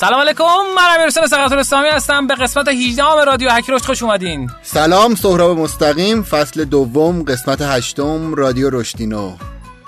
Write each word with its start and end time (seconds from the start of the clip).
سلام 0.00 0.20
علیکم 0.20 0.44
من 0.76 0.82
امیرحسین 0.94 1.26
سقط 1.26 1.52
اسلامی 1.52 1.88
هستم. 1.88 2.26
به 2.26 2.34
قسمت 2.34 2.68
18 2.68 3.02
رادیو 3.26 3.50
هکروش 3.50 3.82
خوش 3.82 4.02
اومدین. 4.02 4.50
سلام 4.62 5.14
سهراب 5.14 5.58
مستقیم. 5.58 6.22
فصل 6.22 6.64
دوم 6.64 7.22
قسمت 7.22 7.62
هشتم 7.62 8.34
رادیو 8.34 8.70
رشدینو. 8.70 9.32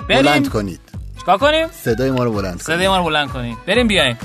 بریم. 0.09 0.23
بلند 0.23 0.49
کنید. 0.49 0.81
چیکار 1.19 1.39
کنیم؟ 1.39 1.69
صدای 1.69 2.11
ما 2.11 2.25
رو 2.25 2.33
بلند 2.33 2.53
کنید. 2.53 2.63
صدای 2.63 2.89
ما 2.89 2.99
رو 2.99 3.05
بلند 3.05 3.29
کنید 3.29 3.57
بریم 3.67 3.89
بیایم. 3.89 4.19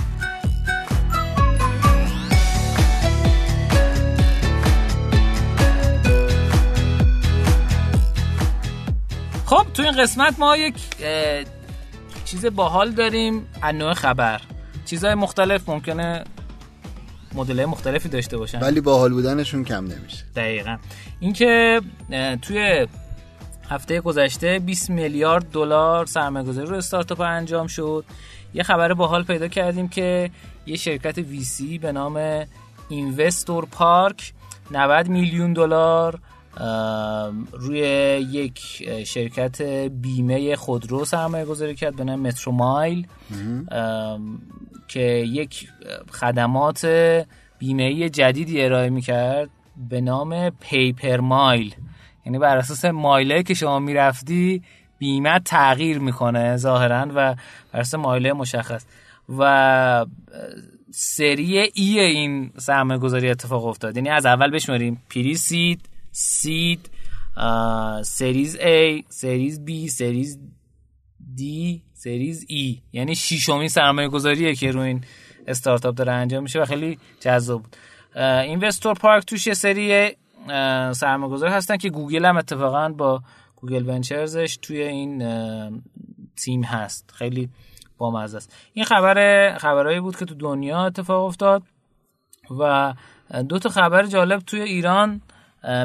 خب 9.46 9.66
تو 9.74 9.84
این 9.84 9.92
قسمت 9.92 10.36
ما 10.40 10.58
یک 10.58 10.76
چیز 12.26 12.46
باحال 12.46 12.92
داریم 12.92 13.48
از 13.62 13.76
نوع 13.76 13.94
خبر. 13.94 14.42
چیزهای 14.88 15.16
مختلف 15.16 15.70
ممکنه 15.70 16.24
مدل 17.36 17.66
مختلفی 17.66 18.10
داشته 18.10 18.38
باشن. 18.38 18.60
ولی 18.60 18.82
باحال 18.82 19.14
بودنشون 19.14 19.64
کم 19.64 19.86
نمیشه. 19.86 20.26
دقیقا. 20.36 20.78
اینکه 21.20 21.82
توی 22.42 22.88
هفته 23.70 24.02
گذشته 24.02 24.60
20 24.60 24.90
میلیارد 24.90 25.52
دلار 25.52 26.06
سرمایه‌گذاری 26.06 26.68
رو 26.68 26.76
استارتاپ 26.76 27.22
انجام 27.22 27.68
شد. 27.68 28.06
یه 28.54 28.64
خبر 28.64 28.94
باحال 28.94 29.24
پیدا 29.24 29.48
کردیم 29.48 29.88
که 29.88 30.32
یه 30.66 30.76
شرکت 30.76 31.18
ویسی 31.18 31.78
به 31.78 31.92
نام 31.92 32.46
اینوستور 32.90 33.66
پارک 33.66 34.34
90 34.72 35.08
میلیون 35.08 35.54
دلار 35.54 36.20
روی 37.52 37.80
یک 38.32 38.60
شرکت 39.06 39.62
بیمه 39.90 40.56
خودرو 40.56 41.06
سرمایه 41.06 41.46
گذاری 41.46 41.76
کرد 41.76 41.96
به 41.96 42.04
نام 42.04 42.20
مترو 42.20 42.52
مایل. 42.52 43.08
که 44.88 45.02
یک 45.28 45.70
خدمات 46.12 46.86
بیمه 47.60 48.10
جدیدی 48.10 48.62
ارائه 48.62 48.90
می‌کرد 48.90 49.50
به 49.90 50.02
نام 50.02 50.50
پیپر 50.50 51.20
مایل. 51.20 51.76
یعنی 52.26 52.40
بر 52.40 52.58
اساس 52.58 52.86
مایله 52.86 53.44
که 53.44 53.54
شما 53.54 53.80
می‌رفتی 53.80 54.64
بیمه 55.00 55.40
تغییر 55.40 56.00
می‌کنه 56.00 56.58
ظاهرا 56.58 57.08
و 57.10 57.36
بر 57.74 57.80
اساس 57.80 57.96
مایله 57.96 58.34
مشخص. 58.34 58.86
و 59.38 60.06
سری 60.92 61.58
ای 61.58 62.00
این 62.00 62.52
سرمایه 62.58 63.00
گذاری 63.00 63.30
اتفاق 63.30 63.66
افتاد. 63.66 63.98
یعنی 63.98 64.10
از 64.10 64.26
اول 64.26 64.52
بشماریم 64.52 65.02
پری 65.10 65.36
seed 66.20 66.90
series 68.02 68.58
A 68.58 69.04
series 69.10 69.62
B 69.68 69.90
series 69.90 70.40
D 71.38 71.42
series 71.94 72.46
E. 72.46 72.82
یعنی 72.94 73.16
شیشمین 73.16 73.68
سرمایه 73.68 74.08
گذاریه 74.08 74.56
که 74.56 74.72
روی 74.72 74.88
این 74.88 75.04
استارتاپ 75.48 75.96
داره 75.96 76.12
انجام 76.12 76.44
میشه 76.44 76.62
و 76.62 76.66
خیلی 76.66 77.00
جذاب 77.20 77.62
بود. 77.62 77.76
investor 78.22 78.94
پارک 78.94 79.26
توش 79.26 79.48
یه 79.48 79.54
سری 79.54 80.12
سرمایه 80.94 81.34
گذاری 81.34 81.54
هستن 81.54 81.78
که 81.78 81.90
گوگل 81.90 82.26
هم 82.26 82.38
اتفاقا 82.38 82.90
با 82.90 83.22
Google 83.56 83.90
Ventures 83.90 84.44
ش 84.44 84.58
توی 84.62 84.82
این 84.82 85.24
تیم 86.36 86.64
هست. 86.64 87.12
خیلی 87.14 87.50
بامزه 87.98 88.38
است. 88.38 88.56
این 88.74 88.86
خبر 88.86 89.58
خبرهایی 89.58 90.00
بود 90.00 90.18
که 90.18 90.26
تو 90.26 90.36
دنیا 90.36 90.86
اتفاق 90.86 91.26
افتاد 91.26 91.64
و 92.60 92.94
دو 93.50 93.60
تا 93.60 93.70
خبر 93.70 94.06
جالب 94.06 94.40
توی 94.40 94.62
ایران 94.62 95.22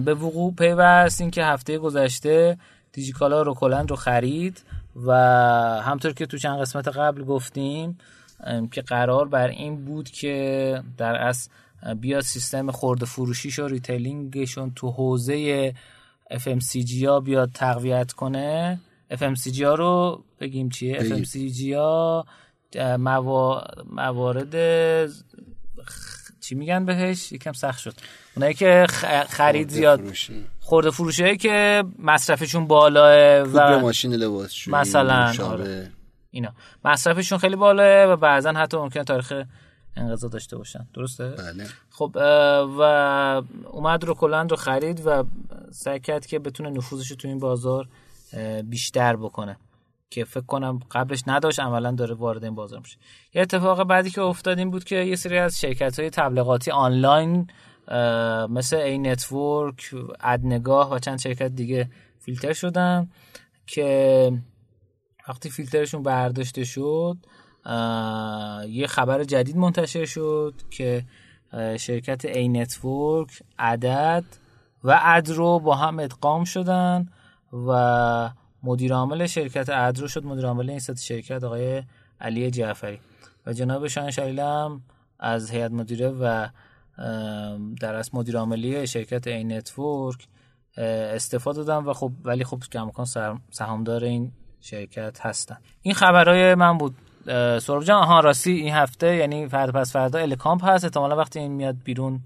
به 0.04 0.14
وقوع 0.14 0.54
پیوست 0.54 1.20
این 1.20 1.30
که 1.30 1.44
هفته 1.44 1.78
گذشته 1.78 2.58
دیجیکالا 2.92 3.42
روکلند 3.42 3.90
رو 3.90 3.96
خرید 3.96 4.62
و 5.06 5.12
همطور 5.84 6.12
که 6.12 6.26
تو 6.26 6.38
چند 6.38 6.60
قسمت 6.60 6.88
قبل 6.88 7.24
گفتیم 7.24 7.98
که 8.70 8.82
قرار 8.82 9.28
بر 9.28 9.48
این 9.48 9.84
بود 9.84 10.10
که 10.10 10.82
در 10.98 11.14
اصل 11.14 11.50
بیاد 12.00 12.22
سیستم 12.22 12.70
خورده 12.70 13.06
فروشیش 13.06 13.58
و 13.58 13.66
retailing 13.66 14.40
شون 14.40 14.72
تو 14.76 14.90
حوزه 14.90 15.74
FMCG 16.30 17.04
ها 17.04 17.20
بیاد 17.20 17.50
تقویت 17.54 18.12
کنه 18.12 18.80
FMCG 19.10 19.62
ها 19.62 19.74
رو 19.74 20.24
بگیم 20.40 20.68
چیه 20.68 20.98
بگیم. 20.98 21.24
FMCG 21.24 21.72
ها. 21.72 22.26
موارد 23.90 24.54
چی 26.42 26.54
میگن 26.54 26.84
بهش؟ 26.84 27.32
یکم 27.32 27.52
سخت 27.52 27.78
شد. 27.78 27.94
اونایی 28.36 28.54
که 28.54 28.86
خرید 29.28 29.68
زیاد. 29.68 30.00
خورده 30.60 30.90
فروشی 30.90 31.36
که 31.36 31.84
مصرفشون 31.98 32.66
بالاه 32.66 33.42
و 33.42 33.80
ماشین 33.80 34.14
لباسشویی 34.14 34.76
مثلا،. 34.76 35.34
آره. 35.42 35.90
اینا. 36.30 36.52
مصرفشون 36.84 37.38
خیلی 37.38 37.56
بالاه 37.56 38.12
و 38.12 38.16
بعضا 38.16 38.52
حتی 38.52 38.76
ممکن 38.76 39.02
تاریخ 39.02 39.32
انقضا 39.96 40.28
داشته 40.28 40.56
باشن. 40.56 40.86
درسته؟ 40.94 41.28
بله. 41.28 41.66
خب 41.90 42.16
و 42.78 42.82
اومد 43.70 44.04
رو 44.04 44.14
کلند 44.14 44.50
رو 44.50 44.56
خرید 44.56 45.02
و 45.06 45.24
سعی 45.70 46.00
کرد 46.00 46.26
که 46.26 46.38
بتونه 46.38 46.70
نفوذش 46.70 47.10
رو 47.10 47.16
تو 47.16 47.28
این 47.28 47.38
بازار 47.38 47.88
بیشتر 48.64 49.16
بکنه. 49.16 49.56
که 50.12 50.24
فکر 50.24 50.46
کنم 50.46 50.78
قبلش 50.90 51.22
نداشت 51.26 51.60
عملا 51.60 51.90
داره 51.92 52.14
وارد 52.14 52.44
این 52.44 52.54
بازار 52.54 52.80
میشه. 52.80 52.98
یه 53.34 53.42
اتفاق 53.42 53.84
بعدی 53.84 54.10
که 54.10 54.20
افتاد 54.20 54.58
این 54.58 54.70
بود 54.70 54.84
که 54.84 54.96
یه 54.96 55.16
سری 55.16 55.38
از 55.38 55.60
شرکت 55.60 56.00
های 56.00 56.10
تبلیغاتی 56.10 56.70
آنلاین 56.70 57.46
مثل 58.48 58.76
ای 58.76 58.98
نتورک 58.98 59.94
ادنگاه 60.20 60.92
و 60.92 60.98
چند 60.98 61.18
شرکت 61.18 61.48
دیگه 61.54 61.90
فیلتر 62.18 62.52
شدن 62.52 63.10
که 63.66 64.32
وقتی 65.28 65.50
فیلترشون 65.50 66.02
برداشته 66.02 66.64
شد 66.64 67.16
یه 68.68 68.86
خبر 68.86 69.24
جدید 69.24 69.56
منتشر 69.56 70.04
شد 70.04 70.54
که 70.70 71.04
شرکت 71.78 72.24
ای 72.24 72.48
نتورک 72.48 73.42
عدد 73.58 74.24
و 74.84 75.00
ادرو 75.02 75.58
با 75.58 75.74
هم 75.74 75.98
ادغام 75.98 76.44
شدن 76.44 77.08
و 77.66 78.30
مدیر 78.62 78.92
عامل 78.94 79.26
شرکت 79.26 79.68
ادرو 79.68 80.08
شد 80.08 80.24
مدیر 80.24 80.46
عامل 80.46 80.70
این 80.70 80.78
ست 80.78 81.02
شرکت 81.02 81.44
آقای 81.44 81.82
علی 82.20 82.50
جعفری. 82.50 82.98
و 83.46 83.52
جناب 83.52 83.86
شلیله 83.86 84.44
هم 84.44 84.82
از 85.20 85.50
هیئت 85.50 85.70
مدیره 85.70 86.08
و 86.08 86.48
در 87.80 87.94
اصل 87.94 88.10
مدیر 88.18 88.36
عاملی 88.36 88.86
شرکت 88.86 89.26
این 89.26 89.52
network 89.52 90.28
استعفا 90.76 91.64
دادن 91.64 91.86
و 91.86 91.92
خب 91.92 92.12
ولی 92.24 92.44
خب 92.44 92.62
کماکان 92.72 93.04
سر- 93.06 93.38
سهامدار 93.50 94.04
این 94.04 94.32
شرکت 94.60 95.18
هستن. 95.20 95.56
این 95.82 95.94
خبرهای 95.94 96.54
من 96.54 96.78
بود. 96.78 96.94
اه، 97.26 97.58
سهراب 97.58 97.84
جان 97.84 98.02
آها 98.02 98.20
راستی 98.20 98.50
این 98.52 98.74
هفته 98.74 99.16
یعنی 99.16 99.48
فردا 99.48 99.80
پس 99.80 99.92
فردا 99.92 100.18
الکامپ 100.18 100.64
هست. 100.64 100.84
احتمالا 100.84 101.16
وقتی 101.16 101.38
این 101.38 101.52
میاد 101.52 101.76
بیرون 101.84 102.20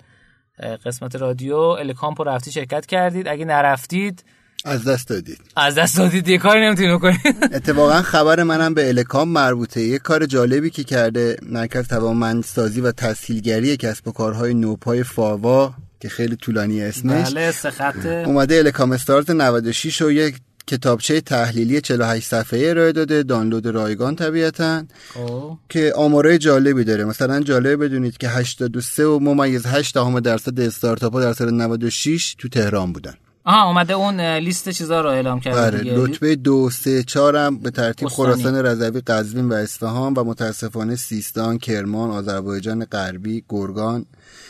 قسمت 0.84 1.16
رادیو 1.16 1.56
الکامپ 1.56 2.20
رو 2.22 2.28
رفتی 2.28 2.52
شرکت 2.52 2.86
کردید. 2.86 3.28
اگه 3.28 3.44
نرفتید 3.44 4.24
از 4.64 4.84
دست 4.84 5.08
دادید. 5.08 5.38
از 5.56 5.74
دست 5.74 5.96
دادید 5.96 6.28
یه 6.28 6.38
کاری 6.38 6.66
نمی‌تونید 6.66 6.92
بکنید 6.92 7.20
اتفاقا 7.56 8.02
خبر 8.02 8.42
منم 8.42 8.74
به 8.74 8.88
الکام 8.88 9.28
مربوطه. 9.28 9.80
یه 9.80 9.98
کار 9.98 10.26
جالبی 10.26 10.70
که 10.70 10.84
کرده 10.84 11.36
مرکز 11.42 11.88
توانمندسازی 11.88 12.80
و 12.80 12.92
تسهیلگری 12.92 13.76
کسب 13.76 14.08
و 14.08 14.12
کارهای 14.12 14.54
نوپای 14.54 15.02
فاوا 15.02 15.74
که 16.00 16.08
خیلی 16.08 16.36
طولانی 16.36 16.82
اسمش. 16.82 17.30
بله 17.30 17.52
سه 17.52 17.70
خطه 17.70 18.24
اومده 18.26 18.56
الکام 18.56 18.92
استارت 18.92 19.30
96 19.30 20.02
و 20.02 20.10
یک 20.10 20.36
کتابچه 20.66 21.20
تحلیلی 21.20 21.80
48 21.80 22.26
صفحه 22.26 22.68
ارائه 22.68 22.92
داده 22.92 23.22
دانلود 23.22 23.66
رایگان 23.66 24.16
طبیعتا. 24.16 24.84
خب. 25.14 25.58
که 25.68 25.92
آمارای 25.96 26.38
جالبی 26.38 26.84
داره. 26.84 27.04
مثلا 27.04 27.40
جالب 27.40 27.84
بدونید 27.84 28.16
که 28.16 28.28
83 28.28 29.04
و 29.06 29.18
ممیز 29.18 29.66
8 29.66 29.94
دهم 29.94 30.20
درصد 30.20 30.60
استارتاپ 30.60 31.12
ها 31.12 31.20
در 31.20 31.32
سال 31.32 31.50
96 31.50 32.34
تو 32.38 32.48
تهران 32.48 32.92
بودن. 32.92 33.14
آها 33.46 33.66
اومده 33.68 33.92
اون 33.92 34.20
لیست 34.20 34.68
چیزا 34.68 35.00
رو 35.00 35.08
اعلام 35.10 35.40
کرده 35.40 35.60
بله 35.70 36.04
رتبه 36.04 36.36
دو 36.36 36.70
سه 36.70 37.02
چهار 37.02 37.36
هم 37.36 37.58
به 37.58 37.70
ترتیب 37.70 38.06
استانی. 38.08 38.32
خراسان 38.34 38.54
رضوی 38.66 39.00
قزوین 39.00 39.48
و 39.48 39.54
اصفهان 39.54 40.14
و 40.14 40.24
متاسفانه 40.24 40.96
سیستان 40.96 41.58
کرمان 41.58 42.10
آذربایجان 42.10 42.84
غربی 42.84 43.44
گرگان 43.48 44.00
و 44.00 44.04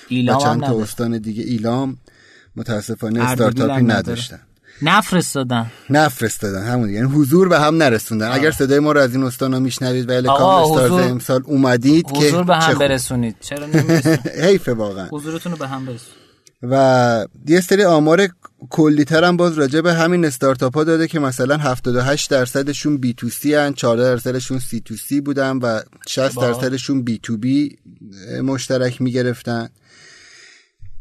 ایلام 0.08 0.40
هم 0.42 0.44
چند 0.60 0.64
تا. 0.66 0.82
استان 0.82 1.18
دیگه. 1.18 1.42
ایلام 1.42 1.96
متاسفانه 2.56 3.22
استارتاپی. 3.24 3.82
نداشتن. 3.82 4.40
نفرستادن. 4.82 5.66
نفرستادن 5.90 6.66
همون 6.66 6.86
دیگه. 6.86 6.98
یعنی 7.00 7.12
حضور 7.12 7.48
به 7.48 7.60
هم 7.60 7.76
نرسوندن. 7.82 8.32
اگر 8.32 8.50
صدای 8.50 8.78
ما 8.78 8.92
رو 8.92 9.00
از 9.00 9.14
این 9.14 9.24
استانا 9.24 9.58
میشنوید 9.58 10.08
و 10.10 10.12
الکام 10.12 10.36
آقا، 10.36 10.74
استارز 10.74 10.90
حضور- 10.92 11.10
امسال 11.10 11.42
اومدید 11.44 12.12
که 12.12 12.18
حضور 12.28 12.44
به 12.44 12.56
هم. 12.56 12.78
برسونید. 12.78 13.36
چرا 13.40 13.66
حیفه 14.46 14.74
واقعا. 14.74 15.08
حضورتون 15.12 15.52
رو 15.52 15.58
به 15.58 15.68
هم 15.68 15.86
برسونید. 15.86 16.25
و 16.62 17.26
یه 17.48 17.60
سری 17.60 17.84
آمار 17.84 18.28
کلی 18.70 19.04
تر 19.04 19.24
هم 19.24 19.36
باز 19.36 19.58
راجع 19.58 19.80
به 19.80 19.94
همین 19.94 20.24
استارتاپ 20.24 20.74
ها 20.74 20.84
داده 20.84 21.08
که 21.08 21.18
مثلا 21.18 21.56
78 21.56 22.30
درصدشون 22.30 22.98
بی 22.98 23.14
تو 23.14 23.28
سی 23.28 23.54
هن 23.54 23.72
14 23.72 24.02
درصدشون 24.02 24.58
سی 24.58 24.80
تو 24.80 24.96
سی 24.96 25.20
بودن 25.20 25.56
و 25.56 25.80
60 26.08 26.34
با. 26.34 26.42
درصدشون 26.42 27.02
بی 27.02 27.18
تو 27.22 27.36
بی 27.36 27.78
مشترک 28.42 29.02
می 29.02 29.12
گرفتن 29.12 29.68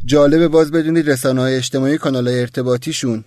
جالبه 0.06 0.48
باز 0.48 0.72
بدونید 0.72 1.10
رسانه 1.10 1.42
های 1.42 1.56
اجتماعی 1.56 1.98
کانال 1.98 2.28
های 2.28 2.40
ارتباطیشون 2.40 3.24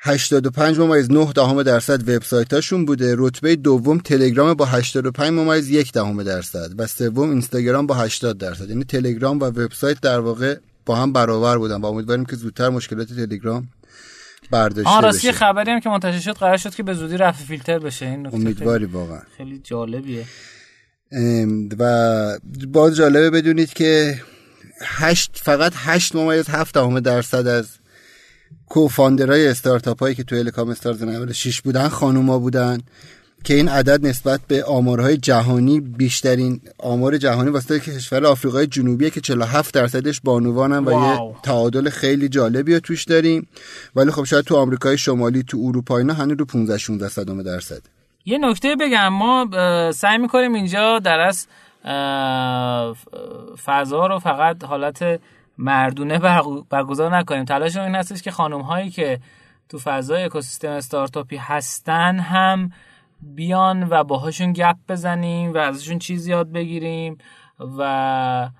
85 0.00 0.78
ممیز 0.78 1.10
9 1.10 1.32
دهم 1.32 1.62
درصد 1.62 2.08
وبسایتاشون 2.08 2.84
بوده 2.84 3.14
رتبه 3.18 3.56
دوم 3.56 3.98
تلگرام 3.98 4.54
با 4.54 4.64
85 4.64 5.32
ممیز 5.32 5.70
1 5.70 5.92
دهم 5.92 6.22
درصد 6.22 6.70
و 6.78 6.86
سوم 6.86 7.30
اینستاگرام 7.30 7.86
با 7.86 7.94
80 7.94 8.38
درصد 8.38 8.70
یعنی 8.70 8.84
تلگرام 8.84 9.40
و 9.40 9.44
وبسایت 9.44 10.00
در 10.00 10.20
واقع 10.20 10.56
با 10.88 10.96
هم 10.96 11.12
برابر 11.12 11.58
بودن 11.58 11.80
و 11.80 11.86
امیدواریم 11.86 12.24
که 12.24 12.36
زودتر 12.36 12.68
مشکلات 12.68 13.08
تلگرام 13.08 13.68
برداشته 14.50 14.90
آه 14.90 15.02
راستی 15.02 15.32
خبری 15.32 15.70
هم 15.70 15.80
که 15.80 15.88
منتشر 15.88 16.18
شد 16.18 16.32
قرار 16.32 16.56
شد 16.56 16.74
که 16.74 16.82
به 16.82 16.94
زودی 16.94 17.16
رفع 17.16 17.44
فیلتر 17.44 17.78
بشه. 17.78 18.06
این 18.06 18.26
نکته 18.26 18.36
امیدواری 18.36 18.84
واقعا. 18.84 19.20
خیلی 19.36 19.58
جالبیه. 19.58 20.24
و 21.78 22.38
باز 22.68 22.96
جالبه 22.96 23.30
بدونید 23.30 23.72
که 23.72 24.20
هشت 24.82 25.40
فقط 25.42 25.72
هشت 25.76 26.16
ممیز 26.16 26.48
هفت 26.48 26.74
دهم 26.74 27.00
درصد 27.00 27.46
از 27.46 27.68
کوفاندرهای 28.68 29.48
استارتاپ 29.48 30.00
هایی 30.00 30.14
که 30.14 30.24
تو 30.24 30.36
هلیکام 30.36 30.68
استارز 30.68 31.02
96 31.02 31.60
بودن 31.60 31.88
خانوما 31.88 32.38
بودن. 32.38 32.78
که 33.44 33.54
این 33.54 33.68
عدد 33.68 34.06
نسبت 34.06 34.40
به 34.48 34.64
آمارهای 34.64 35.16
جهانی 35.16 35.80
بیشترین 35.80 36.60
آمار 36.78 37.16
جهانی 37.18 37.50
واسه 37.50 37.80
کشور 37.80 38.26
آفریقای 38.26 38.66
جنوبیه 38.66 39.10
که 39.10 39.20
47 39.20 39.74
درصدش 39.74 40.20
بانوانن 40.20 40.84
و 40.84 40.90
واو. 40.90 41.30
یه 41.30 41.36
تعادل 41.42 41.90
خیلی 41.90 42.28
جالبی 42.28 42.74
رو 42.74 42.80
توش 42.80 43.04
داریم. 43.04 43.48
ولی 43.96 44.10
خب 44.10 44.24
شاید 44.24 44.44
تو 44.44 44.56
آمریکای 44.56 44.98
شمالی 44.98 45.42
تو 45.42 45.58
اروپا 45.64 45.98
اینا 45.98 46.14
هنوز 46.14 46.38
رو 46.38 46.44
15 46.44 46.78
16 46.78 47.08
صدم 47.08 47.42
درصد. 47.42 47.80
یه 48.24 48.38
نکته 48.38 48.76
بگم 48.80 49.08
ما 49.08 49.46
سعی 49.94 50.18
می‌کنیم 50.18 50.54
اینجا 50.54 50.98
در 50.98 51.20
از 51.20 51.46
فضا 53.64 54.06
رو 54.06 54.18
فقط 54.18 54.64
حالت 54.64 55.20
مردونه 55.58 56.18
برگ- 56.28 56.64
برگزار 56.70 57.16
نکنیم. 57.18 57.44
تلاش 57.44 57.76
این 57.76 57.94
هستش 57.94 58.22
که 58.22 58.30
خانم 58.30 58.60
هایی 58.60 58.90
که 58.90 59.18
تو 59.68 59.78
فضای 59.78 60.22
اکوسیستم 60.22 60.68
استارتاپی 60.68 61.36
هستن 61.36 62.18
هم 62.18 62.72
بیان 63.22 63.86
و 63.90 64.04
باهاشون 64.04 64.52
گپ 64.52 64.76
بزنیم 64.88 65.54
و 65.54 65.56
ازشون 65.56 65.98
چیز 65.98 66.26
یاد 66.26 66.52
بگیریم 66.52 67.18
و 67.78 68.50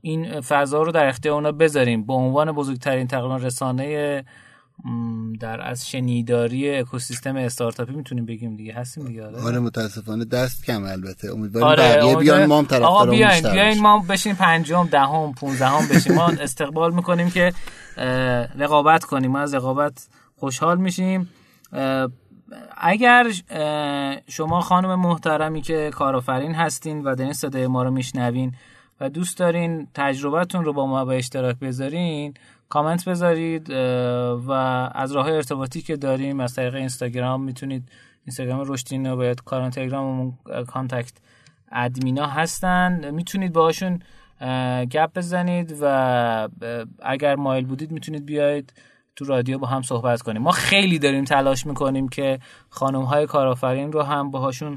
این 0.00 0.40
فضا 0.40 0.82
رو 0.82 0.92
در 0.92 1.06
اختیار 1.06 1.34
اونا 1.34 1.52
بذاریم. 1.52 2.06
به 2.06 2.12
عنوان 2.12 2.52
بزرگترین 2.52 3.06
تقریبا 3.06 3.36
رسانه 3.36 4.24
در 5.40 5.60
از 5.60 5.88
شنیداری 5.88 6.78
اکوسیستم 6.78 7.36
استارتاپی 7.36 7.92
می‌تونیم 7.92 8.26
بگیم 8.26 8.56
دیگه. 8.56 8.74
هستیم 8.74 9.04
دیگه 9.04 9.26
آره؟ 9.26 9.42
آره 9.42 9.58
متاسفانه 9.58 10.24
دست 10.24 10.64
کم 10.64 10.84
البته. 10.84 11.32
امیدواریم 11.32 11.68
آره 11.68 11.96
بقیه 11.96 12.16
بیان 12.16 12.46
ما 12.46 12.58
هم 12.58 12.64
آقا 12.64 12.78
طرفدارمون 12.78 13.16
بیاین 13.16 13.52
بیاین. 13.52 13.80
ما 13.80 14.04
بشین 14.08 14.34
پنجم 14.34 14.86
دهم 14.86 15.32
پونزدهم 15.32 15.88
بشیم 15.88 16.14
ما 16.14 16.28
استقبال 16.46 16.94
می‌کنیم 16.94 17.30
که 17.30 17.52
رقابت 18.58 19.04
کنیم. 19.04 19.30
ما 19.30 19.38
از 19.38 19.54
رقابت 19.54 20.08
خوشحال 20.36 20.78
میشیم. 20.78 21.28
اگر 22.76 23.26
شما 24.28 24.60
خانم 24.60 24.94
محترمی 24.94 25.60
که 25.60 25.90
کارآفرین 25.94 26.54
هستین 26.54 27.02
و 27.02 27.14
دارین 27.14 27.32
صدای 27.32 27.66
ما 27.66 27.82
رو 27.82 27.90
میشنوین 27.90 28.54
و 29.00 29.08
دوست 29.08 29.38
دارین 29.38 29.88
تجربتون 29.94 30.64
رو 30.64 30.72
با 30.72 30.86
ما 30.86 31.04
به 31.04 31.16
اشتراک 31.16 31.58
بذارین 31.58 32.34
کامنت 32.68 33.08
بذارید 33.08 33.70
و 34.46 34.52
از 34.94 35.12
راه 35.12 35.26
ارتباطی 35.26 35.82
که 35.82 35.96
داریم 35.96 36.40
از 36.40 36.54
طریق 36.54 36.74
اینستاگرام 36.74 37.42
می‌تونید 37.42 37.88
اینستاگرام 38.26 38.72
رشدینو 38.72 39.12
و 39.12 39.16
یا 39.16 39.40
کانال 39.40 39.70
تلگراممون 39.70 40.32
اه، 40.50 40.64
contact 40.64 41.12
ادمینا 41.72 42.26
هستن. 42.26 43.10
می‌تونید 43.10 43.52
باهاشون 43.52 44.02
اه، 44.40 44.84
گپ 44.84 45.10
بزنید 45.14 45.76
و 45.80 46.48
اگر 47.02 47.36
مایل 47.36 47.66
بودید 47.66 47.90
می‌تونید 47.90 48.26
بیاید. 48.26 48.72
تو 49.20 49.26
رادیو 49.26 49.58
با 49.58 49.66
هم 49.66 49.82
صحبت 49.82 50.22
کنیم. 50.22 50.42
ما 50.42 50.50
خیلی 50.50 50.98
داریم 50.98 51.24
تلاش 51.24 51.66
می‌کنیم 51.66 52.08
که 52.08 52.38
خانم 52.70 53.02
های 53.02 53.26
کارآفرین 53.26 53.92
رو 53.92 54.02
هم 54.02 54.30
باهاشون 54.30 54.74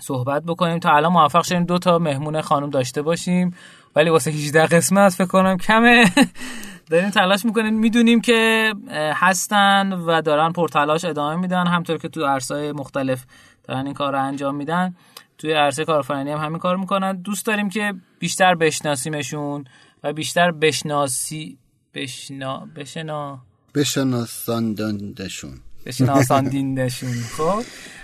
صحبت 0.00 0.42
بکنیم. 0.42 0.78
تا 0.78 0.90
الان 0.90 1.12
موفق 1.12 1.42
شدیم 1.42 1.64
دو 1.64 1.78
تا 1.78 1.98
مهمون 1.98 2.40
خانم 2.40 2.70
داشته 2.70 3.02
باشیم. 3.02 3.54
ولی 3.96 4.10
واسه 4.10 4.30
18 4.30 4.66
قسمت 4.66 5.12
فکر 5.12 5.26
کنم 5.26 5.56
کمه. 5.56 6.04
داریم 6.90 7.10
تلاش 7.10 7.44
می‌کنیم. 7.44 7.74
می‌دونیم 7.74 8.20
که 8.20 8.72
هستن 9.14 9.92
و 9.92 10.22
دارن 10.22 10.52
پرتلاش 10.52 11.04
ادامه 11.04 11.36
میدن. 11.36 11.66
همطور 11.66 11.98
که 11.98 12.08
تو 12.08 12.26
عرصه‌های 12.26 12.72
مختلف 12.72 13.24
دارن 13.64 13.86
این 13.86 13.94
کار 13.94 14.12
رو 14.12 14.22
انجام 14.24 14.54
میدن. 14.54 14.94
توی 15.38 15.52
عرصه 15.52 15.84
کارآفرینی 15.84 16.30
هم 16.30 16.38
همین 16.38 16.58
کار 16.58 16.76
می‌کنن. 16.76 17.16
دوست 17.16 17.46
داریم 17.46 17.68
که 17.68 17.94
بیشتر 18.18 18.54
بشناسیمشون 18.54 19.64
و 20.02 20.12
بیشتر 20.12 20.50
بشناسی 20.50 21.58
بشنا 21.94 22.68
بشنا. 22.76 23.42
بشناساندندشون. 23.74 25.60
بشناساندیندشون. 25.86 27.12
خب؟ 27.36 27.62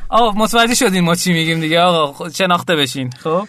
آقا 0.08 0.32
متوجه 0.32 0.74
شدین 0.74 1.04
ما 1.04 1.14
چی 1.14 1.32
میگیم 1.32 1.60
دیگه؟ 1.60 1.80
آقا 1.80 2.28
شناخته 2.30 2.76
بشین. 2.76 3.10
خب؟ 3.10 3.48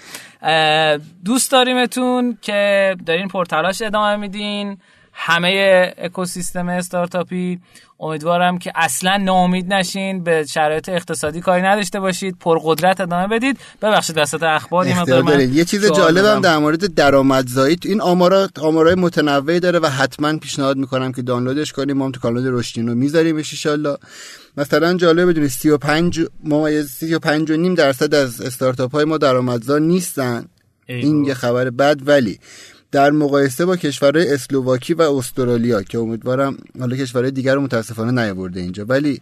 دوست 1.26 1.52
داریمتون 1.52 2.38
که 2.42 2.96
دارین 3.06 3.28
پرتلاش 3.28 3.82
ادامه 3.82 4.16
میدین. 4.16 4.78
همه 5.22 5.94
اکوسیستم 5.98 6.70
استارتاپی 6.70 7.60
امیدوارم 8.00 8.58
که 8.58 8.72
اصلا 8.76 9.18
ناامید 9.18 9.74
نشین 9.74 10.24
به 10.24 10.46
شرایط 10.50 10.90
اقتصادی 10.90 11.42
کاری 11.42 11.62
نداشته 11.62 12.00
باشید 12.00 12.38
پرقدرت 12.40 13.02
ادامه 13.02 13.28
بدید. 13.28 13.58
ببخشید 13.82 14.20
اختیار 14.20 15.22
دارید. 15.22 15.56
یه 15.56 15.66
چیز 15.66 15.92
جالبم 15.92 16.42
در 16.42 16.58
مورد 16.58 16.94
درآمدزایی. 16.94 17.78
این 17.86 18.02
آمارا 18.02 18.50
آمارای 18.62 18.96
متنوعی 18.96 19.60
داره 19.60 19.80
و 19.80 19.86
حتما 19.86 20.38
پیشنهاد 20.38 20.78
می‌کنم 20.78 21.12
که 21.12 21.22
دانلودش 21.22 21.74
کنیم. 21.74 21.98
ما 21.98 22.06
هم 22.06 22.12
تو 22.12 22.20
کانال 22.20 22.48
رشدینو 22.48 22.96
میذاریمش 22.96 23.66
ان 23.66 23.98
مثلا 24.58 24.94
جالب 24.94 25.30
بدونید 25.30 25.50
35 25.50 26.20
ممیز 26.44 26.90
35 26.90 27.52
و 27.52 27.58
نیم 27.58 27.76
درصد 27.76 28.14
از 28.14 28.42
استارتاپ 28.42 28.92
های 28.92 29.06
ما 29.06 29.18
درآمدزا 29.18 29.78
نیستن. 29.78 30.46
این 30.88 31.26
یه 31.26 31.34
خبر 31.34 31.70
بد. 31.70 31.98
ولی 32.08 32.40
در 32.92 33.12
مقایسه 33.12 33.66
با 33.66 33.76
کشورهای 33.76 34.34
اسلوواکی 34.34 34.94
و 34.94 35.02
استرالیا 35.02 35.84
که 35.84 36.00
امیدوارم 36.00 36.58
حالا 36.80 36.96
کشورهای 36.96 37.32
دیگر 37.32 37.56
رو 37.56 37.62
متاسفانه 37.62 38.24
نیاورده 38.24 38.60
اینجا. 38.60 38.86
ولی 38.86 39.22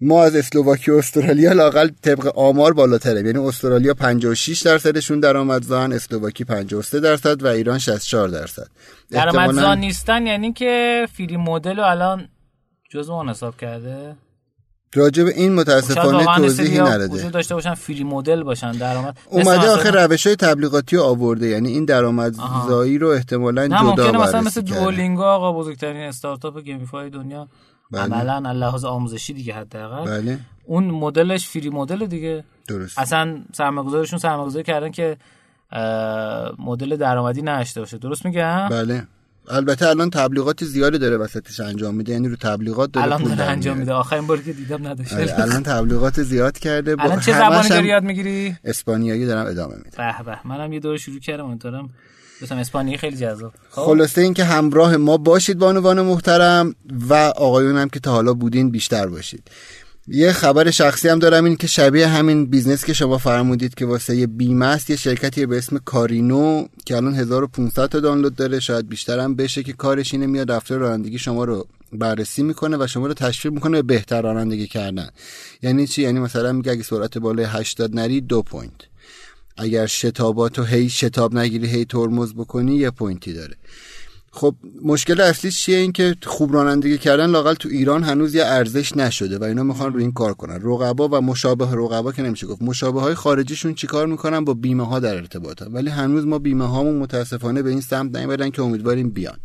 ما 0.00 0.24
از 0.24 0.36
اسلوواکی 0.36 0.90
و 0.90 0.94
استرالیا 0.94 1.52
لاقل 1.52 1.88
طبق 2.02 2.38
آمار 2.38 2.72
بالاتره 2.72 3.26
یعنی 3.26 3.38
استرالیا 3.38 3.94
56 3.94 4.62
درصدشون 4.62 5.20
درآمدزان 5.20 5.92
اسلوواکی 5.92 6.44
53 6.44 7.00
درصد 7.00 7.42
و 7.42 7.46
ایران 7.46 7.78
64 7.78 8.28
درصد. 8.28 8.66
درآمدزا 9.10 9.74
نیستن 9.74 10.26
یعنی 10.26 10.52
که 10.52 11.06
فری 11.16 11.36
مدل 11.36 11.76
رو 11.76 11.82
الان 11.82 12.28
جزء 12.90 13.12
اون 13.12 13.28
حساب 13.28 13.56
کرده؟ 13.56 14.16
راجع 14.94 15.24
به 15.24 15.30
این 15.30 15.54
متاسفانه 15.54 16.24
توضیحی 16.36 16.78
نداده. 16.80 17.14
وجود 17.14 17.32
داشته 17.32 17.54
باشن 17.54 17.74
فری 17.74 18.04
مدل 18.04 18.42
باشن 18.42 18.72
درآمد. 18.72 19.18
اومده 19.30 19.58
مثلا- 19.58 19.74
آخه 19.74 19.90
روش 19.90 20.26
های 20.26 20.36
تبلیغاتی 20.36 20.96
رو 20.96 21.02
آورده 21.02 21.46
یعنی 21.46 21.68
این 21.68 21.84
درآمدزایی 21.84 22.98
رو 22.98 23.08
احتمالا 23.08 23.66
نه 23.66 23.78
جدا 23.78 23.82
ممکنه 23.82 24.18
مثلا 24.18 24.40
مثل 24.40 24.62
کرده. 24.62 24.80
دولینگو 24.84 25.22
آقا 25.22 25.52
بزرگترین 25.52 26.02
استارتاپ 26.02 26.58
گیمفای 26.60 27.10
دنیا. 27.10 27.48
بله. 27.90 28.02
عملا 28.02 28.52
لحاظ 28.52 28.84
آموزشی 28.84 29.32
دیگه 29.34 29.54
حداقل. 29.54 30.04
بله. 30.04 30.38
اون 30.64 30.84
مدلش 30.84 31.48
فری 31.48 31.70
مدل 31.70 32.06
دیگه. 32.06 32.44
درست 32.68 32.98
اصلا 32.98 33.38
سرمایه‌گذارشون 33.52 34.18
سرمایه‌گذاری 34.18 34.64
کردن 34.64 34.90
که 34.90 35.16
مدل 36.58 36.96
درآمدی 36.96 37.42
نداشته 37.42 37.80
باشه. 37.80 37.98
درست 37.98 38.24
میگم؟ 38.24 38.68
بله. 38.70 39.06
البته 39.50 39.88
الان 39.88 40.10
تبلیغات 40.10 40.64
زیادی 40.64 40.98
داره 40.98 41.16
وسطش 41.16 41.60
انجام 41.60 41.94
میده 41.94 42.12
یعنی 42.12 42.28
رو 42.28 42.36
تبلیغات 42.36 42.92
داره 42.92 43.06
الان 43.06 43.22
داره 43.22 43.50
انجام. 43.50 43.78
میده. 43.78 43.92
آخرین 43.92 44.26
باری 44.26 44.42
که 44.42 44.52
دیدم 44.52 44.86
نداشته 44.86 45.16
آره، 45.16 45.42
الان 45.42 45.62
تبلیغات 45.62 46.22
زیاد 46.22 46.58
کرده 46.58 46.96
با 46.96 47.02
الان 47.02 47.20
چه 47.20 47.32
زبانی 47.32 47.68
داری 47.68 47.88
یاد 47.88 48.02
می‌گیری؟ 48.02 48.56
اسپانیایی 48.64 49.26
دارم 49.26 49.46
ادامه 49.46 49.76
میده 49.76 49.90
به 49.96 50.24
به 50.24 50.38
منم 50.44 50.72
یه 50.72 50.80
دور 50.80 50.96
شروع 50.96 51.18
کردم 51.18 51.44
امیدوارم 51.44 51.90
بتونم 52.42 52.60
اسپانیایی 52.60 52.98
خیلی 52.98 53.16
جذاب. 53.16 53.52
خب؟ 53.70 53.82
خلاصه 53.82 54.20
اینکه 54.20 54.44
همراه 54.44 54.96
ما 54.96 55.16
باشید 55.16 55.58
بانوان 55.58 56.02
محترم 56.02 56.74
و 57.08 57.14
آقایون 57.14 57.76
هم 57.76 57.88
که 57.88 58.00
تا 58.00 58.10
حالا 58.12 58.34
بودین 58.34 58.70
بیشتر 58.70 59.06
باشید. 59.06 59.50
یه 60.08 60.32
خبر 60.32 60.70
شخصی 60.70 61.08
هم 61.08 61.18
دارم 61.18 61.44
این 61.44 61.56
که 61.56 61.66
شبیه 61.66 62.06
همین 62.06 62.46
business 62.46 62.84
که 62.84 62.92
شما 62.92 63.18
فرمودید 63.18 63.74
که 63.74 63.86
واسه 63.86 64.16
یه 64.16 64.26
بیمه 64.26 64.66
است 64.66 64.90
یه 64.90 64.96
شرکتی 64.96 65.46
به 65.46 65.58
اسم 65.58 65.78
کارینو 65.78 66.66
که 66.84 66.96
الان 66.96 67.14
1500 67.14 67.86
تا 67.86 68.00
دانلود 68.00 68.36
داره 68.36 68.60
شاید 68.60 68.88
بیشتر 68.88 69.18
هم 69.18 69.34
بشه 69.34 69.62
که 69.62 69.72
کارش 69.72 70.14
اینه 70.14 70.26
میاد 70.26 70.48
رفتار 70.48 70.76
رانندگی 70.76 71.18
شما 71.18 71.44
رو 71.44 71.66
بررسی 71.92 72.42
می‌کنه 72.42 72.76
و 72.76 72.86
شما 72.86 73.06
رو 73.06 73.14
تشویق 73.14 73.54
می‌کنه 73.54 73.76
به 73.76 73.82
بهتر 73.82 74.22
رانندگی 74.22 74.66
کردن. 74.66 75.08
یعنی 75.62 75.86
چی؟ 75.86 76.02
یعنی 76.02 76.20
مثلا 76.20 76.52
میگه 76.52 76.72
اگه 76.72 76.82
سرعت 76.82 77.18
بالای 77.18 77.44
80 77.44 77.94
نری 77.94 78.20
دو 78.20 78.42
point. 78.42 78.80
اگر 79.56 79.86
شتاباتو 79.86 80.64
هی 80.64 80.88
شتاب 80.88 81.34
نگیری 81.34 81.66
هی 81.68 81.84
ترمز 81.84 82.34
بکنی 82.34 82.76
یه 82.76 82.90
point 82.90 83.25
ی 83.25 83.32
داره. 83.32 83.56
خب 84.36 84.54
مشکل 84.82 85.20
اصلی 85.20 85.50
چیه؟ 85.50 85.76
این 85.76 85.92
که 85.92 86.16
خوب 86.26 86.54
رانندگی 86.54 86.98
کردن 86.98 87.30
لاقل 87.30 87.54
تو 87.54 87.68
ایران 87.68 88.02
هنوز 88.02 88.34
یه 88.34 88.44
ارزش 88.44 88.96
نشده 88.96 89.38
و 89.38 89.44
اینا 89.44 89.62
می‌خوان 89.62 89.92
روی 89.92 90.02
این 90.02 90.12
کار 90.12 90.34
کنن. 90.34 90.60
رقبا 90.62 91.08
و 91.08 91.20
مشابه 91.20 91.64
رقبا 91.72 92.12
که 92.12 92.22
نمیشه 92.22 92.46
گفت. 92.46 92.62
مشابه 92.62 93.00
های 93.00 93.14
خارجیشون 93.14 93.74
چیکار 93.74 94.06
می‌کنن؟ 94.06 94.44
با 94.44 94.54
بیمه 94.54 94.86
ها 94.86 94.98
در 94.98 95.14
ارتباطن. 95.14 95.72
ولی 95.72 95.90
هنوز 95.90 96.26
ما 96.26 96.38
بیمه 96.38 96.66
هامون 96.68 96.94
متاسفانه 96.94 97.62
به 97.62 97.70
این 97.70 97.80
سمت 97.80 98.16
نیومدن 98.16 98.50
که 98.50 98.62
امیدواریم 98.62 99.10
بیان. 99.10 99.38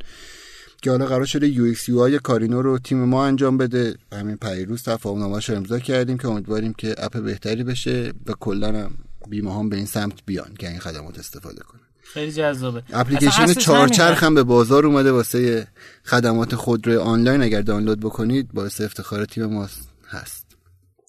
که 0.81 0.91
حالا 0.91 1.05
قرار 1.05 1.25
شده 1.25 1.47
UX 1.47 1.89
کارینو 2.23 2.61
رو 2.61 2.79
تیم 2.79 3.03
ما 3.03 3.25
انجام 3.25 3.57
بده. 3.57 3.95
همین 4.13 4.35
پریروز 4.37 4.83
تفاهم 4.83 5.23
رو 5.23 5.39
امضا 5.49 5.79
کردیم 5.79 6.17
که 6.17 6.27
امیدواریم 6.27 6.73
که 6.73 6.95
اپ 6.97 7.19
بهتری 7.19 7.63
بشه 7.63 8.13
و 8.27 8.33
کلا 8.39 8.89
بیمه 9.29 9.53
هم 9.59 9.69
به 9.69 9.75
این 9.75 9.85
سمت 9.85 10.13
بیان 10.25 10.53
که 10.59 10.69
این 10.69 10.79
خدمات 10.79 11.19
استفاده 11.19 11.61
کنن. 11.63 11.90
خیلی 12.13 12.31
جذابه. 12.31 12.83
اپلیکیشن 12.93 13.53
چهارچرخ 13.53 14.23
هم 14.23 14.35
به 14.35 14.43
بازار 14.43 14.85
اومده 14.85 15.11
واسه 15.11 15.67
خدمات 16.05 16.55
خودرو 16.55 17.01
آنلاین 17.01 17.41
اگر 17.41 17.61
دانلود 17.61 17.99
بکنید 17.99 18.51
باعث 18.53 18.81
افتخار 18.81 19.25
تیم 19.25 19.45
ما 19.45 19.67
هست. 20.07 20.47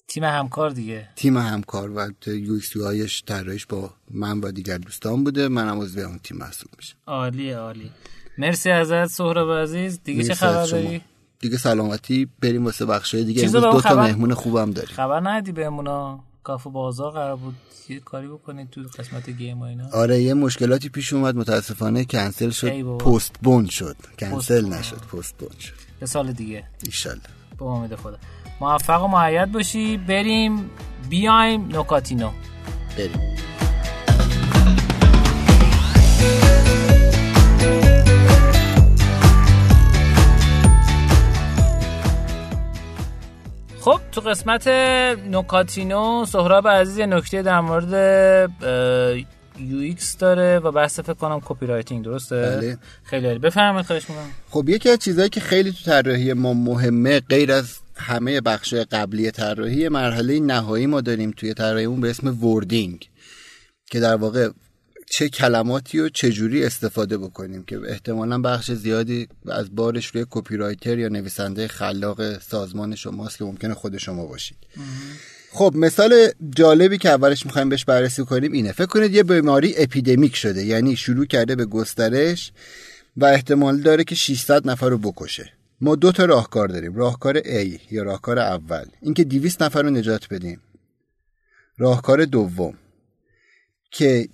تیم 0.07 0.23
همکار 0.23 0.69
دیگه. 0.69 1.07
تیم 1.15 1.37
همکار 1.37 1.91
و 1.91 2.11
UX 2.27 2.77
هایش 2.77 3.23
طراحیش 3.27 3.65
با 3.65 3.93
من 4.11 4.39
و 4.39 4.51
دیگر 4.51 4.77
دوستان 4.77 5.23
بوده. 5.23 5.47
منم 5.47 5.79
عضو 5.79 5.99
اون 5.99 6.19
تیم 6.23 6.37
محسوب 6.37 6.69
میشه 6.77 6.95
عالی 7.07 7.51
عالی 7.51 7.91
مرسی 8.37 8.69
ازت 8.69 9.05
سهراب 9.05 9.51
عزیز. 9.51 9.99
دیگه 10.03 10.23
چه 10.23 10.33
خبر 10.33 10.65
داری؟ 10.65 11.01
دیگه 11.39 11.57
سلامتی. 11.57 12.29
بریم 12.41 12.65
واسه 12.65 12.85
بخشای 12.85 13.23
دیگه. 13.23 13.45
امروز 13.45 13.63
دو 13.63 13.81
تا 13.81 13.95
مهمون 13.95 14.33
خوبم 14.33 14.71
داریم. 14.71 14.95
خبر 14.95 15.29
ندی 15.29 15.51
بهمونا. 15.51 16.23
کافه 16.43 16.69
بازار 16.69 17.11
قرار 17.11 17.35
بود 17.35 17.55
یه 17.89 17.99
کاری 17.99 18.27
بکنید 18.27 18.69
تو 18.69 18.81
قسمت 18.99 19.29
گیم 19.29 19.59
و 19.59 19.63
اینا؟ 19.63 19.89
آره 19.93 20.21
یه 20.21 20.33
مشکلاتی 20.33 20.89
پیش 20.89 21.13
اومد. 21.13 21.35
متاسفانه 21.35 22.05
کنسل 22.05 22.49
شد. 22.49 22.81
پست 22.97 23.31
بون 23.41 23.65
شد. 23.65 23.95
کنسل 24.19 24.65
نشد. 24.65 24.97
پست 24.97 25.37
بون 25.37 25.59
شد. 25.59 25.73
یه 26.01 26.07
سال 26.07 26.31
دیگه. 26.31 26.63
ان 27.05 27.21
با 27.57 27.73
امید 27.73 27.95
خدا. 27.95 28.17
موفق 28.61 29.03
و 29.03 29.07
معید 29.07 29.51
باشی. 29.51 29.97
بریم. 29.97 30.69
بیایم 31.09 31.79
نکاتینو 31.79 32.29
بریم. 32.97 33.33
خب 43.83 43.99
تو 44.11 44.21
قسمت 44.21 44.67
نکاتینو 45.27 46.25
سهراب 46.25 46.67
عزیز 46.67 46.99
نکته 46.99 47.41
در 47.41 47.59
مورد 47.59 47.93
UX 49.59 50.17
داره 50.17 50.59
و 50.59 50.71
بحث 50.71 50.99
فکر 50.99 51.13
کنم 51.13 51.41
copywriting 51.45 52.05
درسته؟ 52.05 52.35
بله. 52.35 52.77
خیلی 53.03 53.39
بفرمایید 53.39 53.85
خواهش 53.85 54.09
می‌کنم. 54.09 54.29
خب 54.49 54.69
یکی 54.69 54.89
از 54.89 54.99
چیزهایی 54.99 55.29
که 55.29 55.39
خیلی 55.39 55.71
تو 55.71 55.77
طراحی 55.85 56.33
ما 56.33 56.53
مهمه 56.53 57.19
غیر 57.19 57.51
از 57.51 57.77
همه 57.95 58.41
بخش 58.41 58.73
قبلی 58.73 59.31
طراحی 59.31 59.89
مرحله 59.89 60.39
نهایی 60.39 60.85
ما 60.85 61.01
داریم 61.01 61.31
توی 61.37 61.53
طراحیمون 61.53 62.01
به 62.01 62.09
اسم 62.09 62.45
wording 62.45 63.09
که 63.91 63.99
در 63.99 64.15
واقع 64.15 64.49
چه 65.13 65.29
کلماتی 65.29 65.99
و 65.99 66.09
چه 66.09 66.31
جوری 66.31 66.65
استفاده 66.65 67.17
بکنیم 67.17 67.63
که 67.63 67.79
احتمالا 67.87 68.41
بخش 68.41 68.71
زیادی 68.71 69.27
از 69.51 69.75
بارش 69.75 70.07
روی 70.07 70.25
کپی 70.29 70.57
رایتر 70.57 70.99
یا 70.99 71.07
نویسنده 71.07 71.67
خلاق 71.67 72.39
سازمان 72.39 72.95
شماست 72.95 73.37
که 73.37 73.43
ممکنه 73.43 73.73
خود 73.73 73.97
شما 73.97 74.25
باشید. 74.25 74.57
خب 75.51 75.73
مثال 75.75 76.27
جالبی 76.55 76.97
که 76.97 77.09
اولش 77.09 77.45
می‌خوایم 77.45 77.69
بهش 77.69 77.85
بررسی 77.85 78.23
کنیم 78.23 78.51
اینه. 78.51 78.71
فکر 78.71 78.85
کنید 78.85 79.13
یه 79.13 79.23
بیماری 79.23 79.73
اپیدمیک 79.77 80.35
شده 80.35 80.65
یعنی 80.65 80.95
شروع 80.95 81.25
کرده 81.25 81.55
به 81.55 81.65
گسترش 81.65 82.51
و 83.17 83.25
احتمال 83.25 83.77
داره 83.77 84.03
که 84.03 84.15
600 84.15 84.69
نفر 84.69 84.89
رو 84.89 84.97
بکشه. 84.97 85.53
ما 85.81 85.95
دو 85.95 86.11
تا 86.11 86.25
راهکار 86.25 86.67
داریم 86.67 86.95
راهکار 86.95 87.39
A 87.39 87.79
یا 87.91 88.03
راهکار 88.03 88.39
اول. 88.39 88.85
اینکه 89.01 89.23
200 89.23 89.63
نفر 89.63 89.81
رو 89.81 89.89
نجات 89.89 90.27
بدیم. 90.33 90.61
راهکار 91.77 92.25
دوم 92.25 92.73
که 93.91 94.27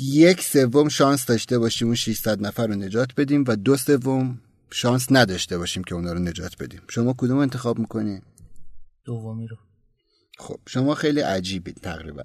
یک 0.00 0.40
سوم 0.40 0.88
شانس 0.88 1.26
داشته 1.26 1.58
باشیم 1.58 1.88
اون 1.88 1.94
600 1.94 2.46
نفر 2.46 2.66
رو 2.66 2.74
نجات 2.74 3.14
بدیم 3.16 3.44
و 3.48 3.56
دو 3.56 3.76
سوم 3.76 4.38
شانس 4.70 5.06
نداشته 5.10 5.58
باشیم 5.58 5.84
که 5.84 5.94
اونا 5.94 6.12
رو 6.12 6.18
نجات 6.18 6.62
بدیم. 6.62 6.80
شما 6.88 7.14
کدوم 7.18 7.38
انتخاب 7.38 7.78
می‌کنین 7.78 8.22
دومی 9.04 9.46
رو. 9.46 9.56
خب 10.42 10.58
شما 10.68 10.94
خیلی 10.94 11.20
عجیبید 11.20 11.76
تقریبا. 11.82 12.22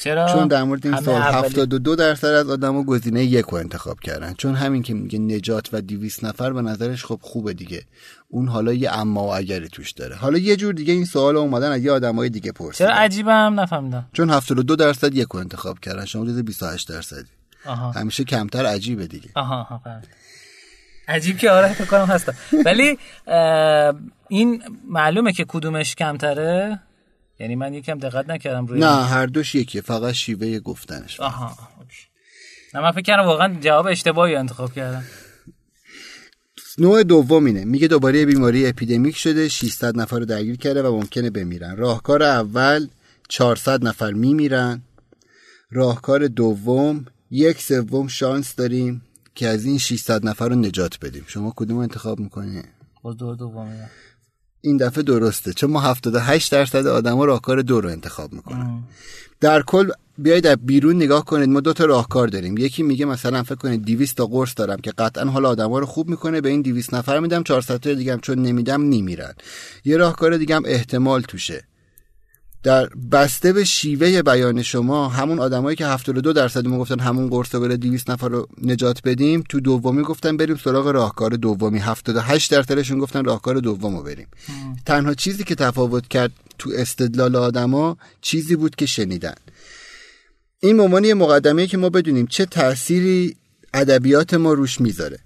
چرا؟ 0.00 0.32
چون 0.32 0.48
در 0.48 0.62
مورد 0.62 0.86
این 0.86 0.96
سال 1.00 1.22
72 1.22 1.96
درصد 1.96 2.28
از 2.28 2.50
آدما 2.50 2.82
گزینه 2.82 3.24
یک 3.24 3.44
رو 3.44 3.54
انتخاب 3.54 4.00
کردن. 4.00 4.34
چون 4.34 4.54
همین 4.54 4.82
که 4.82 4.94
میگه 4.94 5.18
نجات 5.18 5.68
و 5.72 5.80
200 5.80 6.24
نفر 6.24 6.52
به 6.52 6.62
نظرش 6.62 7.04
خب 7.04 7.18
خوبه 7.22 7.52
دیگه. 7.52 7.82
اون 8.28 8.48
حالا 8.48 8.72
یه 8.72 8.92
اما 8.92 9.24
و 9.24 9.34
اگری 9.34 9.68
توش 9.68 9.92
داره. 9.92 10.16
حالا 10.16 10.38
یه 10.38 10.56
جور 10.56 10.74
دیگه 10.74 10.92
این 10.92 11.04
سوال 11.04 11.36
اومدن 11.36 11.72
از 11.72 11.84
یه 11.84 11.92
آدمای 11.92 12.28
دیگه 12.28 12.52
پرسیدن. 12.52 12.88
چرا 12.88 12.96
عجیبم؟ 12.96 13.60
نفهمیدم. 13.60 14.08
چون 14.12 14.30
72 14.30 14.76
درصد 14.76 15.14
یک 15.14 15.28
رو 15.28 15.40
انتخاب 15.40 15.80
کردن. 15.80 16.04
شما 16.04 16.26
جز 16.26 16.38
28 16.38 16.88
درصدی. 16.88 17.30
همیشه 17.94 18.24
کمتر 18.24 18.66
عجیبه 18.66 19.06
دیگه. 19.06 19.28
آها 19.34 19.66
آها 19.70 20.00
عجیب 21.08 21.38
که 21.38 21.50
آره 21.50 21.72
فکر 21.72 21.84
کنم 21.84 22.06
هست 22.06 22.32
ولی 22.64 22.98
این 24.28 24.62
معلومه 24.88 25.32
که 25.32 25.44
کدومش 25.48 25.94
کمتره؟ 25.94 26.80
یعنی 27.38 27.54
من 27.54 27.74
یکم 27.74 27.98
دقت 27.98 28.30
نکردم 28.30 28.66
روی 28.66 28.80
نه 28.80 29.04
هر 29.04 29.26
دوش 29.26 29.54
یکیه 29.54 29.80
فقط 29.80 30.12
شیوه 30.12 30.58
گفتنش 30.58 31.20
آها 31.20 31.56
نه 32.74 32.80
من 32.80 32.90
فکر 32.92 33.02
کردم 33.02 33.24
واقعا 33.24 33.54
جواب 33.60 33.86
اشتباهی 33.86 34.34
انتخاب 34.34 34.72
کردم. 34.72 35.04
نوع 36.78 37.02
دوم 37.02 37.44
اینه. 37.44 37.64
میگه 37.64 37.88
دوباره 37.88 38.26
بیماری 38.26 38.66
اپیدمیک 38.66 39.16
شده 39.16 39.48
600 39.48 39.96
نفر 39.96 40.18
رو 40.18 40.24
درگیر 40.24 40.56
کرده 40.56 40.82
و 40.82 40.96
ممکنه 40.96 41.30
بمیرن. 41.30 41.76
راهکار 41.76 42.22
اول 42.22 42.88
400 43.28 43.84
نفر 43.84 44.12
میمیرن. 44.12 44.82
راهکار 45.70 46.26
دوم 46.26 47.06
یک 47.30 47.62
سوم 47.62 48.08
شانس 48.08 48.54
داریم 48.54 49.02
که 49.34 49.48
از 49.48 49.64
این 49.64 49.78
600 49.78 50.26
نفر 50.26 50.48
رو 50.48 50.54
نجات 50.54 50.98
بدیم. 51.02 51.24
شما 51.26 51.52
کدوم 51.56 51.78
انتخاب 51.78 52.20
می‌کنی؟ 52.20 52.62
باز 53.02 53.16
دو 53.16 53.34
دومیه 53.34 53.90
این 54.62 54.76
دفعه 54.76 55.02
درسته. 55.02 55.52
چون 55.52 55.70
ما 55.70 55.80
78 55.80 56.52
درصد 56.52 56.86
آدما 56.86 57.24
راهکار 57.24 57.62
دو 57.62 57.80
رو 57.80 57.88
انتخاب 57.88 58.32
می‌کنن. 58.32 58.82
در 59.40 59.62
کل 59.62 59.90
بیایید 60.18 60.44
در 60.44 60.56
بیرون 60.56 60.96
نگاه 60.96 61.24
کنید. 61.24 61.48
ما 61.48 61.60
دو 61.60 61.72
تا 61.72 61.84
راهکار 61.84 62.28
داریم. 62.28 62.58
یکی 62.58 62.82
میگه 62.82 63.04
مثلا 63.04 63.42
فکر 63.42 63.54
کنید 63.54 63.84
200 63.84 64.16
تا 64.16 64.26
قرص 64.26 64.52
دارم 64.56 64.76
که 64.76 64.90
قطعا 64.90 65.24
حال 65.24 65.46
آدما 65.46 65.78
رو 65.78 65.86
خوب 65.86 66.08
می‌کنه. 66.08 66.40
به 66.40 66.48
این 66.48 66.62
200 66.62 66.94
نفر 66.94 67.20
میدم. 67.20 67.42
400 67.42 67.76
تا 67.76 67.94
دیگه 67.94 68.12
هم 68.12 68.20
چون 68.20 68.38
نمیدم 68.38 68.82
نمیرن 68.82 69.34
یه 69.84 69.96
راهکار 69.96 70.36
دیگه 70.36 70.56
هم 70.56 70.62
احتمال 70.66 71.22
توشه. 71.22 71.64
در 72.62 72.86
بسته 72.86 73.52
به 73.52 73.64
شیوه 73.64 74.22
بیان 74.22 74.62
شما 74.62 75.08
همون 75.08 75.38
آدمایی 75.38 75.76
که 75.76 75.86
72 75.86 76.32
درصد 76.32 76.66
ما 76.66 76.78
گفتن 76.78 76.98
همون 77.00 77.28
قرص 77.28 77.54
بره 77.54 77.76
200 77.76 78.10
نفر 78.10 78.28
رو 78.28 78.48
نجات 78.62 79.02
بدیم 79.04 79.44
تو 79.48 79.60
دومی 79.60 80.02
گفتن 80.02 80.36
بریم 80.36 80.56
سراغ 80.56 80.86
راهکار 80.86 81.30
دومی. 81.30 81.78
78 81.78 82.50
درصدشون 82.50 82.98
گفتن 82.98 83.24
راهکار 83.24 83.60
دومو 83.60 84.02
بریم. 84.02 84.26
تنها 84.86 85.14
چیزی 85.14 85.44
که 85.44 85.54
تفاوت 85.54 86.08
کرد 86.08 86.32
تو 86.58 86.70
استدلال 86.76 87.36
آدما 87.36 87.96
چیزی 88.20 88.56
بود 88.56 88.76
که 88.76 88.86
شنیدن. 88.86 89.34
این 90.60 90.76
ممانی 90.76 91.14
مقدمه 91.14 91.66
که 91.66 91.76
ما 91.76 91.90
بدونیم 91.90 92.26
چه 92.26 92.46
تأثیری 92.46 93.36
ادبیات 93.74 94.34
ما 94.34 94.52
روش 94.52 94.80
می‌ذاره. 94.80 95.18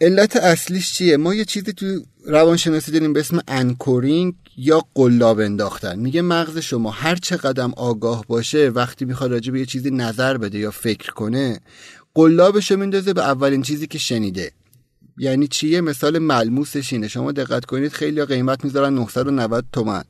علت 0.00 0.36
اصلیش 0.36 0.92
چیه؟ 0.92 1.16
ما 1.16 1.34
یه 1.34 1.44
چیزی 1.44 1.72
تو 1.72 1.86
روانشناسی 2.26 2.92
داریم 2.92 3.12
به 3.12 3.20
اسم 3.20 3.40
anchoring 3.48 4.34
یا 4.56 4.84
قلاب 4.94 5.40
انداختن. 5.40 5.98
میگه 5.98 6.22
مغز 6.22 6.58
شما 6.58 6.90
هر 6.90 7.16
چقدرم 7.16 7.72
آگاه 7.76 8.24
باشه 8.28 8.68
وقتی 8.68 9.04
می‌خواد 9.04 9.30
راجع 9.30 9.52
به 9.52 9.58
یه 9.60 9.66
چیزی 9.66 9.90
نظر 9.90 10.38
بده 10.38 10.58
یا 10.58 10.70
فکر 10.70 11.10
کنه 11.10 11.60
قلابشو 12.14 12.76
میندازه 12.76 13.12
به 13.12 13.22
اولین 13.22 13.62
چیزی 13.62 13.86
که 13.86 13.98
شنیده. 13.98 14.52
یعنی 15.18 15.48
چیه؟ 15.48 15.80
مثال 15.80 16.18
ملموسش 16.18 16.92
اینه. 16.92 17.08
شما 17.08 17.32
دقت 17.32 17.64
کنید 17.64 17.92
خیلی 17.92 18.24
قیمت 18.24 18.64
می‌ذارن 18.64 18.94
990 18.94 19.64
تومن. 19.72 20.04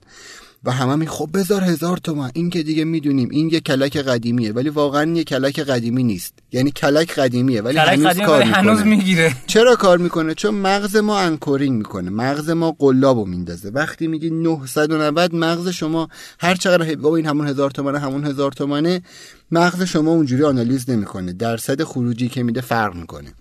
و 0.64 0.70
همه 0.70 0.96
میگن 0.96 1.06
خب 1.06 1.28
بذار 1.34 1.64
هزار 1.64 1.96
تومن. 1.96 2.30
این 2.34 2.50
که 2.50 2.62
دیگه 2.62 2.84
می‌دونیم 2.84 3.28
این 3.30 3.48
یه 3.52 3.60
کلک 3.60 3.96
قدیمیه 3.96 4.52
ولی 4.52 4.68
واقعا 4.68 5.12
یه 5.12 5.24
کلک 5.24 5.60
قدیمی 5.60 6.02
نیست. 6.02 6.34
یعنی 6.52 6.70
کلک 6.70 7.12
قدیمیه 7.12 7.62
ولی 7.62 7.78
هنوز 7.78 8.06
قدیمی 8.06 8.26
کار 8.26 8.44
می‌کنه 8.44 8.56
هنوز 8.56 8.82
می‌گیره. 8.82 9.34
چرا 9.46 9.76
کار 9.76 9.98
می‌کنه؟ 9.98 10.34
چون 10.34 10.54
مغز 10.54 10.96
ما 10.96 11.18
anchoring 11.18 11.78
می‌کنه. 11.78 12.10
مغز 12.10 12.50
ما 12.50 12.76
قلابو 12.78 13.26
میندازه. 13.26 13.70
وقتی 13.70 14.06
میگی 14.06 14.30
990 14.30 15.34
مغز 15.34 15.68
شما 15.68 16.08
هر 16.40 16.54
چقدر 16.54 16.94
بابا 16.94 17.16
این 17.16 17.26
همون 17.26 17.48
هزار 17.48 17.70
تومنه 17.70 17.98
همون 17.98 18.24
هزار 18.24 18.52
تومنه 18.52 19.02
مغز 19.50 19.82
شما 19.82 20.10
اونجوری 20.10 20.44
آنالیز 20.44 20.90
نمی‌کنه. 20.90 21.32
درصد 21.32 21.82
خروجی 21.82 22.28
که 22.28 22.42
میده 22.42 22.60
فرق 22.60 22.94
می‌کنه. 22.94 23.34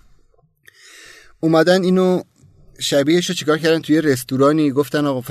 اومدن 1.39 1.83
اینو 1.83 2.21
شبیهش 2.79 3.29
رو 3.29 3.35
چیکار 3.35 3.57
کردن؟ 3.57 3.79
توی 3.79 4.01
رستورانی 4.01 4.71
گفتن 4.71 5.05
آقا 5.05 5.21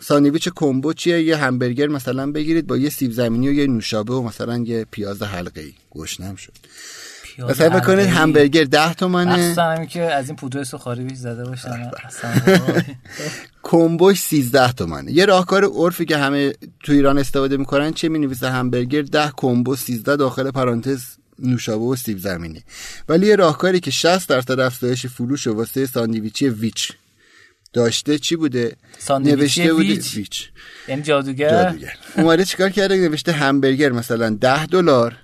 ساندویچ 0.00 0.48
کمبو 0.54 0.92
چیه؟ 0.92 1.22
یه 1.22 1.36
همبرگر 1.36 1.86
مثلا 1.86 2.32
بگیرید 2.32 2.66
با 2.66 2.76
یه 2.76 2.90
سیب 2.90 3.12
زمینی 3.12 3.48
و 3.48 3.52
یه 3.52 3.66
نوشابه 3.66 4.14
و 4.14 4.22
مثلا 4.22 4.58
یه 4.58 4.86
پیاز 4.90 5.22
حلقه 5.22 5.60
ای 5.60 5.72
گشنم 5.90 6.36
شد. 6.36 6.52
مثلا 7.38 7.80
بکنید 7.80 8.06
همبرگر 8.06 8.64
10 8.64 8.94
تومنه. 8.94 9.32
اصلا 9.32 9.84
که 9.84 10.02
از 10.02 10.28
این 10.28 10.36
پودر 10.36 10.64
سوخاری 10.64 11.04
بیش 11.04 11.18
زده 11.18 11.44
باشن. 11.44 11.90
کمبوش 13.62 14.20
13 14.20 14.72
تومنه. 14.72 15.12
یه 15.12 15.24
راهکار 15.24 15.64
عرفی 15.64 16.04
که 16.04 16.16
همه 16.16 16.52
تو 16.82 16.92
ایران 16.92 17.18
استفاده 17.18 17.56
می‌کنن 17.56 17.92
چه 17.92 18.08
می‌نویسه؟ 18.08 18.50
همبرگر 18.50 19.02
10 19.02 19.32
کمبو 19.36 19.76
13 19.76 20.16
داخل 20.16 20.50
پرانتز 20.50 21.02
نوشابه 21.38 21.84
و 21.84 21.96
سیب 21.96 22.18
زمینی. 22.18 22.62
ولی 23.08 23.26
یه 23.26 23.36
راهکاری 23.36 23.80
که 23.80 23.90
60 23.90 24.28
درصد 24.28 24.60
افزایش 24.60 25.06
فروش 25.06 25.46
واسه 25.46 25.86
ساندویچی 25.86 26.48
ویچ 26.48 26.92
داشته 27.72 28.18
چی 28.18 28.36
بوده؟ 28.36 28.76
ساندویچی 28.98 29.70
بوده. 29.70 29.94
ویچ. 30.14 30.50
یعنی 30.88 31.02
جادوگر. 31.02 31.50
جادوگر. 31.50 31.92
اومده 32.16 32.44
چیکار 32.44 32.70
کرده؟ 32.70 32.96
نوشته 32.96 33.32
همبرگر 33.32 33.92
مثلا 33.92 34.30
10 34.30 34.66
دلار. 34.66 35.16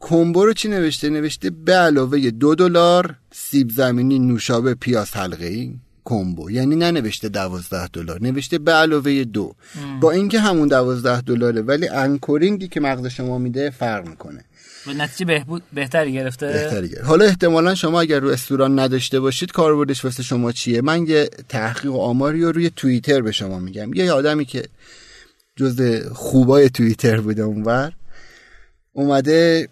کمبو 0.00 0.44
رو 0.44 0.52
چی 0.52 0.68
نوشته؟ 0.68 1.10
نوشته 1.10 1.50
به 1.50 1.72
علاوه 1.72 2.30
دو 2.30 2.54
دلار 2.54 3.14
سیب 3.32 3.70
زمینی 3.70 4.18
نوشابه 4.18 4.74
پیاز 4.74 5.16
حلقه 5.16 5.46
ای 5.46 5.74
کمبو. 6.04 6.50
یعنی 6.50 6.76
ننوشته 6.76 7.28
دوازده 7.28 7.88
دلار 7.88 8.22
نوشته 8.22 8.58
به 8.58 8.72
علاوه 8.72 9.24
دو. 9.24 9.54
با 10.00 10.10
اینکه 10.10 10.40
همون 10.40 10.68
دوازده 10.68 11.20
دلاره 11.20 11.62
ولی 11.62 11.88
انکورینگی 11.88 12.68
که 12.68 12.80
مغز 12.80 13.06
شما 13.06 13.38
میده 13.38 13.70
فرق 13.70 14.08
می‌کنه. 14.08 14.44
به 14.86 14.94
نتیجه 14.94 15.24
بهبود 15.24 15.62
بهتری 15.72 16.12
گرفته؟ 16.12 16.46
بهتری 16.46 16.88
گرفت. 16.88 17.04
حالا 17.04 17.24
احتمالا 17.24 17.74
شما 17.74 18.00
اگر 18.00 18.20
رو 18.20 18.28
استوران 18.28 18.78
نداشته 18.78 19.20
باشید 19.20 19.52
کاربردش 19.52 20.04
واسه 20.04 20.22
شما 20.22 20.52
چیه؟ 20.52 20.80
من 20.80 21.06
یه 21.06 21.30
تحقیق 21.48 21.92
و 21.92 22.00
آماری 22.00 22.42
رو 22.42 22.52
روی 22.52 22.70
توییتر 22.70 23.20
به 23.20 23.32
شما 23.32 23.58
میگم. 23.58 23.94
یه 23.94 24.12
آدمی 24.12 24.44
که 24.44 24.64
جز 25.56 26.06
خوبای 26.12 26.70
توییتر 26.70 27.20
بوده 27.20 27.42
اونور 27.42 27.92
اومده 28.92 29.68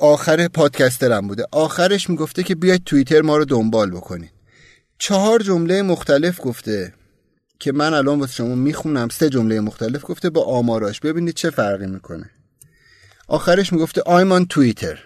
آخر 0.00 0.48
پادکسترم 0.48 1.28
بوده. 1.28 1.44
آخرش 1.52 2.10
می‌گفته 2.10 2.42
که 2.42 2.54
بیاید 2.54 2.84
توییتر 2.84 3.22
ما 3.22 3.36
رو 3.36 3.44
دنبال 3.44 3.90
بکنید. 3.90 4.30
چهار 4.98 5.42
جمله 5.42 5.82
مختلف 5.82 6.40
گفته 6.42 6.94
که 7.60 7.72
من 7.72 7.94
الان 7.94 8.20
واسه 8.20 8.32
شما 8.32 8.54
می‌خونم. 8.54 9.08
سه 9.08 9.30
جمله 9.30 9.60
مختلف 9.60 10.00
گفته 10.04 10.30
با 10.30 10.44
آماراش. 10.44 11.00
ببینید 11.00 11.34
چه 11.34 11.50
فرقی 11.50 11.86
می‌کنه. 11.86 12.30
آخرش 13.28 13.72
می‌گفته 13.72 14.00
I'm 14.00 14.40
on 14.40 14.46
توییتر 14.48 14.98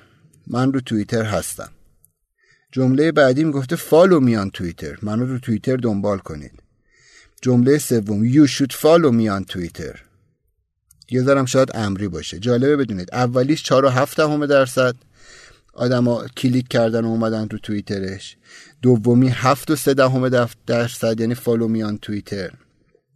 من 0.46 0.72
رو 0.72 0.80
توییتر 0.80 1.22
هستم. 1.22 1.70
جمله 2.72 3.12
بعدی 3.12 3.44
می‌گفته 3.44 3.76
فالو 3.76 4.20
میان 4.20 4.50
توییتر 4.50 4.96
منو 5.02 5.26
رو 5.26 5.38
توییتر 5.38 5.76
دنبال 5.76 6.18
کنید. 6.18 6.62
جمله 7.42 7.78
سوم 7.78 8.46
should 8.46 8.72
follow 8.72 9.12
me 9.12 9.40
on 9.40 9.46
توییتر 9.48 10.00
یه 11.10 11.22
ذرم 11.22 11.44
شاید 11.44 11.70
امری 11.74 12.08
باشه. 12.08 12.38
جالبه 12.38 12.76
بدونید. 12.76 13.08
اولیش 13.12 13.62
4 13.62 13.84
و 13.84 13.88
7 13.88 14.16
دهم 14.16 14.46
درصد. 14.46 14.94
آدما 15.74 16.26
کلیک 16.26 16.68
کردن 16.68 17.04
و 17.04 17.08
اومدن 17.08 17.48
رو 17.48 17.58
توییترش. 17.58 18.36
دومی 18.82 19.28
7 19.28 19.70
و 19.70 19.76
3 19.76 19.94
دهم 19.94 20.48
درصد 20.66 21.20
یعنی 21.20 21.34
follow 21.34 21.68
میان 21.68 21.98
توییتر 21.98 22.50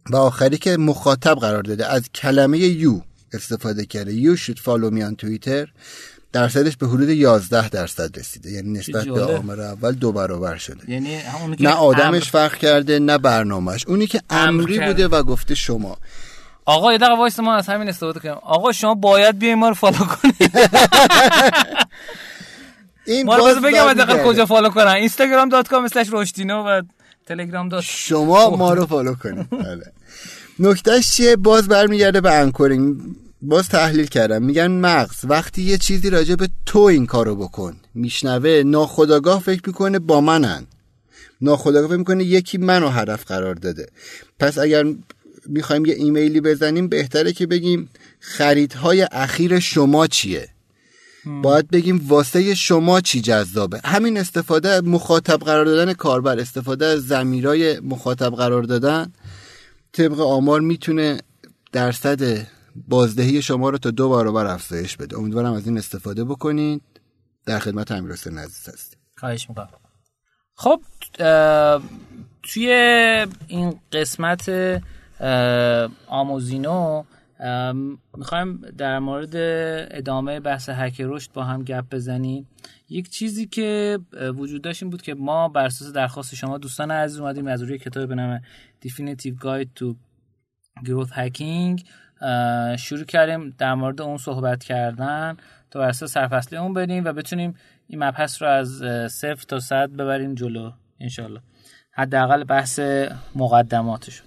و 0.09 0.15
آخری 0.15 0.57
که 0.57 0.77
مخاطب 0.77 1.35
قرار 1.35 1.63
داده 1.63 1.85
از 1.85 2.09
کلمه 2.09 2.57
you 2.57 3.01
استفاده 3.37 3.85
کرده. 3.85 4.13
you 4.13 4.35
should 4.37 4.57
follow 4.57 4.93
me 4.93 5.11
on 5.11 5.15
Twitter 5.17 5.67
درصدش 6.31 6.77
به 6.77 6.87
حدود 6.87 7.09
11 7.09 7.69
درصد 7.69 8.19
رسیده. 8.19 8.51
یعنی 8.51 8.79
نسبت 8.79 9.05
به. 9.05 9.23
آمار 9.37 9.61
اول 9.61 9.91
دو 9.91 10.11
برابر 10.11 10.57
شده. 10.57 10.91
یعنی 10.91 11.15
همونی 11.15 11.55
که 11.55 11.63
نه 11.63 11.69
آدمش 11.69 12.03
امر- 12.05 12.19
فرق 12.31 12.55
کرده 12.57 12.99
نه 12.99 13.17
برنامهش 13.17 13.85
اونی 13.87 14.07
که 14.07 14.21
امر 14.29 14.61
امری. 14.61 14.79
بوده 14.79 15.07
و 15.07 15.23
گفته 15.23 15.55
شما. 15.55 15.97
آقا 16.65 16.91
یه 16.91 16.97
دقیقه 16.97 17.15
وایس 17.17 17.39
ما 17.39 17.55
از 17.55 17.67
همین 17.67 17.89
استفاده 17.89 18.19
کنیم. 18.19 18.33
آقا 18.33 18.71
شما 18.71 18.93
باید 18.95 19.39
بیاین 19.39 19.55
ما 19.59 19.67
رو 19.69 19.73
follow 19.75 19.97
کنید 19.97 20.35
این 23.07 23.25
ما 23.25 23.37
باز 23.37 23.55
بگم 23.57 23.85
برمیگرده. 23.85 24.23
کجا 24.23 24.45
follow 24.45 24.69
کنن. 24.69 24.87
instagram.com 24.87 25.89
slash 25.93 26.09
رشدینو 26.11 26.63
و 26.63 26.81
تلگرام 27.25 27.69
dot 27.69 27.83
شما 27.87 28.49
ما 28.49 28.73
رو 28.73 28.85
follow 28.85 29.15
کنید. 29.15 29.49
بله. 29.49 29.91
نکتهش 30.59 31.11
چیه؟ 31.15 31.35
باز 31.35 31.67
برمیگرده 31.67 32.21
به 32.21 32.33
anchoring 32.33 32.97
باز 33.41 33.69
تحلیل 33.69 34.05
کردم. 34.05 34.43
میگن 34.43 34.67
مغز 34.67 35.15
وقتی 35.23 35.61
یه 35.61 35.77
چیزی 35.77 36.09
راجع 36.09 36.35
به 36.35 36.49
تو 36.65 36.79
این 36.79 37.05
کارو 37.05 37.35
بکن. 37.35 37.77
میشنوه 37.93 38.63
ناخودآگاه 38.65 39.41
فکر 39.41 39.61
می‌کنه 39.67 39.99
با 39.99 40.21
منه. 40.21 40.67
ناخودآگاه 41.41 41.87
فکر 41.89 41.97
می‌کنه 41.97 42.23
یکی 42.23 42.57
منو 42.57 42.89
هدف 42.89 43.25
قرار 43.25 43.55
داده. 43.55 43.87
پس 44.39 44.57
اگر 44.57 44.85
می‌خوایم 45.45 45.85
یه 45.85 45.93
ایمیلی 45.93 46.41
بزنیم 46.41 46.87
بهتره 46.87 47.33
که 47.33 47.47
بگیم 47.47 47.89
خریدهای 48.19 49.07
اخیر 49.11 49.59
شما 49.59 50.07
چیه؟ 50.07 50.49
باید 51.43 51.67
بگیم 51.67 52.05
واسه 52.07 52.55
شما 52.55 53.01
چی 53.01 53.21
جذابه. 53.21 53.81
همین 53.85 54.17
استفاده 54.17 54.81
مخاطب 54.81 55.39
قرار 55.39 55.65
دادن 55.65 55.93
کاربر 55.93 56.39
استفاده 56.39 56.85
از 56.85 57.07
زمیرای 57.07 57.79
مخاطب 57.79 58.35
قرار 58.35 58.63
دادن 58.63 59.13
طبق 59.91 60.19
آمار 60.19 60.61
می‌تونه 60.61 61.17
درصد 61.71 62.47
بازدهی 62.87 63.41
شما 63.41 63.69
رو 63.69 63.77
تا 63.77 63.91
دو 63.91 64.09
برابر 64.09 64.45
افزایش 64.45 64.97
بده. 64.97 65.17
امیدوارم 65.17 65.53
از 65.53 65.67
این 65.67 65.77
استفاده 65.77 66.23
بکنید. 66.23 66.81
در 67.45 67.59
خدمت 67.59 67.91
امیر 67.91 68.11
حسین 68.11 68.37
عزیز 68.37 68.69
هستیم. 68.73 68.99
خواهش 69.17 69.49
می‌کنم. 69.49 69.69
خب 70.53 70.81
توی 72.43 72.69
این 73.47 73.79
قسمت 73.91 74.51
آموزینو 76.07 77.03
می‌خوایم 78.17 78.61
در 78.77 78.99
مورد 78.99 79.35
ادامه 79.97 80.39
بحث 80.39 80.69
هک 80.69 81.01
رشد 81.01 81.31
با 81.31 81.43
هم 81.43 81.63
گپ 81.63 81.85
بزنیم. 81.91 82.47
یک 82.89 83.09
چیزی 83.09 83.47
که 83.47 83.99
وجود 84.35 84.61
داشت 84.61 84.83
این 84.83 84.89
بود 84.89 85.01
که 85.01 85.13
ما 85.13 85.49
بر 85.49 85.65
اساس 85.65 85.91
درخواست 85.91 86.35
شما 86.35 86.57
دوستان 86.57 86.91
عزیز 86.91 87.19
اومدیم 87.19 87.47
از 87.47 87.61
روی 87.61 87.77
کتاب 87.77 88.09
به 88.09 88.15
نام 88.15 88.41
Definitive 88.85 89.43
Guide 89.43 89.79
to 89.79 89.95
گروث 90.85 91.09
هکینگ 91.11 91.85
شروع 92.77 93.03
کردیم 93.03 93.55
در 93.57 93.73
مورد 93.73 94.01
اون 94.01 94.17
صحبت 94.17 94.63
کردن. 94.63 95.37
تا 95.71 95.79
بر 95.79 95.91
سرفصلی 95.91 96.57
اون 96.57 96.73
بریم 96.73 97.05
و 97.05 97.13
بتونیم 97.13 97.55
این 97.87 98.03
مبحث 98.03 98.41
رو 98.41 98.47
از 98.47 98.69
صفر 99.11 99.43
تا 99.47 99.59
صد 99.59 99.89
ببریم 99.89 100.35
جلو 100.35 100.71
انشالله 100.99 101.39
حداقل 101.91 102.43
بحث 102.43 102.79
مقدماتش 103.35 104.21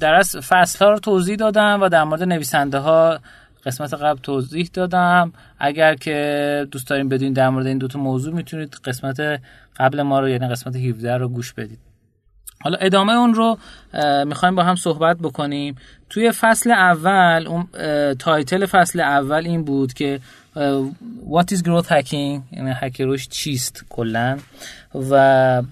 در 0.00 0.14
از 0.14 0.36
فصل 0.36 0.84
ها 0.84 0.90
رو 0.90 0.98
توضیح 0.98 1.36
دادم 1.36 1.82
و 1.82 1.88
در 1.88 2.04
مورد 2.04 2.22
نویسنده 2.22 2.78
ها 2.78 3.18
قسمت 3.66 3.94
قبل 3.94 4.20
توضیح 4.20 4.70
دادم. 4.72 5.32
اگر 5.58 5.94
که 5.94 6.66
دوست 6.70 6.88
داریم 6.88 7.08
بدونید 7.08 7.36
در 7.36 7.48
مورد 7.48 7.66
این 7.66 7.78
دوتا 7.78 7.98
موضوع 7.98 8.34
می‌تونید 8.34 8.74
قسمت 8.84 9.40
قبل 9.76 10.02
ما 10.02 10.20
رو 10.20 10.28
یعنی 10.28 10.48
قسمت 10.48 10.76
17 10.76 11.16
رو 11.16 11.28
گوش 11.28 11.52
بدید. 11.52 11.87
حالا 12.60 12.76
ادامه 12.80 13.12
اون 13.12 13.34
رو 13.34 13.58
می‌خوایم 14.24 14.54
با 14.54 14.62
هم 14.62 14.76
صحبت 14.76 15.16
بکنیم. 15.16 15.76
توی 16.10 16.32
فصل 16.32 16.70
اول 16.70 17.46
اون 17.46 17.68
title 18.14 18.66
فصل 18.66 19.00
اول 19.00 19.46
این 19.46 19.64
بود 19.64 19.92
که 19.92 20.20
What 21.30 21.54
is 21.54 21.58
growth 21.58 21.88
hacking 21.88 22.40
یعنی 22.52 22.70
هک 22.74 23.00
رشد 23.00 23.30
چیست 23.30 23.84
کلا؟ 23.88 24.38
و 25.10 25.62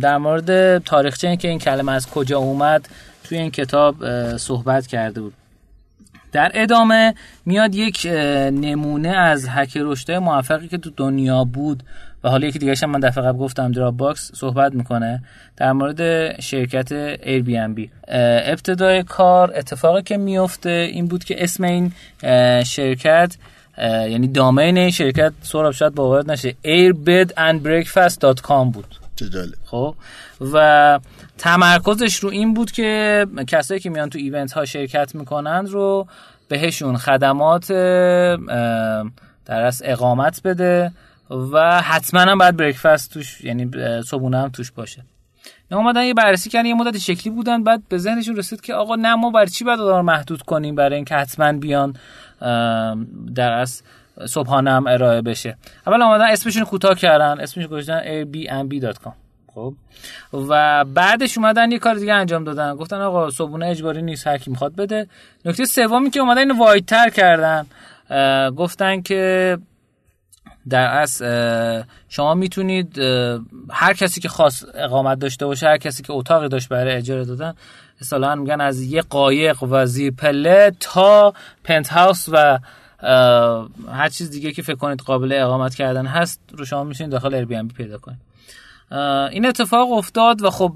در 0.00 0.18
مورد 0.18 0.78
تاریخچه 0.78 1.28
این 1.28 1.36
که 1.36 1.48
این 1.48 1.58
کلمه 1.58 1.92
از 1.92 2.10
کجا 2.10 2.38
اومد 2.38 2.88
توی 3.24 3.38
این 3.38 3.50
کتاب 3.50 3.96
صحبت 4.36 4.86
کرده 4.86 5.20
بود. 5.20 5.32
در 6.32 6.50
ادامه 6.54 7.14
میاد 7.46 7.74
یک 7.74 8.06
نمونه 8.52 9.08
از 9.08 9.48
هک 9.48 9.76
رشد 9.76 10.12
موفقی 10.12 10.68
که 10.68 10.78
تو 10.78 10.90
دنیا 10.96 11.44
بود. 11.44 11.82
و 12.24 12.28
حالا 12.28 12.46
یکی 12.46 12.58
دیگه 12.58 12.86
من 12.86 13.00
دفعه 13.00 13.24
قبل 13.24 13.38
گفتم 13.38 13.72
Dropbox 13.72 14.30
صحبت 14.34 14.74
می‌کنه 14.74 15.22
در 15.56 15.72
مورد 15.72 16.00
شرکت 16.40 16.92
Airbnb 17.22 17.90
ابتدای 18.08 19.02
کار 19.02 19.52
اتفاقی 19.56 20.02
که 20.02 20.16
میفته 20.16 20.70
این 20.70 21.06
بود 21.06 21.24
که 21.24 21.44
اسم 21.44 21.64
این 21.64 21.92
شرکت 22.64 23.36
یعنی 23.78 24.28
دامین 24.28 24.78
این 24.78 24.90
شرکت 24.90 25.32
سهراب 25.42 25.72
شاید 25.72 25.94
باورت 25.94 26.28
نشه 26.28 26.56
airbedandbreakfast.com 26.64 28.72
بود. 28.72 28.98
جالب. 29.16 29.54
خب؟ 29.64 29.94
و 30.52 31.00
تمرکزش 31.38 32.16
رو 32.16 32.30
این 32.30 32.54
بود 32.54 32.70
که 32.70 33.26
کسایی 33.46 33.80
که 33.80 33.90
میان 33.90 34.10
تو 34.10 34.18
event 34.18 34.52
ها 34.52 34.64
شرکت 34.64 35.14
می‌کنند 35.14 35.68
رو 35.68 36.06
بهشون 36.48 36.96
خدمات 36.96 37.72
در 39.46 39.62
از 39.62 39.82
اقامت 39.84 40.40
بده 40.44 40.92
و 41.30 41.82
حتما 41.82 42.20
هم 42.20 42.38
باید 42.38 42.56
breakfast 42.56 43.12
توش 43.12 43.40
یعنی 43.40 43.70
صبحونه 44.02 44.38
هم 44.38 44.48
توش 44.48 44.72
باشه. 44.72 45.02
نه 45.70 45.76
اومدن 45.76 46.02
یه 46.02 46.14
بررسی 46.14 46.50
کردن 46.50 46.66
یه 46.66 46.74
مدت 46.74 46.98
شکلی 46.98 47.32
بودن 47.32 47.64
بعد 47.64 47.82
به 47.88 47.98
ذهنشون 47.98 48.36
رسید 48.36 48.60
که 48.60 48.74
آقا 48.74 48.96
نه 48.96 49.14
ما 49.14 49.30
برای 49.30 49.46
چی 49.46 49.64
باید 49.64 49.78
رو 49.78 50.02
محدود 50.02 50.42
کنیم 50.42 50.74
برای 50.74 50.96
اینکه 50.96 51.14
حتما 51.14 51.52
بیان 51.52 51.96
در 53.34 53.52
از 53.52 53.82
صبحانه 54.26 54.70
هم 54.70 54.86
ارائه 54.86 55.22
بشه. 55.22 55.56
اول 55.86 56.02
اومدن 56.02 56.24
اسمشون 56.24 56.64
کوتاه 56.64 56.94
کردن 56.94 57.40
اسمش 57.40 57.66
گذاشتن 57.66 58.00
airbnb.com 58.02 59.12
خب. 59.54 59.74
و 60.32 60.84
بعدش 60.84 61.38
اومدن 61.38 61.72
یه 61.72 61.78
کار 61.78 61.94
دیگه 61.94 62.14
انجام 62.14 62.44
دادن. 62.44 62.74
گفتن 62.74 63.00
آقا 63.00 63.30
صبحونه 63.30 63.66
اجباری 63.66 64.02
نیست 64.02 64.26
هر 64.26 64.38
کی 64.38 64.50
می‌خواد 64.50 64.76
بده. 64.76 65.06
نکته 65.44 65.64
سومی 65.64 66.10
که 66.10 66.20
اومدن 66.20 66.38
اینو 66.38 66.58
وایدتر 66.58 67.08
کردن 67.08 67.66
گفتن 68.50 69.00
که 69.00 69.58
در 70.68 70.86
اصل 70.86 71.82
شما 72.08 72.34
می‌تونید 72.34 72.98
هر 73.70 73.94
کسی 73.94 74.20
که 74.20 74.28
خاص 74.28 74.64
اقامت 74.74 75.18
داشته 75.18 75.46
باشه 75.46 75.66
هر 75.66 75.78
کسی 75.78 76.02
که 76.02 76.12
اتاقی 76.12 76.48
داشت 76.48 76.68
برای 76.68 76.94
اجاره 76.94 77.24
دادن 77.24 77.54
اصطلاحا 78.00 78.34
میگن 78.34 78.60
از 78.60 78.82
یه 78.82 79.02
قایق 79.02 79.62
و 79.62 79.86
زیر 79.86 80.12
پله 80.12 80.72
تا 80.80 81.34
پنت 81.64 81.88
هاوس 81.88 82.28
و 82.32 82.58
هر 83.92 84.08
چیز 84.08 84.30
دیگه 84.30 84.52
که 84.52 84.62
فکر 84.62 84.76
کنید 84.76 85.00
قابل 85.00 85.32
اقامت 85.32 85.74
کردن 85.74 86.06
هست 86.06 86.40
رو 86.52 86.64
شما 86.64 86.84
می‌تونید 86.84 87.12
داخل 87.12 87.34
ایر 87.34 87.44
بی 87.44 87.62
پیدا 87.62 87.98
کنید. 87.98 88.18
این 89.30 89.46
اتفاق 89.46 89.92
افتاد 89.92 90.42
و 90.42 90.50
خب 90.50 90.72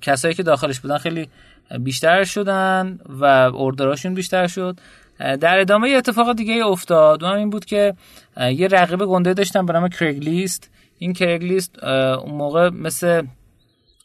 کسایی 0.00 0.34
که 0.34 0.42
داخلش 0.42 0.80
بودن 0.80 0.98
خیلی 0.98 1.28
بیشتر 1.80 2.24
شدن 2.24 2.98
و 3.08 3.24
اوردراشون 3.24 4.14
بیشتر 4.14 4.46
شد. 4.46 4.76
در 5.40 5.58
ادامه 5.58 5.90
یه 5.90 5.96
اتفاق 5.96 6.32
دیگه 6.32 6.66
افتاد. 6.66 7.22
و 7.22 7.26
این 7.26 7.50
بود 7.50 7.64
که 7.64 7.94
یه 8.36 8.68
رقیب 8.68 9.04
گنده 9.04 9.34
داشتن 9.34 9.66
به 9.66 9.72
نام 9.72 9.88
کریگلیست 9.88 10.70
این 10.98 11.12
کریگلیست 11.12 11.84
اون 11.84 12.34
موقع 12.34 12.68
مثل 12.68 13.26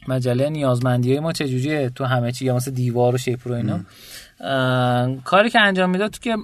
مجله 0.08 0.50
نیازمندی 0.50 1.20
ما 1.20 1.34
چجوریه؟ 1.34 1.90
تو 1.90 2.06
همه 2.06 2.32
چی 2.32 2.46
یا 2.46 2.56
مثل 2.56 2.72
دیوار 2.72 3.16
و 3.16 3.18
شیپ 3.18 3.48
رو 3.48 3.56
اینا. 3.56 3.80
کاری 5.24 5.50
که 5.50 5.60
انجام 5.60 5.90
می‌داد 5.90 6.12
تو 6.12 6.20
که 6.20 6.38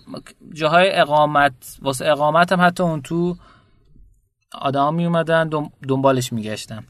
جاهای 0.54 0.92
اقامت 0.92 1.54
واسه 1.82 2.06
اقامت 2.06 2.52
هم 2.52 2.62
حتی 2.62 2.84
اون 2.84 3.02
تو 3.02 3.36
آدم 4.52 4.94
می 4.94 5.06
اومدن 5.06 5.50
دنبالش 5.88 6.34
میگشتن. 6.34 6.84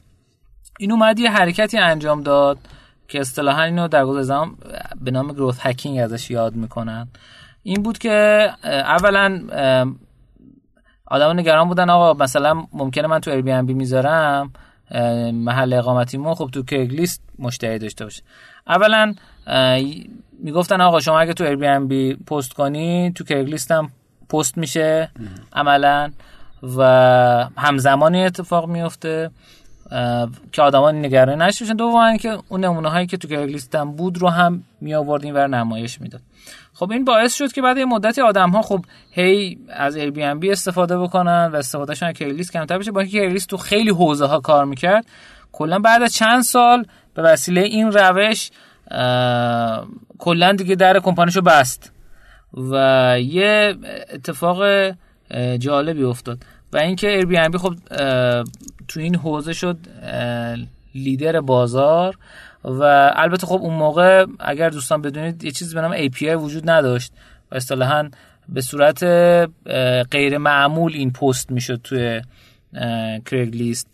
این 0.78 0.92
اومد 0.92 1.18
یه 1.18 1.30
حرکتی 1.30 1.78
انجام 1.78 2.22
داد 2.22 2.58
که 3.08 3.20
اصطلاحا 3.20 3.62
اینو 3.62 3.88
در 3.88 4.04
گذر 4.04 4.22
زمان 4.22 4.56
به 5.00 5.10
نام 5.10 5.32
growth 5.32 5.58
hacking 5.60 5.98
ازش 5.98 6.30
یاد 6.30 6.54
می‌کنن. 6.54 7.08
این 7.64 7.82
بود 7.82 7.98
که 7.98 8.48
اولا 8.64 9.40
آدم 11.06 11.38
نگران 11.38 11.68
بودن 11.68 11.90
آقا 11.90 12.24
مثلا 12.24 12.64
ممکنه 12.72 13.06
من 13.06 13.20
تو 13.20 13.30
Airbnb 13.30 13.74
می‌ذارم 13.74 14.52
محل 15.32 15.72
اقامتیمون 15.72 16.34
خب 16.34 16.50
تو 16.52 16.62
Craigslist 16.62 17.22
مشتری 17.38 17.78
داشته 17.78 18.04
باشه. 18.04 18.22
اولا 18.66 19.14
می‌گفتن 20.42 20.80
آقا 20.80 21.00
شما 21.00 21.20
اگه 21.20 21.32
تو 21.32 21.44
Airbnb 21.44 22.14
پست 22.14 22.52
کنی 22.52 23.12
تو 23.14 23.24
Craigslist 23.24 23.70
هم 23.70 23.90
پست 24.28 24.58
میشه 24.58 25.10
عملا 25.52 26.12
و 26.76 26.82
همزمانی 27.56 28.24
اتفاق 28.24 28.68
میفته 28.68 29.30
که 30.52 30.62
آدما 30.62 30.90
نگران 30.90 31.42
نشوشن. 31.42 31.74
دوم 31.74 32.16
که 32.16 32.38
اون 32.48 32.64
نمونه 32.64 32.88
هایی 32.88 33.06
که 33.06 33.16
تو 33.16 33.28
کگلیست 33.28 33.74
هم 33.74 33.92
بود 33.92 34.18
رو 34.18 34.28
هم 34.28 34.64
می 34.80 34.94
آوردیم 34.94 35.34
و 35.36 35.46
نمایش 35.46 36.00
می‌داد. 36.00 36.20
خب 36.74 36.92
این 36.92 37.04
باعث 37.04 37.34
شد 37.34 37.52
که 37.52 37.62
بعد 37.62 37.78
یه 37.78 37.84
مدتی 37.84 38.20
آدم 38.20 38.50
ها 38.50 38.62
خب 38.62 38.84
هی 39.10 39.58
از 39.68 39.96
بی 39.96 40.22
ام 40.22 40.38
بی 40.38 40.50
استفاده 40.50 40.98
بکنن 40.98 41.50
و 41.52 41.56
استفادهشون 41.56 42.08
از 42.08 42.14
کریلیست 42.14 42.52
کمتر 42.52 42.78
بشه. 42.78 42.92
با 42.92 43.00
اینکه 43.00 43.18
کریلیست 43.18 43.48
تو 43.48 43.56
خیلی 43.56 43.90
حوزه 43.90 44.26
ها 44.26 44.40
کار 44.40 44.64
می‌کرد 44.64 45.06
کلا 45.52 45.78
بعد 45.78 46.02
از 46.02 46.14
چند 46.14 46.42
سال 46.42 46.86
به 47.14 47.22
وسیله 47.22 47.60
این 47.60 47.92
روش 47.92 48.50
کلا 50.18 50.52
دیگه 50.52 50.74
در 50.74 51.00
کمپانیشو 51.00 51.40
بست 51.40 51.92
و 52.70 53.16
یه 53.20 53.74
اتفاق 54.12 54.62
جالبی 55.58 56.04
افتاد 56.04 56.38
و 56.72 56.76
اینکه 56.76 57.08
Airbnb 57.08 57.58
خب 57.58 57.74
تو 58.88 59.00
این 59.00 59.14
حوزه 59.14 59.52
شد 59.52 59.76
لیدر 60.94 61.40
بازار 61.40 62.16
و 62.64 63.12
البته 63.14 63.46
خب 63.46 63.60
اون 63.62 63.74
موقع 63.74 64.26
اگر 64.40 64.70
دوستان 64.70 65.02
بدونید 65.02 65.44
یه 65.44 65.50
چیزی 65.50 65.74
به 65.74 65.80
نام 65.80 66.08
API 66.08 66.22
وجود 66.22 66.70
نداشت 66.70 67.12
و 67.50 67.54
اصطلاحا 67.54 68.10
به 68.48 68.60
صورت 68.60 69.04
غیر 70.10 70.38
معمول 70.38 70.92
این 70.94 71.12
پست 71.12 71.50
می‌شد 71.50 71.80
توی 71.84 72.22
Craigslist 73.26 73.88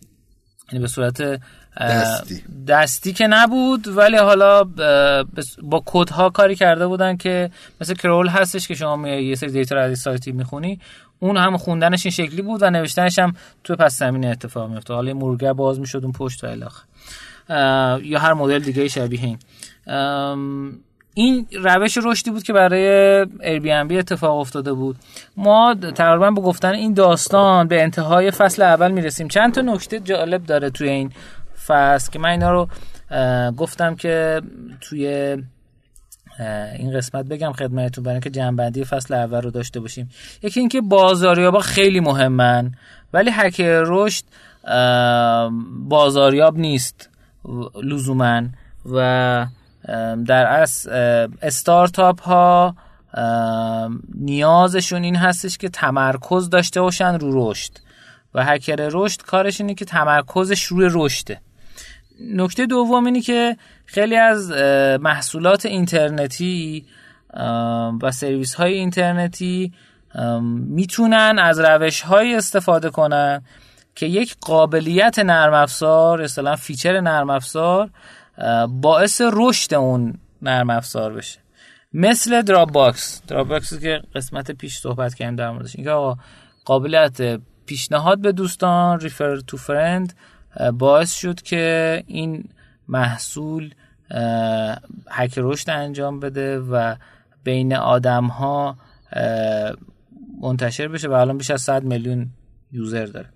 یعنی 0.73 0.83
به 0.83 0.89
صورت 0.89 1.41
دستی. 1.81 2.43
دستی 2.69 3.13
که 3.13 3.27
نبود 3.27 3.89
ولی 3.89 4.17
حالا 4.17 4.65
با 5.63 5.83
کدها 5.87 6.31
کاری 6.31 6.55
کرده 6.55 6.87
بودن 6.87 7.17
که 7.17 7.51
مثل 7.81 7.95
کرول 7.95 8.29
هستش 8.29 8.69
که 8.69 8.75
شما 8.75 9.09
یه 9.09 9.35
سری 9.35 9.51
دیتا 9.51 9.75
رو 9.75 9.83
از 9.83 9.99
سایتی 9.99 10.33
می‌خونی 10.33 10.81
اون 11.19 11.37
هم 11.37 11.57
خوندنش 11.57 12.07
این 12.07 12.13
شکلی 12.13 12.43
بود 12.43 12.63
و 12.63 12.71
نوشتنش 12.71 13.19
هم 13.19 13.35
توی 13.65 13.77
پس 13.77 13.99
زمینه 13.99 14.27
اتفاق 14.27 14.71
میفته 14.71 14.95
حالا 14.95 15.15
مرگر 15.15 15.53
باز 15.53 15.81
می‌شد 15.81 16.01
اون 16.03 16.13
پشت 16.13 16.45
و 16.45 16.47
الاخر 16.47 16.85
یا 18.03 18.19
هر 18.19 18.35
مدل 18.35 18.59
دیگه 18.59 18.89
شبیه 18.89 19.21
این. 19.25 19.39
این 21.15 21.47
روش 21.65 21.99
رشدی 22.05 22.31
بود 22.31 22.43
که 22.43 22.53
برای 22.53 23.25
Airbnb 23.25 23.93
اتفاق 23.93 24.39
افتاده 24.39 24.73
بود. 24.73 24.97
ما 25.37 25.75
تقریبا 25.95 26.31
به 26.31 26.41
گفتن 26.41 26.75
این 26.75 26.95
داستان 26.95 27.69
به 27.69 27.83
انتهای 27.83 28.31
فصل 28.31 28.63
اول 28.63 28.91
می‌رسیم. 28.91 29.29
چند 29.29 29.55
تا 29.55 29.61
نکته 29.61 30.01
جالب 30.01 30.47
داره 30.47 30.71
توی 30.71 30.89
این 30.89 31.13
فصل 31.67 32.11
که 32.11 32.19
من 32.19 32.29
اینا 32.29 32.51
رو 32.51 32.69
گفتم 33.53 33.95
که 33.95 34.43
توی 34.81 35.37
این 36.79 36.93
قسمت 36.97 37.27
بگم 37.27 37.53
خدمتتون 37.53 38.05
برای 38.05 38.15
اینکه 38.15 38.31
جنبندی 38.31 38.85
فصل 38.85 39.15
اول 39.15 39.43
رو 39.43 39.51
داشته 39.51 39.81
باشیم. 39.81 40.11
یکی 40.43 40.61
اینکه 40.61 40.81
بازاریابا 40.81 41.61
خیلی 41.61 42.01
مهمن 42.01 42.73
ولی 43.13 43.31
هکر 43.35 43.83
رشد 43.87 44.25
بازاریاب 45.89 46.59
نیست. 46.59 47.10
لزوما 47.83 48.43
و 48.93 49.47
در 50.27 50.47
از 50.61 50.87
استارتاپ 51.43 52.23
ها 52.23 52.75
نیازشون 54.15 55.03
این 55.03 55.17
هستش 55.17 55.59
که 55.59 55.69
تمرکز 55.69 56.51
داشته 56.51 56.81
باشن 56.81 57.19
رو 57.19 57.51
رشد. 57.51 57.73
و 58.35 58.45
هکر 58.45 58.89
رشد 58.93 59.23
کارش 59.23 59.61
اینه 59.61 59.75
که 59.75 59.85
تمرکزش 59.85 60.65
روی 60.65 60.89
رشده. 60.93 61.41
نکته 62.21 62.67
دوم 62.67 63.05
اینه 63.05 63.21
که 63.21 63.57
خیلی 63.85 64.17
از 64.17 64.51
محصولات 65.01 65.67
اینترنتی 65.67 66.87
و 68.03 68.11
سرویس 68.13 68.55
های 68.55 68.75
اینترنتی 68.75 69.73
می‌تونن 70.51 71.39
از 71.39 71.61
روش 71.61 72.01
های 72.01 72.35
استفاده 72.35 72.91
کنن 72.91 73.43
که 73.95 74.07
یک 74.07 74.37
قابلیت 74.41 75.19
نرم 75.19 75.55
افزار 75.55 76.23
اصطلاحا 76.23 76.57
feature 76.57 77.01
نرم 77.01 77.31
افزار 77.31 77.91
باعث 78.69 79.23
رشد 79.33 79.75
اون 79.75 80.19
نرم 80.43 80.71
افزار 80.71 81.13
بشه. 81.13 81.41
مثل 81.93 82.43
Dropbox. 82.43 83.23
Dropbox 83.27 83.75
که 83.75 84.03
قسمت 84.15 84.51
پیش 84.51 84.79
صحبت 84.79 85.15
کردیم 85.15 85.37
در 85.37 85.51
موردش. 85.51 85.77
اینکه 85.77 85.91
آقا 85.91 86.23
قابلیت 86.65 87.41
پیشنهاد 87.67 88.21
به 88.21 88.33
دوستان 88.33 89.01
refer 89.01 89.37
to 89.37 89.57
friend 89.57 90.13
باعث 90.73 91.15
شد 91.15 91.43
که 91.43 92.05
این 92.07 92.49
محصول 92.89 93.75
هک 95.11 95.35
رشد 95.37 95.71
انجام 95.71 96.21
بده 96.21 96.59
و 96.59 96.95
بین 97.45 97.75
آدم 97.75 98.25
ها 98.25 98.77
منتشر 100.43 100.89
بشه 100.89 101.09
و 101.09 101.13
الان 101.13 101.39
بیش 101.39 101.51
از 101.51 101.63
100 101.63 101.85
میلیون 101.85 102.31
user 102.73 103.07
داره. 103.07 103.29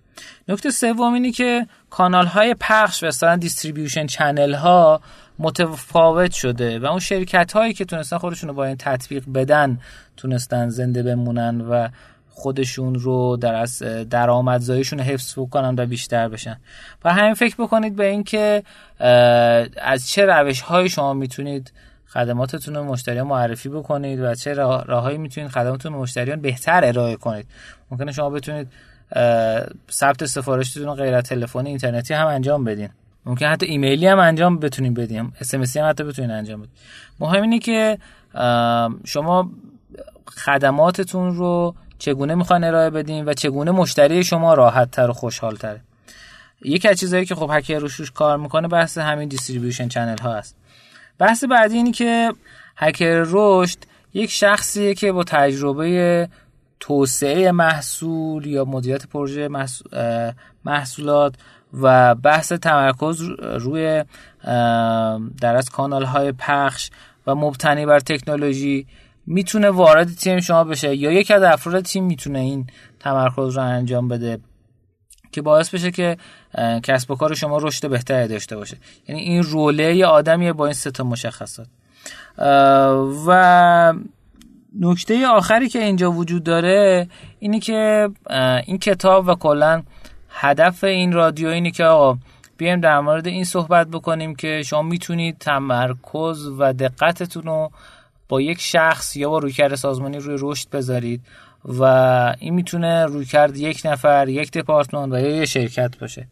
نکته 0.48 0.70
سوم 0.70 1.14
اینه 1.14 1.32
که 1.32 1.66
کانال 1.90 2.26
های 2.26 2.54
پخش 2.60 3.02
و 3.02 3.06
اصلا 3.06 3.36
distribution 3.36 4.06
channel 4.06 4.54
ها 4.54 5.00
متفاوت 5.38 6.32
شده 6.32 6.78
و 6.78 6.86
اون 6.86 6.98
شرکت 6.98 7.52
هایی 7.52 7.72
که 7.72 7.84
تونستن 7.84 8.18
خودشون 8.18 8.48
رو 8.48 8.54
با 8.54 8.64
این 8.64 8.76
تطبیق 8.76 9.24
بدن 9.34 9.78
تونستن 10.16 10.68
زنده 10.68 11.02
بمونن 11.02 11.60
و 11.60 11.88
خودشون 12.30 12.94
رو 12.94 13.36
در 13.36 13.54
از 13.54 13.82
درآمدزاییشون 14.10 15.00
حفظ 15.00 15.38
بکنن 15.38 15.74
و 15.78 15.86
بیشتر 15.86 16.28
بشن. 16.28 16.56
و 17.04 17.12
همین 17.12 17.34
فکر 17.34 17.54
بکنید 17.58 17.96
به 17.96 18.06
اینکه 18.06 18.62
از 19.82 20.08
چه 20.08 20.26
روش 20.26 20.60
های 20.60 20.88
شما 20.88 21.14
می‌تونید 21.14 21.72
خدماتتون 22.06 22.74
رو 22.74 22.84
مشتریان 22.84 23.26
معرفی 23.26 23.68
بکنید 23.68 24.20
و 24.20 24.34
چه 24.34 24.54
راههایی 24.54 25.18
می‌تونید 25.18 25.50
خدماتتون 25.50 25.92
رو 25.92 26.00
مشتریان 26.00 26.40
بهتر 26.40 26.84
ارائه 26.84 27.16
کنید. 27.16 27.46
ممکنه 27.90 28.12
شما 28.12 28.30
بتونید 28.30 28.68
ثبت 29.90 30.24
سفارشتون 30.24 30.84
رو 30.84 30.94
غیر 30.94 31.20
تلفنی 31.20 31.68
اینترنتی 31.68 32.14
هم 32.14 32.26
انجام 32.26 32.64
بدین. 32.64 32.88
ممکن 33.26 33.46
حتی 33.46 33.66
ایمیلی 33.66 34.06
هم 34.06 34.18
انجام 34.18 34.58
بتونیم 34.58 34.94
بدیم. 34.94 35.32
اس 35.40 35.54
هم 35.54 35.88
حتی 35.88 36.04
بتونین 36.04 36.30
انجام 36.30 36.60
بدیم 36.60 36.72
مهم 37.20 37.42
اینه 37.42 37.58
که 37.58 37.98
شما 39.04 39.50
خدماتتون 40.26 41.34
رو 41.34 41.74
چگونه 41.98 42.34
می‌خوان 42.34 42.64
ارائه 42.64 42.90
بدین 42.90 43.24
و 43.24 43.32
چگونه 43.32 43.70
مشتری 43.70 44.24
شما 44.24 44.54
راحت 44.54 44.90
تر 44.90 45.10
و 45.10 45.12
خوشحال 45.12 45.56
تره 45.56 45.80
یکی 46.64 46.88
از 46.88 47.00
چیزهایی 47.00 47.26
که 47.26 47.34
خب 47.34 47.50
هکر 47.52 47.78
روش 47.78 48.10
کار 48.10 48.36
می‌کنه 48.36 48.68
بحث 48.68 48.98
همین 48.98 49.28
distribution 49.28 49.88
channel 49.88 50.18
ها 50.18 50.34
هست 50.34 50.56
بحث 51.18 51.44
بعدی 51.44 51.76
اینی 51.76 51.92
که 51.92 52.32
هکر 52.76 53.24
رشد 53.26 53.78
یک 54.14 54.30
شخصیه 54.30 54.94
که 54.94 55.12
با 55.12 55.24
تجربه 55.24 56.28
توسعه 56.80 57.52
محصول 57.52 58.46
یا 58.46 58.64
مدیریت 58.64 59.06
پروژه 59.06 59.48
محصولات 60.64 61.34
و 61.80 62.14
بحث 62.14 62.52
تمرکز 62.52 63.22
روی 63.40 64.04
در 65.40 65.56
از 65.56 65.70
کانال 65.70 66.04
های 66.04 66.32
پخش 66.32 66.90
و 67.26 67.34
مبتنی 67.34 67.86
بر 67.86 68.00
تکنولوژی 68.00 68.86
می‌تونه 69.26 69.70
وارد 69.70 70.14
تیم 70.14 70.40
شما 70.40 70.64
بشه 70.64 70.96
یا 70.96 71.12
یکی 71.12 71.34
از 71.34 71.42
افراد 71.42 71.84
تیم 71.84 72.04
می‌تونه 72.04 72.38
این 72.38 72.66
تمرکز 73.00 73.56
رو 73.56 73.62
انجام 73.62 74.08
بده 74.08 74.38
که 75.32 75.42
باعث 75.42 75.74
بشه 75.74 75.90
که 75.90 76.16
کسب 76.82 77.10
و 77.10 77.14
کار 77.14 77.34
شما 77.34 77.58
رشد 77.58 77.90
بهتری 77.90 78.28
داشته 78.28 78.56
باشه. 78.56 78.76
یعنی 79.08 79.20
این 79.20 79.42
روله 79.42 79.96
یه 79.96 80.06
آدمیه 80.06 80.52
با 80.52 80.64
این 80.64 80.74
سه 80.74 80.90
تا 80.90 81.04
مشخصات. 81.04 81.66
و 83.26 83.94
نکته 84.80 85.26
آخری 85.26 85.68
که 85.68 85.82
اینجا 85.82 86.12
وجود 86.12 86.44
داره 86.44 87.08
اینی 87.38 87.60
که 87.60 88.08
این 88.66 88.78
کتاب 88.78 89.28
و 89.28 89.34
کلا 89.34 89.82
هدف 90.28 90.84
این 90.84 91.12
رادیو 91.12 91.48
اینه 91.48 91.70
که 91.70 91.84
آقا 91.84 92.18
بیایم 92.56 92.80
در 92.80 93.00
مورد 93.00 93.26
این 93.26 93.44
صحبت 93.44 93.88
بکنیم 93.88 94.34
که 94.34 94.62
شما 94.62 94.82
می‌تونید 94.82 95.38
تمرکز 95.38 96.48
و 96.58 96.72
دقتتون 96.72 97.42
رو 97.42 97.70
با 98.28 98.40
یک 98.40 98.60
شخص 98.60 99.16
یا 99.16 99.30
با 99.30 99.38
رویکرد 99.38 99.74
سازمانی 99.74 100.18
روی 100.18 100.36
رشد 100.40 100.70
بذارید 100.70 101.20
و 101.64 101.84
این 102.38 102.54
می‌تونه 102.54 103.06
رویکرد 103.06 103.56
یک 103.56 103.82
نفر 103.84 104.28
یک 104.28 104.52
دپارتمان 104.52 105.12
و 105.12 105.20
یا 105.20 105.36
یه 105.36 105.44
شرکت 105.44 105.98
باشه. 105.98 106.26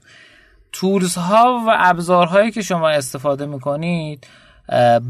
تولز 0.73 1.15
ها 1.15 1.65
و 1.69 1.77
ابزارهایی 1.79 2.51
که 2.51 2.63
شما 2.63 2.89
استفاده 2.89 3.47
می‌کنید 3.47 4.27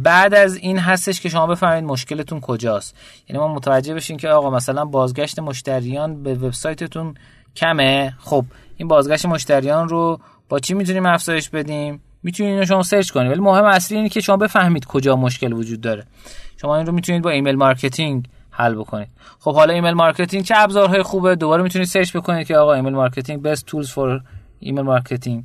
بعد 0.02 0.34
از 0.34 0.56
این 0.56 0.78
هستش 0.78 1.20
که 1.20 1.28
شما 1.28 1.46
بفهمید 1.46 1.84
مشکلتون 1.84 2.40
کجاست. 2.40 2.96
یعنی 3.28 3.42
ما 3.42 3.54
متوجه 3.54 3.94
بشین 3.94 4.16
که 4.16 4.28
آقا 4.28 4.50
مثلا 4.50 4.84
بازگشت 4.84 5.38
مشتریان 5.38 6.22
به 6.22 6.34
وبسایتتون 6.34 7.14
کمه. 7.56 8.14
خب 8.18 8.44
این 8.76 8.88
بازگشت 8.88 9.26
مشتریان 9.26 9.88
رو 9.88 10.20
با 10.48 10.58
چی 10.58 10.74
می‌تونیم 10.74 11.06
افزایش 11.06 11.48
بدیم؟ 11.48 12.00
می‌تونید 12.22 12.52
اینو 12.52 12.66
شما 12.66 12.82
search 12.82 13.10
کنید. 13.10 13.30
ولی 13.30 13.40
مهم 13.40 13.64
اصلی 13.64 13.96
اینه 13.96 14.08
که 14.08 14.20
شما 14.20 14.36
بفهمید 14.36 14.84
کجا 14.84 15.16
مشکل 15.16 15.52
وجود 15.52 15.80
داره. 15.80 16.04
شما 16.56 16.76
این 16.76 16.86
رو 16.86 16.92
می‌تونید 16.92 17.22
با 17.22 17.30
email 17.30 17.56
marketing 17.56 18.28
حل 18.50 18.74
بکنید. 18.74 19.08
خب 19.38 19.54
حالا 19.54 19.74
email 19.74 19.92
marketing 19.94 20.44
چه 20.44 20.54
ابزارهای 20.56 21.02
خوبه؟ 21.02 21.36
دوباره 21.36 21.62
می‌تونید 21.62 21.88
search 21.88 22.16
بکنید 22.16 22.46
که 22.46 22.56
آقا 22.56 22.74
email 22.74 22.92
marketing 22.92 23.54
best 23.54 23.60
tools 23.60 23.88
for 23.88 24.22
email 24.60 24.84
marketing. 24.84 25.44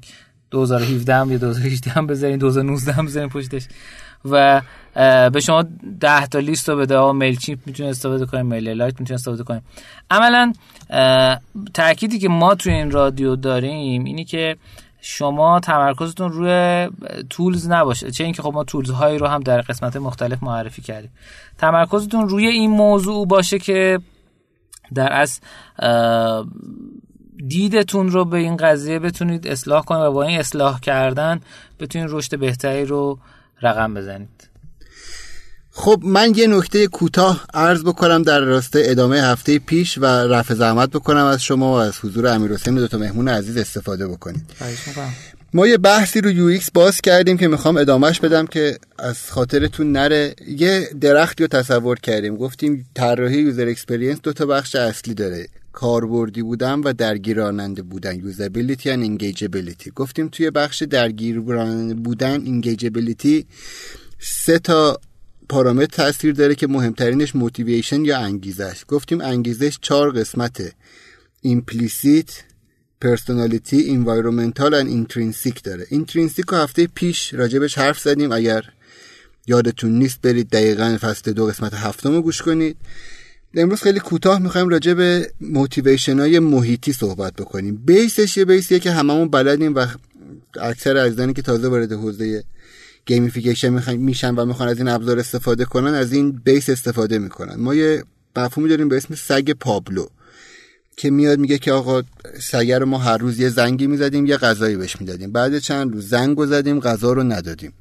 2017 0.51 1.15
هم 1.15 1.31
یا 1.31 1.37
2018 1.37 1.91
هم 1.91 2.07
بذارین 2.07 2.37
2019 2.37 2.91
هم 2.91 3.05
بذارین 3.05 3.29
پشتش. 3.29 3.67
و 4.25 4.61
به 5.29 5.39
شما 5.39 5.63
10 5.99 6.27
تا 6.27 6.39
لیست 6.39 6.69
رو 6.69 6.77
بده 6.77 7.11
Mailchimp 7.11 7.59
می‌تونید 7.65 7.91
استفاده 7.91 8.25
کنید 8.25 8.45
MailerLite 8.45 8.99
می‌تونید 8.99 9.13
استفاده 9.13 9.43
کنید 9.43 9.63
عملا 10.11 10.53
تأکیدی 11.73 12.19
که 12.19 12.29
ما 12.29 12.55
تو 12.55 12.69
این 12.69 12.91
رادیو 12.91 13.35
داریم 13.35 14.03
اینی 14.03 14.25
که 14.25 14.57
شما 15.01 15.59
تمرکزتون 15.59 16.31
روی 16.31 16.87
تولز 17.29 17.69
نباشه 17.69 18.11
چه 18.11 18.23
اینکه 18.23 18.41
خب 18.41 18.53
ما 18.53 18.63
تولز 18.63 18.89
هایی 18.89 19.17
رو 19.17 19.27
هم 19.27 19.39
در 19.39 19.61
قسمت 19.61 19.95
مختلف 19.95 20.43
معرفی 20.43 20.81
کردیم. 20.81 21.11
تمرکزتون 21.57 22.29
روی 22.29 22.47
این 22.47 22.71
موضوع 22.71 23.27
باشه 23.27 23.59
که 23.59 23.99
در 24.93 25.13
از 25.13 25.39
دیدتون 27.47 28.09
رو 28.09 28.25
به 28.25 28.37
این 28.37 28.57
قضیه 28.57 28.99
بتونید 28.99 29.47
اصلاح 29.47 29.83
کنید 29.83 30.01
و 30.01 30.11
با 30.11 30.23
این 30.23 30.39
اصلاح 30.39 30.79
کردن 30.79 31.41
بتونید 31.79 32.07
رشد 32.11 32.39
بهتری 32.39 32.85
رو 32.85 33.19
رقم 33.61 33.93
بزنید. 33.93 34.47
خب 35.71 36.01
من 36.03 36.33
یه 36.35 36.47
نکته 36.47 36.87
کوتاه 36.87 37.45
عرض 37.53 37.83
بکنم 37.83 38.23
در 38.23 38.39
راسته 38.39 38.83
ادامه 38.85 39.21
هفته 39.21 39.59
پیش 39.59 39.97
و 39.97 40.05
رفع 40.05 40.53
زحمت 40.53 40.89
بکنم 40.89 41.25
از 41.25 41.43
شما 41.43 41.71
و 41.73 41.75
از 41.75 41.99
حضور 42.03 42.27
امیر 42.27 42.51
حسین 42.51 42.75
دو 42.75 42.87
تا 42.87 42.97
مهمون 42.97 43.27
عزیز 43.27 43.57
استفاده 43.57 44.07
بکنید. 44.07 44.45
ما 45.53 45.67
یه 45.67 45.77
بحثی 45.77 46.21
رو 46.21 46.31
UX 46.31 46.71
باز 46.71 47.01
کردیم 47.01 47.37
که 47.37 47.47
می‌خوام 47.47 47.77
ادامهش 47.77 48.19
بدم 48.19 48.47
که 48.47 48.77
از 48.99 49.31
خاطرتون 49.31 49.91
نره. 49.91 50.35
یه 50.47 50.89
درختی 51.01 51.43
رو 51.43 51.47
تصور 51.47 51.99
کردیم. 51.99 52.35
گفتیم 52.35 52.85
طراحی 52.95 53.37
user 53.37 53.67
experience 53.67 54.21
دو 54.21 54.33
تا 54.33 54.45
بخش 54.45 54.75
اصلی 54.75 55.13
داره. 55.13 55.47
کاربردی 55.77 56.41
بودن 56.41 56.79
و 56.79 56.93
درگیراننده 56.93 57.81
بودن. 57.81 58.15
usability 58.19 58.89
و 58.89 58.93
engageability 58.93 59.91
گفتیم 59.91 60.27
توی 60.27 60.51
بخش 60.51 60.83
درگیراننده 60.83 61.93
بودن 61.93 62.33
engageability 62.33 63.45
سه 64.19 64.59
تا 64.59 64.99
پارامتر 65.49 65.85
تاثیر 65.85 66.33
داره 66.33 66.55
که 66.55 66.67
مهمترینش 66.67 67.35
motivation 67.35 68.05
یا 68.05 68.17
انگیزه 68.17 68.63
است 68.63 68.87
گفتیم 68.87 69.21
انگیزش 69.21 69.77
چهار 69.81 70.11
قسمته. 70.11 70.73
implicit 71.41 72.43
personality 73.01 73.89
environmental 73.89 74.73
و 74.73 74.77
intrinsic 74.77 75.63
داره. 75.63 75.85
intrinsic 75.89 76.53
و 76.53 76.55
هفته 76.55 76.87
پیش 76.87 77.33
راجبش 77.33 77.77
حرف 77.77 77.99
زدیم. 77.99 78.31
اگر 78.31 78.63
یادتون 79.47 79.91
نیست 79.91 80.21
برید 80.21 80.49
دقیقا 80.49 80.97
فصل 81.01 81.33
دو 81.33 81.45
قسمت 81.45 81.73
هفتم 81.73 82.11
رو 82.15 82.21
گوش 82.21 82.41
کنید. 82.41 82.77
امروز 83.61 83.81
خیلی 83.81 83.99
کوتاه 83.99 84.39
می‌خوایم 84.39 84.69
راجع 84.69 84.93
به 84.93 85.31
motivation 85.41 86.19
های 86.19 86.39
محیطی 86.39 86.93
صحبت 86.93 87.33
بکنیم. 87.33 87.75
base 87.85 88.20
ش 88.20 88.37
یه 88.37 88.45
base 88.45 88.68
یه 88.68 88.79
که 88.79 88.91
هممون 88.91 89.27
بلدیم 89.27 89.75
و 89.75 89.85
اکثر 90.61 90.97
عزیزانی 90.97 91.33
که 91.33 91.41
تازه 91.41 91.67
وارد 91.67 91.91
حوزه 91.91 92.43
gamification 93.05 93.95
میشن 93.97 94.35
و 94.35 94.45
می‌خوان 94.45 94.69
از 94.69 94.77
این 94.77 94.87
ابزار 94.87 95.19
استفاده 95.19 95.65
کنن 95.65 95.93
از 95.93 96.13
این 96.13 96.31
base 96.31 96.69
استفاده 96.69 97.19
می‌کنن. 97.19 97.55
ما 97.55 97.75
یه 97.75 98.03
مفهومی 98.35 98.69
داریم 98.69 98.89
به 98.89 98.97
اسم 98.97 99.15
سگ 99.15 99.51
پاولوف 99.51 100.07
که 100.97 101.09
میاد 101.09 101.39
میگه 101.39 101.57
که 101.57 101.71
آقا 101.71 102.01
سگه 102.39 102.79
رو 102.79 102.85
ما 102.85 102.97
هر 102.97 103.17
روز 103.17 103.39
یه 103.39 103.49
زنگی 103.49 103.87
می‌زدیم 103.87 104.25
یه 104.25 104.37
غذایی 104.37 104.75
بهش 104.75 105.01
می‌دادیم. 105.01 105.31
بعد 105.31 105.59
چند 105.59 105.93
روز 105.93 106.09
زنگ 106.09 106.45
زدیم 106.45 106.79
غذا 106.79 107.13
رو 107.13 107.23
ندادیم. 107.23 107.73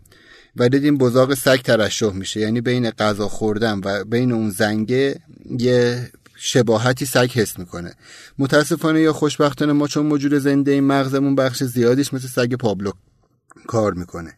و 0.57 0.69
دیدیم 0.69 0.99
بزاق 0.99 1.35
سگ 1.35 1.61
ترشح 1.61 2.13
میشه. 2.13 2.41
یعنی 2.41 2.61
بین 2.61 2.91
غذا 2.91 3.29
خوردن 3.29 3.81
و 3.85 4.05
بین 4.05 4.33
اون 4.33 4.51
زنگه 4.51 5.21
یه 5.59 6.11
شباهتی 6.37 7.07
سگ 7.07 7.31
حس 7.35 7.59
می‌کنه. 7.59 7.95
متاسفانه 8.39 9.01
یا 9.01 9.13
خوشبختانه 9.13 9.73
ما 9.73 9.89
چون 9.89 10.07
موجود 10.07 10.35
زنده 10.35 10.71
این 10.71 10.85
مغزمون 10.85 11.35
بخش 11.35 11.63
زیادیش 11.63 12.15
مثل 12.15 12.29
سگ 12.29 12.55
پابلو 12.55 12.93
کار 13.67 13.93
می‌کنه. 13.95 14.33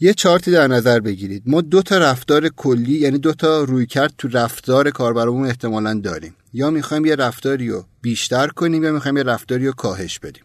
یه 0.00 0.14
چارتی 0.14 0.50
در 0.50 0.66
نظر 0.66 1.00
بگیرید. 1.00 1.42
ما 1.46 1.60
دو 1.60 1.82
تا 1.82 1.98
رفتار 1.98 2.48
کلی 2.48 2.92
یعنی 2.92 3.18
دو 3.18 3.32
تا 3.32 3.64
روی 3.64 3.86
کرد 3.86 4.14
تو 4.18 4.28
رفتار 4.28 4.90
کاربرمون 4.90 5.46
احتمالا 5.46 5.94
داریم. 5.94 6.34
یا 6.52 6.70
می‌خوایم 6.70 7.04
یه 7.04 7.16
رفتاری 7.16 7.68
رو 7.68 7.84
بیشتر 8.02 8.48
کنیم 8.48 8.84
یا 8.84 8.92
می‌خوایم 8.92 9.16
یه 9.16 9.22
رفتاری 9.22 9.66
رو 9.66 9.72
کاهش 9.72 10.18
بدیم. 10.18 10.42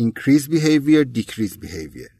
Increase 0.00 0.44
behavior 0.44 1.18
decrease 1.18 1.56
behavior. 1.64 2.19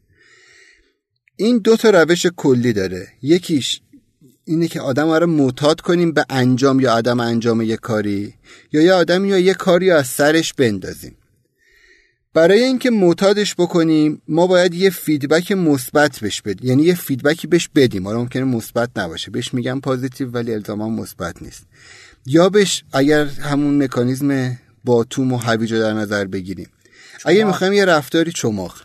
این 1.35 1.57
دو 1.57 1.77
تا 1.77 1.89
روش 1.89 2.25
کلی 2.35 2.73
داره. 2.73 3.07
یکیش 3.21 3.81
اینه 4.45 4.67
که 4.67 4.81
آدم 4.81 5.11
رو 5.11 5.27
معتاد 5.27 5.81
کنیم 5.81 6.11
به 6.11 6.25
انجام 6.29 6.79
یا 6.79 6.95
عدم 6.95 7.19
انجام 7.19 7.61
یه 7.61 7.77
کاری 7.77 8.33
یا 8.71 8.81
یه 8.81 8.93
آدم 8.93 9.25
یا 9.25 9.39
یه 9.39 9.53
کاری 9.53 9.91
از 9.91 10.07
سرش 10.07 10.53
بندازیم. 10.53 11.15
برای 12.33 12.63
اینکه 12.63 12.89
معتادش 12.89 13.55
بکنیم 13.55 14.21
ما 14.27 14.47
باید 14.47 14.73
یه 14.73 14.89
feedback 14.89 15.51
مثبت 15.51 16.19
بهش 16.19 16.41
بدیم 16.41 16.69
یعنی 16.69 16.83
یه 16.83 16.95
feedback 16.95 17.41
ی 17.41 17.47
بهش 17.47 17.69
بدیم. 17.75 18.07
حالا 18.07 18.19
ممکنه 18.19 18.43
مثبت 18.43 18.89
نباشه. 18.95 19.31
بهش 19.31 19.53
میگم 19.53 19.81
positive 19.81 20.31
ولی 20.31 20.53
الزاما 20.53 20.89
مثبت 20.89 21.41
نیست. 21.41 21.65
یا 22.25 22.49
بهش 22.49 22.83
اگر 22.93 23.25
همون 23.25 23.83
مکانیزم 23.83 24.57
باتوم 24.83 25.33
و 25.33 25.37
هویج 25.37 25.73
در 25.73 25.93
نظر 25.93 26.25
بگیریم. 26.25 26.67
اگه 27.25 27.43
می‌خوایم 27.43 27.73
یه 27.73 27.85
رفتاری 27.85 28.31
چماق. 28.31 28.81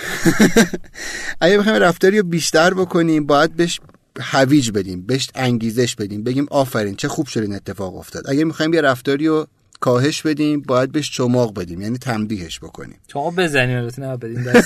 اگه 1.40 1.56
می‌خوایم 1.56 1.82
رفتاری 1.82 2.18
رو 2.18 2.24
بیشتر 2.24 2.74
بکنیم 2.74 3.26
باید 3.26 3.56
بهش 3.56 3.80
هویج 4.20 4.70
بدیم 4.70 5.06
بهش 5.06 5.30
انگیزش 5.34 5.94
بدیم 5.94 6.24
بگیم 6.24 6.46
آفرین 6.50 6.96
چه 6.96 7.08
خوب 7.08 7.26
شد 7.26 7.40
این 7.40 7.54
اتفاق 7.54 7.96
افتاد. 7.96 8.30
اگه 8.30 8.44
می‌خوایم 8.44 8.74
یه 8.74 8.80
رفتاری 8.80 9.26
رو 9.26 9.46
کاهش 9.80 10.22
بدیم 10.22 10.62
باید 10.62 10.92
بهش 10.92 11.10
چماق 11.10 11.54
بدیم 11.54 11.80
یعنی 11.80 11.98
تنبیهش 11.98 12.58
بکنیم. 12.58 12.96
چماق 13.06 13.34
بزنیم 13.34 13.78
البته 13.78 14.16
بدیم 14.16 14.44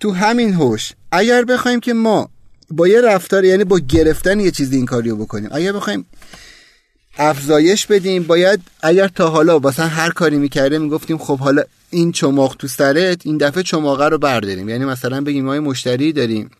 تو 0.00 0.12
همین 0.12 0.54
هوش 0.54 0.92
اگر 1.12 1.44
بخوایم 1.44 1.80
که 1.80 1.92
ما 1.92 2.30
با 2.70 2.88
یه 2.88 3.00
رفتار 3.00 3.44
یعنی 3.44 3.64
با 3.64 3.78
گرفتن 3.78 4.40
یه 4.40 4.50
چیزی 4.50 4.76
این 4.76 4.86
کاریو 4.86 5.16
بکنیم 5.16 5.48
اگر 5.52 5.72
بخوایم 5.72 6.06
افزایش 7.18 7.86
بدیم. 7.86 8.22
باید 8.22 8.60
اگر 8.82 9.08
تا 9.08 9.30
حالا 9.30 9.58
مثلا 9.58 9.86
هر 9.86 10.10
کاری 10.10 10.36
می‌کرده 10.36 10.78
می‌گفتیم 10.78 11.18
خب 11.18 11.38
حالا 11.38 11.62
این 11.90 12.12
چماق 12.12 12.56
تو 12.58 12.68
سرت 12.68 13.26
این 13.26 13.36
دفعه 13.36 13.62
چماقه 13.62 14.08
رو 14.08 14.18
برداریم. 14.18 14.68
یعنی 14.68 14.84
مثلا 14.84 15.20
بگیم 15.20 15.44
ما 15.44 15.60
مشتری 15.60 16.12
داریم. 16.12 16.50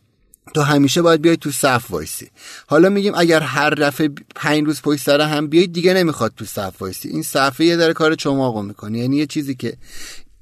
تو 0.55 0.63
همیشه 0.63 1.03
باید 1.03 1.23
بیای 1.23 1.37
تو 1.37 1.51
صف 1.51 1.91
وایسی. 1.91 2.31
حالا 2.67 2.89
میگیم 2.89 3.13
اگر 3.17 3.41
هر 3.41 3.71
دفعه 3.71 4.11
پنج 4.35 4.65
روز 4.65 4.83
پشت 4.83 5.03
سر 5.03 5.21
هم 5.21 5.47
بیای 5.47 5.67
دیگه 5.67 5.95
نمی‌خواد 5.95 6.33
تو 6.37 6.45
صف 6.45 6.83
وایسی. 6.83 7.09
این 7.09 7.23
صفحه 7.23 7.67
یه 7.67 7.77
در 7.77 7.93
کار 7.93 8.15
چماقو 8.15 8.63
می‌کنه. 8.63 8.99
یعنی 8.99 9.17
یه 9.17 9.27
چیزی 9.27 9.55
که 9.55 9.77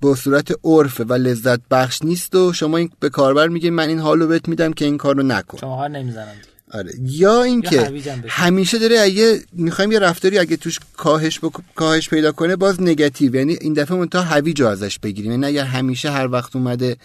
با 0.01 0.15
صورت 0.15 0.53
عرفه 0.65 1.05
و 1.05 1.13
لذت 1.13 1.61
بخش 1.71 2.03
نیست 2.03 2.35
و 2.35 2.53
شما 2.53 2.77
این 2.77 2.91
به 3.01 3.09
کاربر 3.09 3.49
میگه 3.49 3.71
من 3.71 3.89
این 3.89 3.99
حالو 3.99 4.27
بهت 4.27 4.49
میدم 4.49 4.73
که 4.73 4.85
این 4.85 4.99
کارو 4.99 5.23
نکن. 5.23 5.59
شما 5.59 5.89
نمی‌زنم 5.89 6.35
آره. 6.71 6.93
یا 7.03 7.43
اینکه 7.43 7.93
همیشه 8.29 8.79
داره 8.79 9.01
اگه 9.01 9.41
می‌خوایم 9.53 9.93
یه 9.93 9.99
رفتاری 9.99 10.39
اگه 10.39 10.57
توش 10.57 10.79
کاهش 10.97 11.41
بک... 11.43 11.53
کاهش 11.75 12.09
پیدا 12.09 12.33
کنه 12.33 12.57
باز 12.57 12.83
نگاتیو. 12.83 13.35
یعنی 13.35 13.57
این 13.61 13.73
دفعه 13.73 13.97
اون 13.97 14.09
تا 14.09 14.23
هویج 14.23 14.63
ازش 14.63 14.99
بگیریم. 14.99 15.31
یعنی 15.31 15.47
اگر 15.47 15.65
همیشه 15.65 16.11
هر 16.11 16.29
وقت 16.29 16.57
اومده 16.57 16.97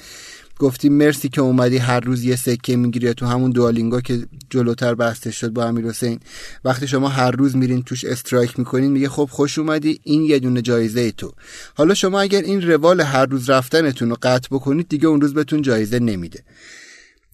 گفتیم 0.60 0.94
مرسی 0.94 1.30
که 1.30 1.42
اومدی 1.42 1.78
هر 1.78 2.00
روز 2.00 2.24
یه 2.24 2.36
سکه 2.36 2.76
می‌گیری 2.76 3.14
تو 3.14 3.26
همون 3.26 3.52
Duolingo 3.52 4.02
که 4.02 4.26
جلوتر 4.50 4.96
بحثش 4.96 5.32
شد 5.32 5.50
با 5.50 5.66
امیر 5.66 5.86
حسین 5.86 6.20
وقتی 6.66 6.88
شما 6.88 7.10
هر 7.10 7.32
روز 7.32 7.56
میرین 7.56 7.84
توش 7.84 8.06
streak 8.06 8.60
می‌کنین 8.60 8.92
میگه 8.92 9.10
خب 9.10 9.30
خوش 9.32 9.60
اومدی 9.60 10.00
این 10.04 10.22
یه 10.22 10.40
دونه 10.40 10.62
جایزه‌ی 10.62 11.12
تو. 11.12 11.34
حالا 11.74 11.94
شما 11.94 12.22
اگر 12.22 12.42
این 12.42 12.62
روال 12.62 13.02
هر 13.02 13.26
روز 13.26 13.50
رفتنتون 13.50 14.10
رو 14.10 14.18
قطع 14.22 14.48
بکنید 14.52 14.90
دیگه 14.90 15.08
اون 15.08 15.22
روز 15.22 15.34
بهتون 15.34 15.62
جایزه 15.62 16.00
نمیده. 16.00 16.44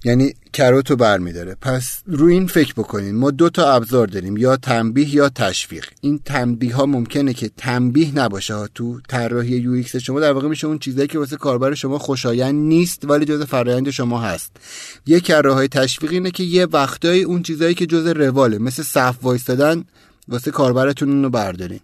یعنی 0.03 0.33
carrot 0.53 0.89
رو 0.89 0.95
برمیداره. 0.95 1.55
پس 1.61 2.01
روی 2.07 2.33
این 2.33 2.47
فکر 2.47 2.73
بکنین 2.73 3.15
ما 3.15 3.31
دو 3.31 3.49
تا 3.49 3.73
ابزار 3.73 4.07
داریم 4.07 4.37
یا 4.37 4.57
تنبیه 4.57 5.15
یا 5.15 5.29
تشویق. 5.29 5.85
این 6.01 6.19
تنبیه 6.25 6.75
ها 6.75 6.85
ممکنه 6.85 7.33
که 7.33 7.51
تنبیه 7.57 8.15
نباشه 8.15 8.53
ها 8.53 8.67
تو 8.75 8.99
طراحی 9.09 9.49
UX 9.49 9.95
شما 9.95 10.19
در 10.19 10.33
واقع 10.33 10.47
میشه 10.47 10.67
اون 10.67 10.79
چیزایی 10.79 11.07
که 11.07 11.19
واسه 11.19 11.37
کاربر 11.37 11.73
شما 11.73 11.97
خوشایند 11.97 12.55
نیست 12.55 13.09
ولی 13.09 13.25
جز 13.25 13.43
فرآیند 13.43 13.89
شما 13.89 14.21
هست. 14.21 14.51
یک 15.05 15.31
راه 15.31 15.55
های 15.55 15.67
تشویق 15.67 16.11
اینه 16.11 16.31
که 16.31 16.43
یه 16.43 16.65
وقتایی 16.65 17.23
اون 17.23 17.43
چیزایی 17.43 17.75
که 17.75 17.85
جز 17.85 18.07
رواله 18.07 18.57
مثل 18.57 18.83
صف 18.83 19.15
وایستادن 19.21 19.83
واسه 20.31 20.51
کاربرتون 20.51 21.09
اونو 21.09 21.29
بردارین. 21.29 21.79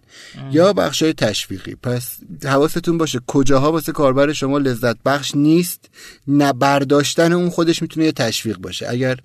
یا 0.52 0.72
بخش 0.72 1.02
های 1.02 1.12
تشویقی. 1.12 1.74
پس 1.74 2.18
حواستون 2.44 2.98
باشه 2.98 3.20
کجاها 3.26 3.72
واسه 3.72 3.92
کاربر 3.92 4.32
شما 4.32 4.58
لذت 4.58 4.96
بخش 5.04 5.34
نیست 5.34 5.90
نه 6.28 6.52
برداشتن 6.52 7.32
اون 7.32 7.50
خودش 7.50 7.82
می‌تونه 7.82 8.06
یه 8.06 8.12
تشویق 8.12 8.58
باشه. 8.58 8.88
اگر 8.88 9.16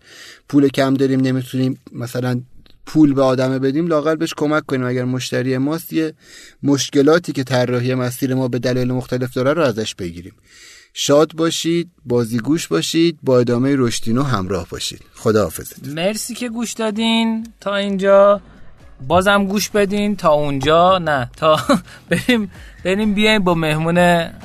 پول 0.50 0.68
کم 0.68 0.94
داریم 0.94 1.20
نمی‌تونیم 1.20 1.80
مثلا 1.92 2.42
پول 2.86 3.14
به 3.14 3.22
آدمه 3.22 3.60
بدیم 3.60 3.88
لاقل 3.88 4.16
بهش 4.16 4.34
کمک 4.38 4.66
کنیم. 4.66 4.86
اگر 4.86 5.06
مشتری 5.06 5.58
ماست 5.58 5.94
یه 5.94 6.14
مشکلاتی 6.64 7.32
که 7.32 7.44
طراحی 7.44 7.96
مسیر 7.96 8.36
ما 8.36 8.48
به 8.48 8.60
دلایل 8.60 8.92
مختلف 8.92 9.34
داره 9.34 9.54
رو 9.54 9.62
ازش 9.62 9.96
بگیریم. 9.96 10.34
شاد 10.94 11.34
باشید 11.34 11.90
بازیگوش 12.06 12.68
باشید 12.68 13.18
با 13.24 13.40
ادامه 13.40 13.76
رشدینو 13.78 14.24
همراه 14.24 14.68
باشید. 14.70 15.02
خدا 15.16 15.44
حافظت 15.44 15.88
مرسی 15.88 16.36
که 16.36 16.50
گوش 16.50 16.74
دادین. 16.74 17.48
تا 17.60 17.76
اینجا. 17.76 18.42
بازم 19.08 19.46
گوش 19.46 19.70
بدین 19.70 20.16
تا 20.16 20.32
اونجا. 20.32 20.98
نه 20.98 21.30
تا 21.38 21.60
بریم 22.10 22.52
بریم 22.84 23.14
بیایم 23.14 23.44
با 23.44 23.54
مهمون 23.54 23.98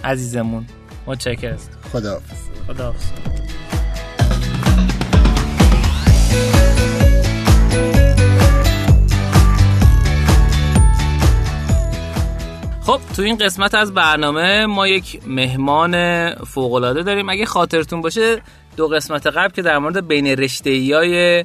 عزیزمون. 0.04 0.66
متشکرم. 1.06 1.58
خدا 1.92 2.20
خدا 2.66 2.94
خب 12.88 13.00
تو 13.16 13.22
این 13.22 13.36
قسمت 13.36 13.74
از 13.74 13.94
برنامه 13.94 14.66
ما 14.66 14.88
یک 14.88 15.20
مهمان 15.26 16.34
فوقالعاده 16.34 17.02
داریم. 17.02 17.28
اگه 17.28 17.46
خاطرتون 17.46 18.00
باشه 18.00 18.42
دو 18.76 18.88
قسمت 18.88 19.26
قبل 19.26 19.52
که 19.52 19.62
در 19.62 19.78
مورد 19.78 20.08
بین 20.08 20.26
رشته 20.26 20.70
های 20.70 21.44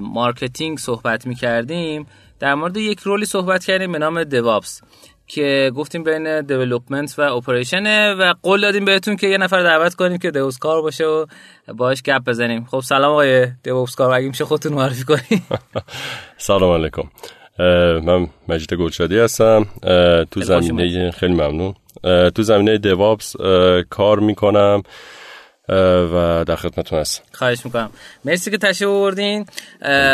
marketing 0.00 0.78
صحبت 0.78 1.26
می 1.26 1.34
کردیم 1.34 2.06
در 2.40 2.54
مورد 2.54 2.76
یک 2.76 3.00
role 3.00 3.19
ی 3.19 3.24
صحبت 3.24 3.64
کردیم 3.64 3.92
به 3.92 3.98
نام 3.98 4.24
DevOps 4.24 4.82
که 5.26 5.72
گفتیم 5.76 6.04
بین 6.04 6.40
development 6.40 7.18
و 7.18 7.22
operation 7.22 8.12
و 8.14 8.34
قول 8.42 8.60
دادیم 8.60 8.84
بهتون 8.84 9.16
که 9.16 9.26
یه 9.26 9.38
نفر 9.38 9.62
دعوت 9.62 9.94
کنیم 9.94 10.18
که 10.18 10.30
DevOps 10.30 10.58
کار 10.58 10.82
باشه 10.82 11.04
و 11.04 11.26
باش 11.74 12.02
گپ 12.02 12.24
بزنیم. 12.24 12.64
خب 12.64 12.80
سلام 12.80 13.12
آقای 13.12 13.46
DevOps 13.64 13.94
کار. 13.94 14.12
اگه 14.12 14.28
میشه 14.28 14.44
خودتون 14.44 14.72
معرفی 14.72 15.04
کنیم 15.04 15.46
سلام 16.38 16.72
علیکم. 16.80 17.02
من 18.06 18.26
مجید 18.48 18.74
گلشادی 18.74 19.18
هستم. 19.18 19.66
تو 20.30 20.42
زمینه 20.42 21.10
خیلی 21.10 21.34
ممنون. 21.34 21.74
تو 22.34 22.42
زمینه 22.42 22.78
دوابس 22.78 23.36
کار 23.90 24.20
می‌کنم. 24.20 24.82
و 26.12 26.44
در 26.46 26.56
خدمتتون 26.56 26.98
هستم. 26.98 27.24
خواهش 27.32 27.64
می‌کنم. 27.64 27.90
مرسی 28.24 28.50
که 28.50 28.58
تشریف 28.58 28.90
آوردین. 28.90 29.46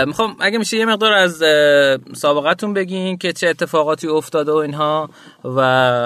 می‌خوام 0.07 0.37
اگه 0.41 0.59
میشه 0.59 0.77
یه 0.77 0.87
مقدار 0.87 1.13
از 1.13 1.43
سابقتون 2.15 2.75
بگین 2.75 3.19
که 3.19 3.33
چه 3.33 3.49
اتفاقاتی 3.49 4.09
افتاده 4.09 4.53
و 4.53 4.57
اینها 4.57 5.11
و 5.45 5.59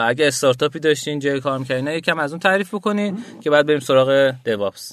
اگه 0.06 0.26
استارتاپی 0.26 0.78
داشتین 0.78 1.18
جای 1.18 1.40
کار 1.40 1.58
می‌کردین 1.58 1.86
یکم 1.86 2.18
از 2.18 2.30
اون 2.32 2.40
تعریف 2.40 2.74
بکنین 2.74 3.18
که 3.40 3.50
بعد 3.50 3.66
بریم 3.66 3.80
سراغ 3.80 4.34
دیوابس. 4.44 4.92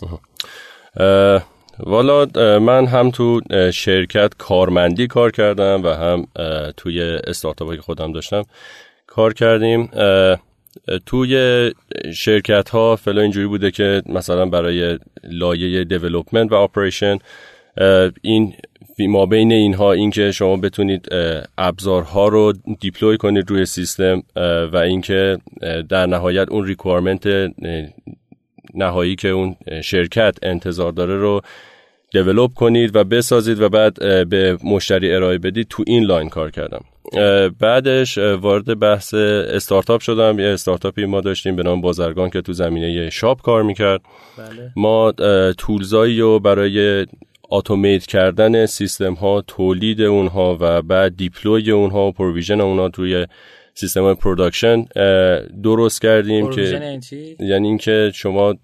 والا 1.80 2.26
من 2.60 2.86
هم 2.86 3.12
تو 3.12 3.42
شرکت 3.74 4.32
کارمندی 4.38 5.08
کار 5.08 5.32
کردم 5.32 5.84
و 5.84 5.88
هم 5.88 6.28
توی 6.78 7.02
استارتاپی 7.02 7.76
که 7.76 7.82
خودم 7.82 8.12
داشتم 8.12 8.44
کار 9.08 9.34
کردیم. 9.34 9.90
توی 11.06 11.72
شرکت 12.14 12.70
ها 12.70 12.96
فعلا 12.96 13.22
اینجوری 13.22 13.48
بوده 13.48 13.72
که 13.72 14.02
مثلا 14.06 14.46
برای 14.46 15.00
لایه 15.24 15.84
development 15.84 16.52
و 16.52 16.56
operation 16.56 17.18
این 18.22 18.54
ما 19.00 19.26
بین 19.26 19.52
اینها 19.52 19.92
اینکه 19.92 20.32
شما 20.32 20.58
بتونید 20.58 21.08
ابزارها 21.58 22.28
رو 22.28 22.54
deploy 22.80 23.18
کنید 23.18 23.50
روی 23.50 23.66
سیستم 23.66 24.24
و 24.74 24.78
اینکه 24.78 25.38
در 25.90 26.06
نهایت 26.06 26.50
اون 26.50 26.66
requirement 26.66 27.52
نهایی 28.74 29.16
که 29.16 29.30
اون 29.30 29.56
شرکت 29.84 30.38
انتظار 30.44 30.92
داره 30.92 31.18
رو 31.18 31.42
develop 32.12 32.54
کنید 32.54 32.96
و 32.96 33.04
بسازید 33.04 33.62
و 33.62 33.70
بعد 33.70 33.94
به 34.30 34.58
مشتری 34.64 35.16
ارائه 35.16 35.38
بدید 35.38 35.68
تو 35.70 35.84
این 35.88 36.04
line 36.04 36.30
کار 36.30 36.52
کردم. 36.52 36.82
بعدش 37.60 38.18
وارد 38.18 38.80
بحث 38.80 39.14
استارتاپ 39.14 40.02
شدم. 40.02 40.40
یه 40.40 40.48
استارتاپی 40.48 41.06
ما 41.06 41.22
داشتیم 41.22 41.56
به 41.56 41.64
نام 41.64 41.82
بازرگان 41.82 42.30
که 42.30 42.42
تو 42.42 42.54
زمینه 42.54 43.10
shop 43.10 43.42
کار 43.42 43.64
می‌کرد. 43.64 44.02
بله. 44.38 44.72
ما 44.76 45.12
tools 45.58 46.02
ایی 46.02 46.20
رو 46.20 46.40
برای 46.40 47.06
automate 47.52 48.06
کردن 48.06 48.66
سیستم 48.66 49.14
ها 49.14 49.42
تولید 49.48 50.02
اونها 50.02 50.58
و 50.60 50.82
بعد 50.82 51.18
deploy 51.18 51.72
اونها 51.72 52.08
و 52.08 52.12
provision 52.12 52.62
اونها 52.62 52.90
توی 52.90 53.28
سیستم 53.74 54.02
های 54.04 54.14
production 54.14 54.86
درست 55.64 56.02
کردیم 56.02 56.50
که 56.50 56.62
یعنی, 56.62 57.00
یعنی 57.40 57.68
اینکه 57.68 58.12
شما 58.16 58.56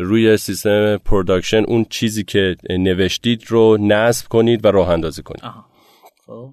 روی 0.00 0.36
سیستم 0.36 0.96
production 0.96 1.64
اون 1.64 1.86
چیزی 1.90 2.24
که 2.24 2.56
نوشتید 2.70 3.44
رو 3.48 3.78
نصب 3.80 4.28
کنید 4.28 4.64
و 4.64 4.68
راه 4.68 4.90
اندازی 4.90 5.22
کنید. 5.22 5.52
خب. 6.26 6.50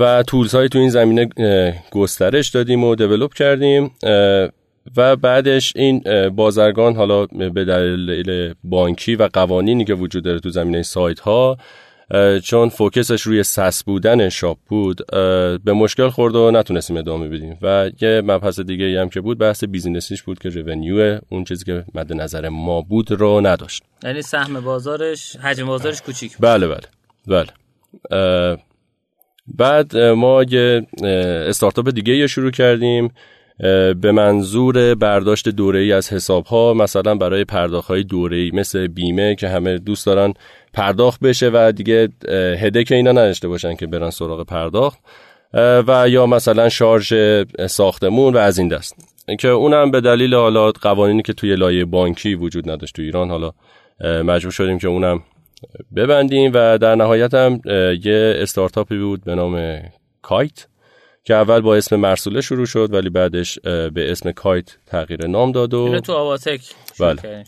و 0.00 0.22
tools 0.26 0.54
های 0.54 0.68
تو 0.68 0.78
این 0.78 0.90
زمینه 0.90 1.28
گسترش 1.90 2.48
دادیم 2.48 2.84
و 2.84 2.94
develop 2.94 3.34
کردیم 3.34 3.90
و 4.96 5.16
بعدش 5.16 5.72
این 5.76 6.28
بازرگان 6.28 6.96
حالا 6.96 7.26
به 7.26 7.64
دلیل 7.64 8.54
بانکی 8.64 9.16
و 9.16 9.28
قوانینی 9.32 9.84
که 9.84 9.94
وجود 9.94 10.24
داره 10.24 10.40
تو 10.40 10.50
زمینه 10.50 10.82
سایت 10.82 11.20
ها 11.20 11.56
چون 12.44 12.68
focus 12.68 13.07
ش 13.07 13.22
روی 13.22 13.42
SaaS 13.42 13.84
بودن 13.84 14.28
shop 14.28 14.58
بود 14.68 15.06
به 15.64 15.72
مشکل 15.72 16.08
خورد 16.08 16.36
و 16.36 16.50
نتونستیم 16.50 16.96
ادامه 16.96 17.28
بدیم. 17.28 17.58
و 17.62 17.90
یه 18.00 18.22
مبحث 18.24 18.60
دیگه 18.60 19.00
هم 19.00 19.08
که 19.08 19.20
بود 19.20 19.38
بحث 19.38 19.64
business 19.64 20.06
یش 20.06 20.22
بود 20.22 20.38
که 20.38 20.48
revenue 20.48 21.18
اون 21.28 21.44
چیزی 21.44 21.64
که 21.64 21.84
مد 21.94 22.12
نظر 22.12 22.48
ما 22.48 22.80
بود 22.80 23.10
رو 23.10 23.40
نداشت. 23.40 23.82
یعنی 24.04 24.22
سهم 24.22 24.60
بازارش 24.60 25.36
حجم 25.36 25.66
بازارش 25.66 26.02
کوچیک 26.02 26.36
بله 26.40 26.68
بله 26.68 26.88
بله. 27.26 28.56
بعد 29.56 29.96
ما 29.96 30.42
یه 30.42 30.86
استارتاپ 31.48 31.90
دیگه 31.90 32.16
یه 32.16 32.26
شروع 32.26 32.50
کردیم 32.50 33.10
به 34.00 34.12
منظور 34.12 34.94
برداشت 34.94 35.48
دوره 35.48 35.80
ای 35.80 35.92
از 35.92 36.12
حساب 36.12 36.46
ها 36.46 36.74
مثلا 36.74 37.14
برای 37.14 37.44
پرداخت 37.44 37.88
های 37.88 38.02
دوره 38.02 38.36
ای 38.36 38.50
مثل 38.54 38.86
بیمه 38.86 39.34
که 39.34 39.48
همه 39.48 39.78
دوست 39.78 40.06
دارن 40.06 40.34
پرداخت 40.72 41.20
بشه 41.20 41.50
و 41.54 41.72
دیگه 41.76 42.08
هده 42.60 42.84
که 42.84 42.94
اینا 42.94 43.12
نداشته 43.12 43.48
باشن 43.48 43.74
که 43.74 43.86
برن 43.86 44.10
سراغ 44.10 44.46
پرداخت 44.46 44.98
و 45.54 46.04
یا 46.08 46.26
مثلا 46.26 46.68
شارژ 46.68 47.14
ساختمون 47.66 48.34
و 48.34 48.38
از 48.38 48.58
این 48.58 48.68
دست. 48.68 48.96
که 49.38 49.48
اونم 49.48 49.90
به 49.90 50.00
دلیل 50.00 50.34
حالا 50.34 50.72
قوانینی 50.72 51.22
که 51.22 51.32
توی 51.32 51.56
لایه 51.56 51.84
بانکی 51.84 52.34
وجود 52.34 52.70
نداشت 52.70 52.96
تو 52.96 53.02
ایران 53.02 53.30
حالا 53.30 53.52
مجبور 54.22 54.52
شدیم 54.52 54.78
که 54.78 54.88
اونم 54.88 55.22
ببندیم 55.96 56.50
و 56.54 56.78
در 56.78 56.94
نهایت 56.94 57.34
هم 57.34 57.60
یه 58.04 58.34
استارتاپی 58.36 58.98
بود 58.98 59.24
به 59.24 59.34
نام 59.34 59.82
کایت 60.22 60.66
که 61.24 61.34
اول 61.34 61.60
با 61.60 61.76
اسم 61.76 61.96
مرسوله 61.96 62.40
شروع 62.40 62.66
شد 62.66 62.88
ولی 62.92 63.10
بعدش 63.10 63.58
به 63.64 64.10
اسم 64.10 64.32
کایت 64.32 64.76
تغییر 64.86 65.26
نام 65.26 65.52
داد 65.52 65.74
و 65.74 66.00
تو 66.00 66.12
آواتک 66.12 66.60
بله. 67.00 67.44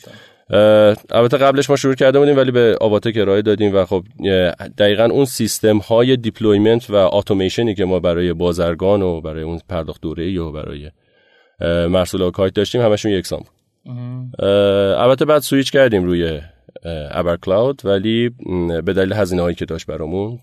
البته 1.11 1.37
قبلش 1.37 1.70
ما 1.70 1.77
شروع 1.77 1.94
کرده 1.94 2.18
بودیم 2.18 2.36
ولی 2.36 2.51
به 2.51 2.76
آواتک 2.80 3.12
ارائه 3.16 3.43
دادیم 3.43 3.74
و 3.74 3.84
خب 3.84 4.05
دقیقا 4.78 5.05
اون 5.05 5.24
سیستم 5.24 5.78
های 5.78 6.16
deployment 6.16 6.91
و 6.91 6.95
اتوماسیونی 6.95 7.74
که 7.74 7.84
ما 7.84 8.01
برای 8.01 8.32
بازرگان 8.32 9.03
و 9.03 9.20
برای 9.20 9.43
اون 9.43 9.61
پرداخت 9.68 10.01
دوره 10.01 10.41
و 10.41 10.53
برای 10.53 10.91
مرسوله 11.89 12.24
و 12.24 12.30
کایت 12.30 12.55
داشتیم 12.55 12.80
همشون 12.80 13.12
یکسان 13.12 13.39
بود. 13.39 13.55
البته 14.99 15.24
بعد 15.24 15.43
سویچ 15.43 15.72
کردیم 15.72 16.05
روی 16.05 16.41
ابر 17.11 17.37
کلاود 17.37 17.82
ولی 17.85 18.30
به 18.85 18.93
دلیل 18.93 19.12
هزینه 19.12 19.43
هایی 19.43 19.55
که 19.55 19.64
داشت 19.64 19.87
برامون 19.87 20.39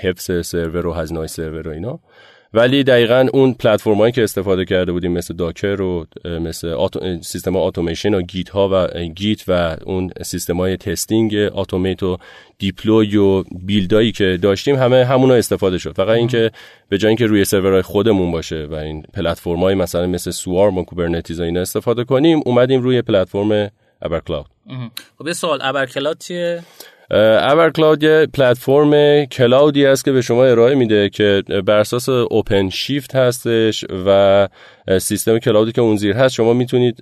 حفظ 0.00 0.46
سرور 0.46 0.86
و 0.86 0.92
هزینه 0.92 1.18
های 1.18 1.28
سرور 1.28 1.68
و 1.68 1.70
اینا. 1.70 2.00
ولی 2.54 2.84
دقیقا 2.84 3.28
اون 3.32 3.54
پلتفرمایی 3.54 4.12
که 4.12 4.22
استفاده 4.22 4.64
کرده 4.64 4.92
بودیم 4.92 5.12
مثل 5.12 5.34
Docker 5.34 5.80
و 5.80 6.06
مثل 6.24 6.68
auto... 6.68 7.22
سیستم 7.22 7.56
اتوماسیون 7.56 8.14
و 8.14 8.22
Git 8.22 8.48
ها 8.48 8.68
و 8.72 9.04
Git 9.04 9.44
و 9.48 9.76
اون 9.86 10.10
سیستم 10.22 10.56
های 10.56 10.76
testing 10.76 11.34
اتومات 11.52 12.02
و 12.02 12.16
دیپلوی 12.58 13.16
و 13.16 13.42
بیلدایی 13.42 14.12
که 14.12 14.38
داشتیم 14.42 14.76
همه 14.76 15.04
همون 15.04 15.30
استفاده 15.30 15.78
شد. 15.78 15.96
فقط 15.96 16.16
اینکه 16.16 16.50
به 16.88 16.98
جای 16.98 17.08
اینکه 17.08 17.26
روی 17.26 17.44
سرورهای 17.44 17.82
خودمون 17.82 18.30
باشه 18.30 18.66
و 18.70 18.74
این 18.74 19.02
پلتفرم‌های 19.14 19.74
مثلا 19.74 20.06
مثل 20.06 20.30
Swarm 20.30 20.78
و 20.78 20.84
Kubernetes 20.84 21.40
اینا 21.40 21.60
استفاده 21.60 22.04
کنیم 22.04 22.40
اومدیم 22.46 22.82
روی 22.82 23.02
پلتفرم 23.02 23.70
ابرکلاود 24.02 24.46
خب 25.18 25.26
یه 25.26 25.32
سوال 25.32 25.58
ابرکلاود 25.62 26.18
چیه؟ 26.18 26.62
ابر 27.10 27.70
کلاود 27.70 28.02
یه 28.02 28.26
پلتفرم 28.34 29.24
cloud 29.24 29.76
ی 29.76 29.86
است 29.86 30.04
که 30.04 30.12
به 30.12 30.22
شما 30.22 30.44
ارائه 30.44 30.74
میده 30.74 31.08
که 31.08 31.42
بر 31.66 31.78
اساس 31.78 32.08
OpenShift 32.08 33.16
هستش 33.16 33.84
و 34.06 34.48
سیستم 34.98 35.38
cloud 35.38 35.66
ی 35.66 35.72
که 35.72 35.80
اون 35.80 35.96
زیر 35.96 36.16
هست 36.16 36.34
شما 36.34 36.52
می‌تونید 36.52 36.96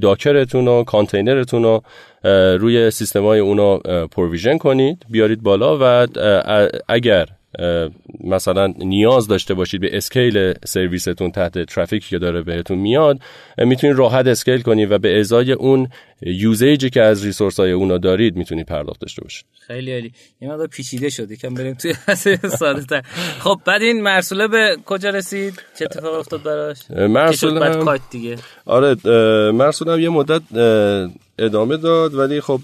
Docker 0.00 0.45
تون 0.45 0.68
و 0.68 0.84
کانتینرتون 0.84 1.62
رو 1.62 1.82
روی 2.58 2.90
سیستم 2.90 3.22
های 3.22 3.40
اونا 3.40 3.78
provision 4.06 4.58
کنید 4.58 5.06
بیارید 5.10 5.42
بالا 5.42 5.78
و 5.80 6.06
اگر 6.88 7.26
مثلا 8.24 8.66
نیاز 8.66 9.28
داشته 9.28 9.54
باشید 9.54 9.80
به 9.80 9.96
scale 9.96 10.52
سرویستون 10.64 11.30
تحت 11.30 11.58
ترافیکی 11.58 12.08
که 12.08 12.18
داره 12.18 12.42
بهتون 12.42 12.78
میاد 12.78 13.18
می‌تونید 13.58 13.96
راحت 13.96 14.26
scale 14.26 14.60
کنید 14.60 14.92
و 14.92 14.98
به 14.98 15.20
ازای 15.20 15.52
اون 15.52 15.88
usage 16.22 16.79
ی 16.79 16.90
که 16.90 17.02
از 17.02 17.24
resource 17.24 17.60
های 17.60 17.72
اونا 17.72 17.98
دارید 17.98 18.36
می‌تونید 18.36 18.66
پرداخت 18.66 19.00
داشته 19.00 19.22
باشید. 19.22 19.46
خیلی 19.66 19.92
عالی. 19.92 20.12
یه 20.40 20.48
مقدار 20.48 20.66
پیچیده 20.66 21.08
شد 21.08 21.30
یکم 21.30 21.54
بریم 21.54 21.74
توی 21.74 21.94
ساده 22.58 22.84
تر 22.84 23.02
خب 23.38 23.60
بعد 23.66 23.82
این 23.82 24.02
مرسوله 24.02 24.48
به 24.48 24.76
کجا 24.86 25.10
رسید؟ 25.10 25.62
چه 25.78 25.84
اتفاق 25.84 26.14
افتاد 26.14 26.42
براش؟ 26.42 26.90
مرسوله 26.90 27.84
بعد 27.84 28.00
دیگه؟ 28.10 28.36
آره 28.66 28.96
مرسوله 29.50 30.02
یه 30.02 30.08
مدت 30.08 30.42
ادامه 31.38 31.76
داد 31.76 32.14
ولی 32.14 32.40
خب 32.40 32.60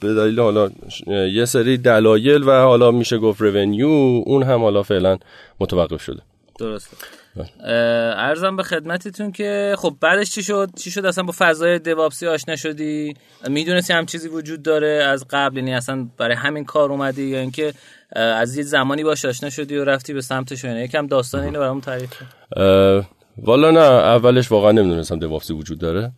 به 0.00 0.14
دلیل 0.14 0.40
حالا 0.40 0.70
یه 1.06 1.44
سری 1.44 1.78
دلایل 1.78 2.42
و 2.42 2.50
حالا 2.50 2.90
میشه 2.90 3.18
گفت 3.18 3.40
رونیو 3.40 3.88
اون 4.26 4.42
هم 4.42 4.60
حالا 4.60 4.82
فعلا 4.82 5.18
متوقف 5.60 6.02
شده. 6.02 6.20
درسته. 6.58 6.96
ارزم 8.16 8.56
به 8.56 8.62
خدمتتون 8.62 9.32
که 9.32 9.74
خب 9.78 9.94
بعدش 10.00 10.30
چی 10.30 10.42
شد؟ 10.42 10.70
چی 10.76 10.90
شد؟ 10.90 11.06
اصلا 11.06 11.24
با 11.24 11.34
فضای 11.38 11.78
دیوابسی 11.78 12.26
آشنا 12.26 12.56
شدی؟ 12.56 13.14
می‌دونستی 13.48 13.92
هم 13.92 14.06
چیزی 14.06 14.28
وجود 14.28 14.62
داره 14.62 15.04
از 15.04 15.24
قبل؟ 15.30 15.56
یعنی 15.56 15.74
اصلا 15.74 16.08
برای 16.18 16.36
همین 16.36 16.64
کار 16.64 16.90
اومدی؟ 16.90 17.22
یا 17.22 17.38
اینکه 17.38 17.72
از 18.16 18.56
یه 18.56 18.62
زمانی 18.62 19.04
باش 19.04 19.24
آشنا 19.24 19.50
شدی 19.50 19.76
و 19.76 19.84
رفتی 19.84 20.12
به 20.12 20.20
سمتش 20.20 20.64
یعنی 20.64 20.80
یکم 20.80 21.06
داستان 21.06 21.44
اینو 21.44 21.58
برامون 21.58 21.80
تعریف 21.80 22.10
کن. 22.10 22.26
والا 23.38 23.70
نه 23.70 23.80
اولش 23.80 24.52
واقعا 24.52 24.72
نمی‌دونستم 24.72 25.18
DevOps 25.18 25.49
ی 25.49 25.54
وجود 25.54 25.78
داره. 25.78 26.12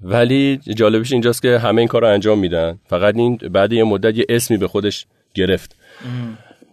ولی 0.00 0.60
جالبش 0.76 1.12
اینجاست 1.12 1.42
که 1.42 1.58
همه 1.58 1.80
این 1.80 1.88
کار 1.88 2.02
رو 2.02 2.08
انجام 2.08 2.38
میدن. 2.38 2.78
فقط 2.86 3.16
این 3.16 3.36
بعد 3.36 3.72
یه 3.72 3.84
مدت 3.84 4.18
یه 4.18 4.24
اسمی 4.28 4.56
به 4.56 4.68
خودش 4.68 5.06
گرفت. 5.34 5.76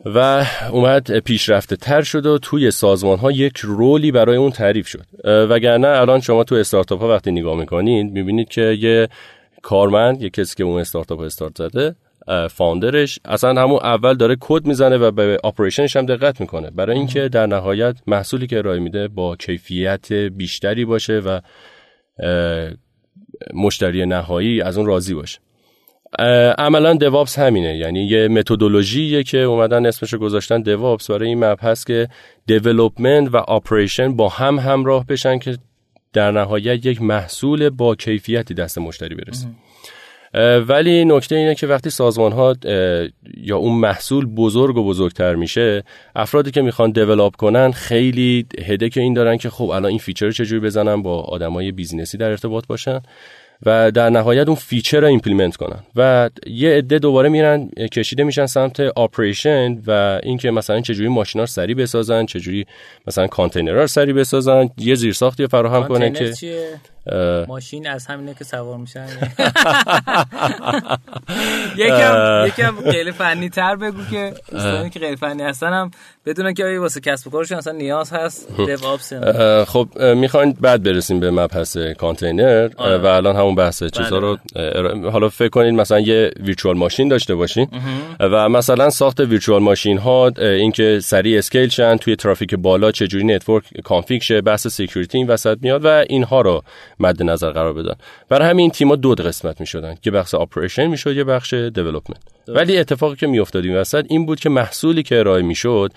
و 0.05 0.45
اومد 0.71 1.19
پیشرفته 1.19 1.75
تر 1.75 2.01
شد 2.01 2.25
و 2.25 2.37
توی 2.37 2.71
سازمان 2.71 3.19
ها 3.19 3.31
یک 3.31 3.57
role 3.57 4.00
ی 4.00 4.11
برای 4.11 4.37
اون 4.37 4.51
تعریف 4.51 4.87
شد. 4.87 5.05
وگرنه 5.49 5.87
الان 5.87 6.19
شما 6.19 6.43
تو 6.43 6.55
استارتاپ 6.55 7.01
ها 7.01 7.09
وقتی 7.09 7.31
نگاه 7.31 7.59
می‌کنید 7.59 8.11
می‌بینید 8.11 8.49
که 8.49 8.61
یه 8.61 9.07
کارمند 9.61 10.21
یه 10.21 10.29
کسی 10.29 10.55
که 10.55 10.63
اون 10.63 10.81
استارتاپ 10.81 11.19
استارت 11.19 11.57
زده 11.57 11.95
founder 12.49 13.03
ش 13.03 13.19
اصلا 13.25 13.61
همون 13.61 13.79
اول 13.83 14.13
داره 14.13 14.37
کد 14.39 14.65
می‌زنه 14.65 14.97
و 14.97 15.11
به 15.11 15.37
operation 15.43 15.86
ش 15.86 15.95
هم 15.95 16.05
دقت 16.05 16.41
می‌کنه. 16.41 16.69
برای 16.69 16.97
اینکه 16.97 17.29
در 17.29 17.45
نهایت 17.45 17.95
محصولی 18.07 18.47
که 18.47 18.57
ارائه 18.57 18.79
میده 18.79 19.07
با 19.07 19.35
کیفیت 19.35 20.13
بیشتری 20.13 20.85
باشه 20.85 21.19
و 21.19 21.39
مشتری 23.53 24.05
نهایی 24.05 24.61
از 24.61 24.77
اون 24.77 24.87
راضی 24.87 25.13
باشه. 25.13 25.39
عملا 26.57 26.93
DevOps 26.93 27.39
همینه. 27.39 27.77
یعنی 27.77 28.05
یه 28.05 28.27
متدولوژیه 28.27 29.23
که 29.23 29.37
اومدن 29.37 29.85
اسمشو 29.85 30.17
گذاشتن 30.17 30.61
DevOps 30.61 31.11
برای 31.11 31.27
این 31.27 31.45
مبحث 31.45 31.85
که 31.85 32.07
development 32.45 33.33
و 33.33 33.37
operation 33.37 34.15
با 34.15 34.29
هم 34.29 34.59
همراه 34.59 35.05
بشن 35.05 35.39
که 35.39 35.57
در 36.13 36.31
نهایت 36.31 36.85
یک 36.85 37.01
محصول 37.01 37.69
با 37.69 37.95
کیفیتی 37.95 38.53
دست 38.53 38.77
مشتری 38.77 39.15
برسه. 39.15 39.47
ولی 40.67 41.05
نکته 41.05 41.35
اینه 41.35 41.55
که 41.55 41.67
وقتی 41.67 41.89
سازمان 41.89 42.31
ها 42.31 42.55
یا 43.37 43.57
اون 43.57 43.79
محصول 43.79 44.25
بزرگ 44.25 44.77
و 44.77 44.83
بزرگتر 44.83 45.35
میشه 45.35 45.83
افرادی 46.15 46.51
که 46.51 46.61
می‌خوان 46.61 46.91
develop 46.91 47.35
کنن 47.35 47.71
خیلی 47.71 48.45
headache 48.65 48.97
این 48.97 49.13
دارن 49.13 49.37
که 49.37 49.49
خب 49.49 49.69
الان 49.69 49.85
این 49.85 49.99
feature 49.99 50.25
رو 50.25 50.31
چجوری 50.31 50.61
بزنن 50.61 51.01
با 51.01 51.21
آدمای 51.21 51.71
business 51.71 52.12
ی 52.12 52.17
در 52.17 52.29
ارتباط 52.29 52.67
باشن 52.67 53.01
و 53.65 53.91
در 53.91 54.09
نهایت 54.09 54.47
اون 54.47 54.55
feature 54.55 54.99
رو 54.99 55.07
implement 55.07 55.55
کنن. 55.55 55.79
و 55.95 56.29
یه 56.47 56.69
عده 56.69 56.99
دوباره 56.99 57.29
میرن 57.29 57.69
کشیده 57.91 58.23
میشن 58.23 58.45
سمت 58.45 58.79
operation 58.79 59.81
و 59.87 60.19
اینکه 60.23 60.51
مثلا 60.51 60.81
چجوری 60.81 61.09
ماشینا 61.09 61.43
رو 61.43 61.47
سریع 61.47 61.75
بسازن 61.75 62.25
چجوری 62.25 62.65
مثلا 63.07 63.27
کانتینرها 63.27 63.81
رو 63.81 63.87
سریع 63.87 64.13
بسازن 64.13 64.69
یه 64.77 64.95
زیرساختی 64.95 65.47
فراهم 65.47 65.87
کنن 65.87 66.13
که 66.13 66.33
ماشین 67.47 67.87
از 67.89 68.07
همینه 68.07 68.33
که 68.33 68.43
سوار 68.43 68.77
میشن. 68.77 69.07
یکم 71.77 72.43
یکم 72.47 72.91
خیلی 72.91 73.11
فنی 73.11 73.49
تر 73.49 73.75
بگو 73.75 74.05
که 74.11 74.33
دوستانی 74.51 74.89
که 74.89 74.99
غیر 74.99 75.15
فنی 75.15 75.43
هستن 75.43 75.73
هم 75.73 75.91
بدونن 76.25 76.53
که 76.53 76.79
واسه 76.79 76.99
کسب 76.99 77.27
و 77.27 77.29
کارشون 77.29 77.57
اصلا 77.57 77.73
نیاز 77.73 78.11
هست 78.13 78.57
DevOps 78.57 79.13
خب 79.67 79.87
می‌خواین 80.15 80.57
بعد 80.61 80.83
برسیم 80.83 81.19
به 81.19 81.31
مبحث 81.31 81.77
کانتینر 81.77 82.69
و 82.77 83.05
الان 83.05 83.35
همون 83.35 83.55
بحث 83.55 83.83
چیزا 83.83 84.17
رو 84.17 84.37
حالا 85.11 85.29
فکر 85.29 85.49
کنید 85.49 85.73
مثلا 85.73 85.99
یه 85.99 86.31
virtual 86.39 86.77
ماشین 86.77 87.07
داشته 87.07 87.35
باشین 87.35 87.67
و 88.19 88.49
مثلا 88.49 88.89
ساخت 88.89 89.19
virtual 89.19 89.61
ماشین 89.61 89.97
ها 89.97 90.31
اینکه 90.37 90.99
سریع 91.03 91.37
scale 91.37 91.69
شن 91.69 91.97
توی 91.97 92.15
ترافیک 92.15 92.55
بالا 92.55 92.91
چجوری 92.91 93.23
network 93.23 93.81
config 93.83 94.21
شه 94.21 94.41
بحث 94.41 94.67
security 94.67 95.17
این 95.17 95.27
وسط 95.27 95.57
میاد 95.61 95.85
و 95.85 95.87
اینها 95.87 96.41
رو 96.41 96.63
مد 97.01 97.23
نظر 97.23 97.51
قرار 97.51 97.73
بدن. 97.73 97.95
برای 98.29 98.49
همین 98.49 98.69
تیم‌ها 98.69 98.95
دو 98.95 99.15
قسمت 99.15 99.59
می‌شدن. 99.59 99.95
که 100.01 100.11
بخش 100.11 100.35
operation 100.35 100.87
می‌شد 100.87 101.15
یه 101.15 101.23
بخش 101.23 101.53
development 101.53 102.21
ولی 102.47 102.77
اتفاقی 102.77 103.15
که 103.15 103.27
میافتاد 103.27 103.65
این 103.65 103.75
وسط 103.75 104.05
این 104.09 104.25
بود 104.25 104.39
که 104.39 104.49
محصولی 104.49 105.03
که 105.03 105.19
ارائه 105.19 105.41
می‌شد 105.41 105.91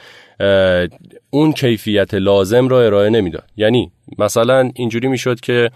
اون 1.30 1.52
کیفیت 1.52 2.14
لازم 2.14 2.68
را 2.68 2.82
ارائه 2.82 3.10
نمی‌داد. 3.10 3.44
یعنی 3.56 3.92
مثلا 4.18 4.70
اینجوری 4.74 5.08
می‌شد 5.08 5.40
که 5.40 5.70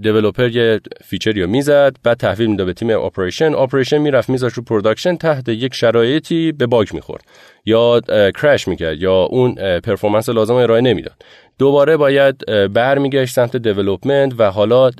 developer 0.00 0.48
یه 0.48 0.80
feature 1.04 1.37
ی 1.37 1.42
رو 1.42 1.50
می‌زد 1.50 1.96
بعد 2.02 2.16
تحویل 2.16 2.50
می‌داد 2.50 2.66
به 2.66 2.72
تیم 2.72 2.90
operation 2.90 3.54
operation 3.54 3.98
می‌رفت 3.98 4.28
میذاشت 4.30 4.56
رو 4.56 4.62
production 4.62 5.16
تحت 5.16 5.48
یک 5.48 5.74
شرایطی 5.74 6.52
به 6.52 6.66
bug 6.66 6.88
می‌خورد 6.94 7.24
یا 7.64 8.00
crash 8.42 8.68
می‌کرد 8.68 9.02
یا 9.02 9.22
اون 9.22 9.54
performance 9.80 10.28
لازم 10.28 10.54
ارائه 10.54 10.80
نمی‌داد. 10.80 11.22
دوباره 11.58 11.96
باید 11.96 12.44
برمیگشت 12.72 13.34
سمت 13.34 13.56
development 13.56 14.32
و 14.38 14.50
حالا 14.50 14.90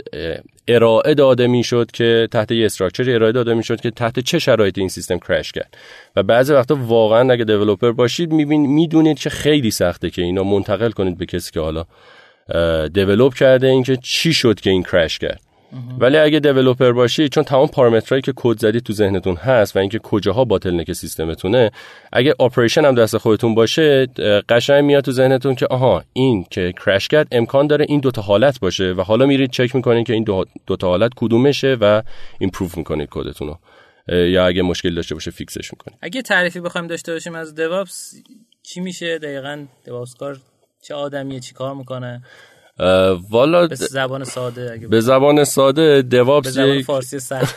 ارائه 0.69 1.15
داده 1.15 1.47
می‌شد 1.47 1.91
که 1.91 2.29
تحت 2.31 2.51
یه 2.51 2.67
structure 2.67 3.11
ارائه 3.11 3.33
داده 3.33 3.55
می‌شد 3.55 3.81
که 3.81 3.91
تحت 3.91 4.19
چه 4.19 4.39
شرایطی 4.39 4.81
این 4.81 4.89
سیستم 4.89 5.19
crash 5.19 5.53
کرد. 5.53 5.77
و 6.17 6.23
بعضی 6.23 6.53
وقتا 6.53 6.79
واقعا 6.81 7.33
اگه 7.33 7.45
دیولپر 7.45 7.93
باشید 7.93 8.33
می‌دونید 8.33 9.19
که 9.19 9.31
خیلی 9.31 9.71
سخته 9.71 10.11
که 10.11 10.23
اینا 10.23 10.45
منتقل 10.45 10.91
کنید 10.91 11.19
به 11.19 11.27
کسی 11.27 11.51
که 11.53 11.61
حالا 11.61 11.85
دیولپ 12.89 13.35
کرده 13.35 13.67
اینکه 13.67 13.97
چی 13.97 14.33
شد 14.33 14.61
که 14.61 14.71
این 14.71 14.83
کرش 14.83 15.19
کرد. 15.19 15.41
ولی 15.99 16.17
اگه 16.17 16.41
دیولپر 16.41 16.93
باشی 16.93 17.29
چون 17.29 17.45
تمام 17.45 17.69
پارامترهایی 17.69 18.23
که 18.23 18.33
کد 18.37 18.59
زدی 18.59 18.81
تو 18.81 18.93
ذهنتون 18.93 19.37
هست 19.37 19.77
و 19.77 19.79
اینکه 19.79 19.99
کجاها 19.99 20.47
نک 20.65 20.93
سیستمتونه 20.93 21.71
اگه 22.13 22.35
اپریشن 22.41 22.85
هم 22.85 22.95
دست 22.95 23.17
خودتون 23.17 23.55
باشه 23.55 24.07
قشنگ 24.49 24.85
میاد 24.85 25.05
تو 25.05 25.13
ذهنتون 25.13 25.55
که 25.55 25.67
آها 25.67 26.05
این 26.13 26.45
که 26.51 26.75
کرش 26.87 27.09
کرد 27.09 27.29
امکان 27.33 27.67
داره 27.67 27.87
این 27.89 28.01
دوتا 28.01 28.23
حالت 28.23 28.61
باشه 28.61 28.93
و 28.93 29.03
حالا 29.03 29.27
میرید 29.27 29.51
چک 29.51 29.75
می‌کنید 29.75 30.07
که 30.07 30.13
این 30.13 30.25
دو, 30.67 30.77
تا 30.77 30.89
حالت 30.89 31.13
کدومشه 31.17 31.77
و 31.81 32.03
improve 32.39 32.71
می‌کنید 32.77 33.09
کدتون 33.11 33.49
رو 33.49 33.59
یا 34.27 34.47
اگه 34.47 34.63
مشکل 34.63 34.95
داشته 34.95 35.15
باشه 35.15 35.31
fix 35.31 35.56
ش 35.56 35.73
می‌کنید. 35.73 35.99
اگه 36.01 36.23
تعریفی 36.23 36.61
بخوایم 36.61 36.87
داشته 36.87 37.13
باشیم 37.13 37.35
از 37.35 37.55
DevOps 37.55 38.15
چی 38.63 38.81
میشه؟ 38.81 39.19
دقیقا 39.19 39.65
DevOps 39.85 40.15
کار 40.15 40.39
چه 40.83 40.95
آدمیه؟ 40.95 41.41
چی 41.41 41.55
کار 41.55 41.75
می‌کنه؟ 41.75 42.23
والا 43.31 43.67
به 43.67 43.75
زبان 43.75 44.25
ساده 44.25 44.71
اگه 44.73 44.89
به 44.89 45.01
زبان 45.01 45.45
ساده 45.45 46.03
DevOps 46.03 46.47
به 46.47 46.51
زبان 46.51 46.83
فارسی 46.83 47.19
سخت 47.19 47.57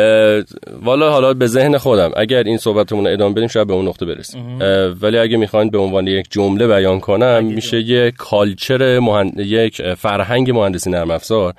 والا 0.86 1.10
حالا 1.10 1.34
به 1.34 1.46
ذهن 1.46 1.78
خودم 1.78 2.10
اگر 2.16 2.42
این 2.42 2.58
صحبتمون 2.58 3.06
ادامه 3.06 3.34
بدیم 3.34 3.48
شاید 3.48 3.66
به 3.66 3.74
اون 3.74 3.88
نقطه 3.88 4.06
برسیم. 4.06 4.58
ولی 5.02 5.18
اگه 5.18 5.36
می‌خواین 5.36 5.70
به 5.70 5.78
عنوان 5.78 6.06
یک 6.06 6.26
جمله 6.30 6.66
بیان 6.66 7.00
کنم 7.00 7.44
میشه 7.44 7.76
یک 7.76 8.14
culture 8.14 8.98
مهند... 8.98 9.40
یک 9.40 9.94
فرهنگ 9.94 10.50
مهندسی 10.50 10.90
نرم 10.90 11.10
افزار 11.10 11.54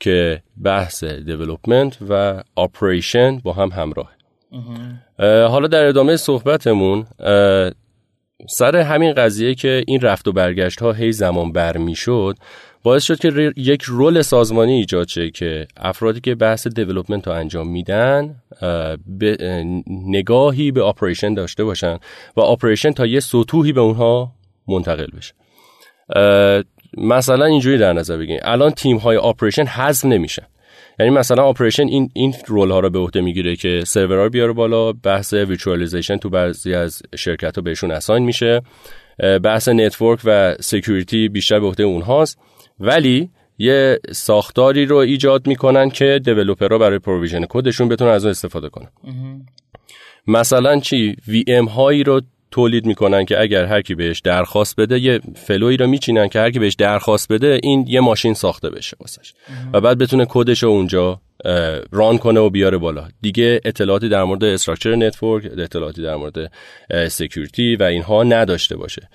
که 0.00 0.42
بحث 0.64 1.04
development 1.04 1.98
و 2.08 2.42
operation 2.56 3.38
با 3.38 3.52
هم 3.52 3.68
همراه. 3.68 4.10
حالا 5.48 5.66
در 5.66 5.84
ادامه 5.84 6.16
صحبتمون 6.16 7.06
سر 8.48 8.76
همین 8.76 9.12
قضیه 9.12 9.54
که 9.54 9.84
این 9.86 10.00
رفت 10.00 10.28
و 10.28 10.32
برگشت 10.32 10.82
ها 10.82 10.92
هی 10.92 11.12
زمان 11.12 11.52
بر 11.52 11.76
می 11.76 11.94
شد 11.94 12.36
باعث 12.82 13.04
شد 13.04 13.18
که 13.18 13.52
یک 13.56 13.82
role 13.82 14.22
سازمانی 14.22 14.72
ایجاد 14.72 15.08
شه 15.08 15.30
که 15.30 15.66
افرادی 15.76 16.20
که 16.20 16.34
بحث 16.34 16.66
development 16.66 17.26
رو 17.26 17.32
انجام 17.32 17.68
میدن 17.68 18.36
یه 19.06 19.64
نگاهی 19.86 20.70
به 20.70 20.82
operation 20.82 21.34
داشته 21.34 21.64
باشن 21.64 21.98
و 22.36 22.40
operation 22.40 22.90
تا 22.90 23.06
یه 23.06 23.20
سطوحی 23.20 23.72
به 23.72 23.80
اونها 23.80 24.32
منتقل 24.68 25.06
بشه. 25.16 25.34
مثلا 26.96 27.44
اینجوری 27.44 27.78
در 27.78 27.92
نظر 27.92 28.16
بگیریم 28.16 28.40
الان 28.44 28.70
تیم 28.70 28.96
های 28.96 29.16
operation 29.16 29.66
حذف 29.66 30.04
نمیشن. 30.04 30.46
یعنی 31.00 31.10
مثلا 31.10 31.42
operation 31.42 31.86
این 31.86 32.10
این 32.14 32.34
role 32.46 32.70
ها 32.70 32.80
رو 32.80 32.90
به 32.90 32.98
عهده 32.98 33.20
می‌گیره 33.20 33.56
که 33.56 33.82
سرورها 33.86 34.28
بیاره 34.28 34.52
بالا 34.52 34.92
بحث 34.92 35.32
ویچوالیزیشن 35.34 36.16
تو 36.16 36.28
بعضی 36.28 36.74
از 36.74 37.02
شرکت 37.16 37.56
ها 37.56 37.62
بهشون 37.62 37.90
assign 37.90 38.24
میشه. 38.24 38.62
بحث 39.44 39.68
network 39.68 40.20
و 40.24 40.54
security 40.60 41.28
بیشتر 41.28 41.60
به 41.60 41.66
عهده 41.66 41.82
اونهاست. 41.82 42.38
ولی 42.80 43.30
یه 43.58 43.98
ساختاری 44.12 44.86
رو 44.86 44.96
ایجاد 44.96 45.46
می‌کنن 45.46 45.90
که 45.90 46.20
developer 46.24 46.73
ها 46.73 46.78
برای 46.78 46.98
provision 46.98 47.46
کدشون 47.48 47.88
بتونن 47.88 48.10
از 48.10 48.24
اون 48.24 48.30
استفاده 48.30 48.68
کنن. 48.68 48.88
مثلا 50.26 50.80
چی؟ 50.80 51.16
VM 51.28 51.64
هایی 51.64 52.04
رو 52.04 52.20
تولید 52.50 52.86
می‌کنن 52.86 53.24
که 53.24 53.40
اگر 53.40 53.64
هر 53.64 53.82
کی 53.82 53.94
بهش 53.94 54.20
درخواست 54.20 54.76
بده 54.76 54.98
یه 54.98 55.20
flow 55.34 55.68
ی 55.68 55.76
رو 55.76 55.86
میچینن 55.86 56.28
که 56.28 56.38
هر 56.38 56.50
کی 56.50 56.58
بهش 56.58 56.74
درخواست 56.74 57.32
بده 57.32 57.60
این 57.62 57.84
یه 57.88 58.00
ماشین 58.00 58.34
ساخته 58.34 58.70
بشه 58.70 58.96
واسش. 59.00 59.32
و 59.72 59.80
بعد 59.80 59.98
بتونه 59.98 60.26
کدش 60.28 60.62
رو 60.62 60.68
اونجا 60.68 61.20
run 61.92 62.18
کنه 62.18 62.40
و 62.40 62.50
بیاره 62.50 62.78
بالا. 62.78 63.08
دیگه 63.22 63.60
اطلاعاتی 63.64 64.08
در 64.08 64.24
مورد 64.24 64.44
structure 64.44 64.94
network 64.94 65.44
اطلاعاتی 65.58 66.02
در 66.02 66.16
مورد 66.16 66.52
security 67.08 67.76
و 67.76 67.82
اینها 67.82 68.22
نداشته 68.22 68.76
باشه. 68.76 69.08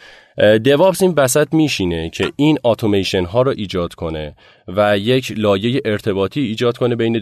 DevOps 0.63 1.01
این 1.01 1.15
وسط 1.15 1.53
میشینه 1.53 2.09
که 2.09 2.31
این 2.35 2.57
اتوماسیون 2.63 3.25
ها 3.25 3.41
رو 3.41 3.53
ایجاد 3.57 3.93
کنه 3.93 4.35
و 4.67 4.97
یک 4.97 5.33
لایه 5.37 5.81
ارتباطی 5.85 6.41
ایجاد 6.41 6.77
کنه 6.77 6.95
بین 6.95 7.13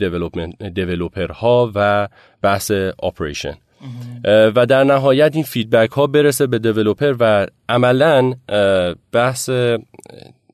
developer 0.73 1.31
ها 1.31 1.71
و 1.75 2.07
بحث 2.41 2.71
operation 3.03 3.57
و 4.25 4.65
در 4.65 4.83
نهایت 4.83 5.31
این 5.33 5.43
feedback 5.43 5.91
ها 5.91 6.07
برسه 6.07 6.47
به 6.47 6.59
developer 6.59 7.15
و 7.19 7.47
عملا 7.69 8.33
بحث 9.11 9.49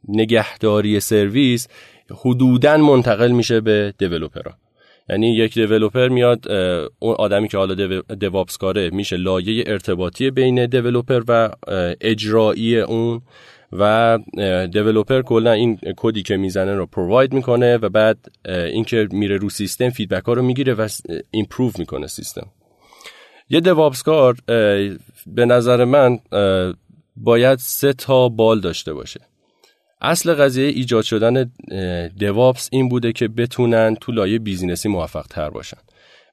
نگهداری 0.07 0.99
سرویس 0.99 1.67
حدودا 2.11 2.77
منتقل 2.77 3.31
میشه 3.31 3.61
به 3.61 3.93
ها. 4.45 4.53
یعنی 5.09 5.35
یک 5.35 5.53
developer 5.53 6.07
میاد 6.07 6.51
اون 6.99 7.15
آدمی 7.19 7.47
که 7.47 7.57
حالا 7.57 8.01
DevOps 8.19 8.57
کاره 8.57 8.89
میشه 8.89 9.17
لایه 9.17 9.63
ارتباطی 9.67 10.31
بین 10.31 10.65
developer 10.65 11.21
و 11.27 11.49
اجرایی 12.01 12.79
اون 12.79 13.21
و 13.71 14.17
developer 14.71 15.21
کلا 15.21 15.51
این 15.51 15.79
کدی 15.97 16.23
که 16.23 16.37
می‌زنه 16.37 16.75
رو 16.75 16.85
provide 16.85 17.33
می‌کنه 17.33 17.77
و 17.77 17.89
بعد 17.89 18.17
اینکه 18.45 19.07
میره 19.11 19.37
رو 19.37 19.49
سیستم 19.49 19.89
feedback 19.89 20.23
ها 20.23 20.33
رو 20.33 20.41
می‌گیره 20.41 20.73
و 20.73 20.87
improve 21.31 21.71
می‌کنه 21.79 22.07
سیستم. 22.07 22.47
یه 23.49 23.59
DevOps 23.59 24.10
کار 24.10 24.35
به 25.27 25.45
نظر 25.45 25.85
من 25.85 26.19
باید 27.15 27.59
سه 27.59 27.93
تا 27.93 28.29
بال 28.29 28.59
داشته 28.59 28.93
باشه. 28.93 29.19
اصل 30.01 30.33
قضیه 30.33 30.67
ایجاد 30.67 31.03
شدن 31.03 31.51
DevOps 32.19 32.69
این 32.71 32.89
بوده 32.89 33.11
که 33.11 33.27
بتونن 33.27 33.95
تو 34.01 34.11
لایه 34.11 34.39
business 34.39 34.84
ی 34.84 34.89
موفق 34.89 35.27
تر 35.27 35.49
باشن. 35.49 35.77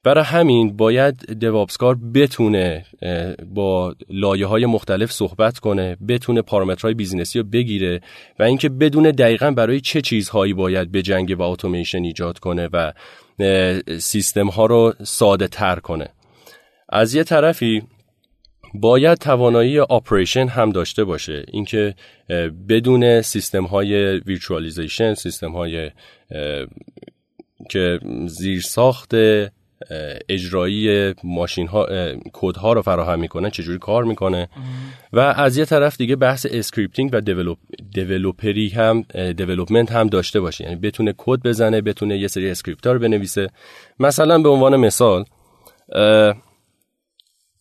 برای 0.04 0.24
همین 0.24 0.76
باید 0.76 1.32
DevOps 1.40 1.79
کار 1.79 1.98
بتونه 2.14 2.84
با 3.54 3.94
لایه 4.10 4.46
های 4.46 4.66
مختلف 4.66 5.12
صحبت 5.12 5.58
کنه 5.58 5.96
بتونه 6.08 6.42
پارامترهای 6.42 6.94
business 6.94 7.34
ی 7.34 7.38
رو 7.38 7.44
بگیره 7.44 8.00
و 8.38 8.42
اینکه 8.42 8.68
بدونه 8.68 9.12
دقیقا 9.12 9.50
برای 9.50 9.80
چه 9.80 10.00
چیزهایی 10.00 10.54
باید 10.54 10.92
بجنگه 10.92 11.36
و 11.38 11.42
اتوماسیون 11.42 12.04
ایجاد 12.04 12.38
کنه 12.38 12.68
و 12.72 12.92
سیستم 13.98 14.48
ها 14.48 14.66
رو 14.66 14.94
ساده 15.02 15.48
تر 15.48 15.76
کنه. 15.76 16.08
از 16.96 17.14
یه 17.14 17.24
طرفی 17.24 17.82
باید 18.74 19.18
توانایی 19.18 19.80
operation 19.80 20.48
هم 20.48 20.70
داشته 20.70 21.04
باشه. 21.04 21.44
اینکه 21.52 21.94
بدونه 22.68 23.22
سیستم 23.22 23.64
های 23.64 24.18
virtualization 24.18 25.14
سیستم 25.14 25.52
های 25.52 25.90
که 27.70 28.00
زیر 28.26 28.60
ساخت 28.60 29.14
اجرایی 30.28 31.14
ماشین 31.24 31.66
ها 31.66 31.86
کد 32.32 32.56
ها 32.56 32.72
رو 32.72 32.82
فراهم 32.82 33.20
می‌کنه 33.20 33.50
چجوری 33.50 33.78
کار 33.78 34.04
می‌کنه. 34.04 34.48
و 35.12 35.18
از 35.18 35.56
یه 35.56 35.64
طرف 35.64 35.96
دیگه 35.96 36.16
بحث 36.16 36.46
scripting 36.50 37.10
و 37.12 37.20
developer 37.92 38.61
ی 38.61 38.68
هم 38.68 39.02
development 39.36 39.92
هم 39.92 40.06
داشته 40.06 40.40
باشه. 40.40 40.64
یعنی 40.64 40.76
بتونه 40.76 41.14
کد 41.16 41.42
بزنه 41.42 41.80
بتونه 41.80 42.18
یه 42.18 42.28
سری 42.28 42.50
script 42.50 42.86
رو 42.86 42.98
بنویسه. 42.98 43.48
مثلا 44.00 44.38
به 44.38 44.48
عنوان 44.48 44.76
مثال 44.76 45.24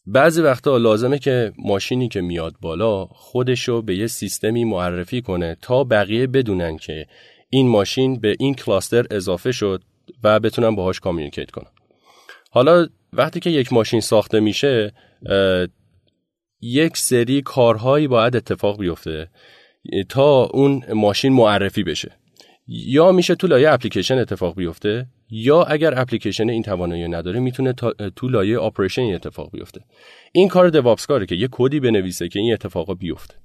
بعضی 0.08 0.42
وقتا 0.42 0.78
لازمه 0.78 1.20
که 1.20 1.54
ماشینی 1.58 2.08
که 2.08 2.22
میاد 2.22 2.56
بالا 2.62 3.06
خودشو 3.06 3.82
به 3.82 3.96
یه 3.96 4.08
سیستمی 4.08 4.64
معرفی 4.64 5.22
کنه 5.22 5.58
تا 5.62 5.84
بقیه 5.84 6.28
بدونن 6.28 6.78
که 6.78 7.08
این 7.50 7.68
ماشین 7.68 8.20
به 8.20 8.36
این 8.40 8.54
cluster 8.54 9.06
اضافه 9.12 9.52
شد 9.52 9.84
و 10.24 10.40
بتونن 10.40 10.76
باهاش 10.76 11.00
communicate 11.00 11.52
کنن. 11.52 11.72
حالا 12.52 12.88
وقتی 13.14 13.40
که 13.40 13.50
یک 13.50 13.74
ماشین 13.74 14.00
ساخته 14.00 14.40
میشه 14.40 14.94
یک 16.62 16.98
سری 16.98 17.42
کارهایی 17.42 18.08
باید 18.08 18.36
اتفاق 18.36 18.80
بیفته 18.80 19.30
تا 20.10 20.44
اون 20.44 20.84
ماشین 20.94 21.34
معرفی 21.34 21.84
بشه. 21.84 22.12
یا 22.68 23.12
میشه 23.12 23.36
تو 23.36 23.48
لایه 23.48 23.72
اپلیکیشن 23.72 24.18
اتفاق 24.18 24.56
بیفته 24.56 25.06
یا 25.30 25.64
اگر 25.64 26.00
اپلیکیشن 26.00 26.50
این 26.50 26.64
توانایی 26.64 27.08
نداره 27.08 27.40
می‌تونه 27.40 27.74
تو 28.16 28.28
لایه 28.28 28.58
operation 28.58 29.02
اتفاق 29.02 29.52
بیفته. 29.52 29.82
این 30.32 30.48
کار 30.48 30.70
DevOps 30.70 31.06
کاره 31.06 31.26
که 31.26 31.36
یه 31.36 31.48
کدی 31.52 31.80
بنویسه 31.80 32.28
که 32.28 32.40
این 32.40 32.54
اتفاقا 32.54 32.94
بیفته. 32.94 33.36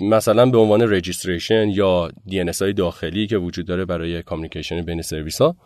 مثلا 0.00 0.46
به 0.46 0.58
عنوان 0.58 0.92
registration 0.92 1.68
یا 1.68 2.10
دی 2.26 2.38
های 2.60 2.72
داخلی 2.72 3.26
که 3.26 3.36
وجود 3.36 3.66
داره 3.66 3.84
برای 3.84 4.22
communication 4.22 4.82
بین 4.82 5.02
سرویس 5.02 5.40
ها 5.40 5.56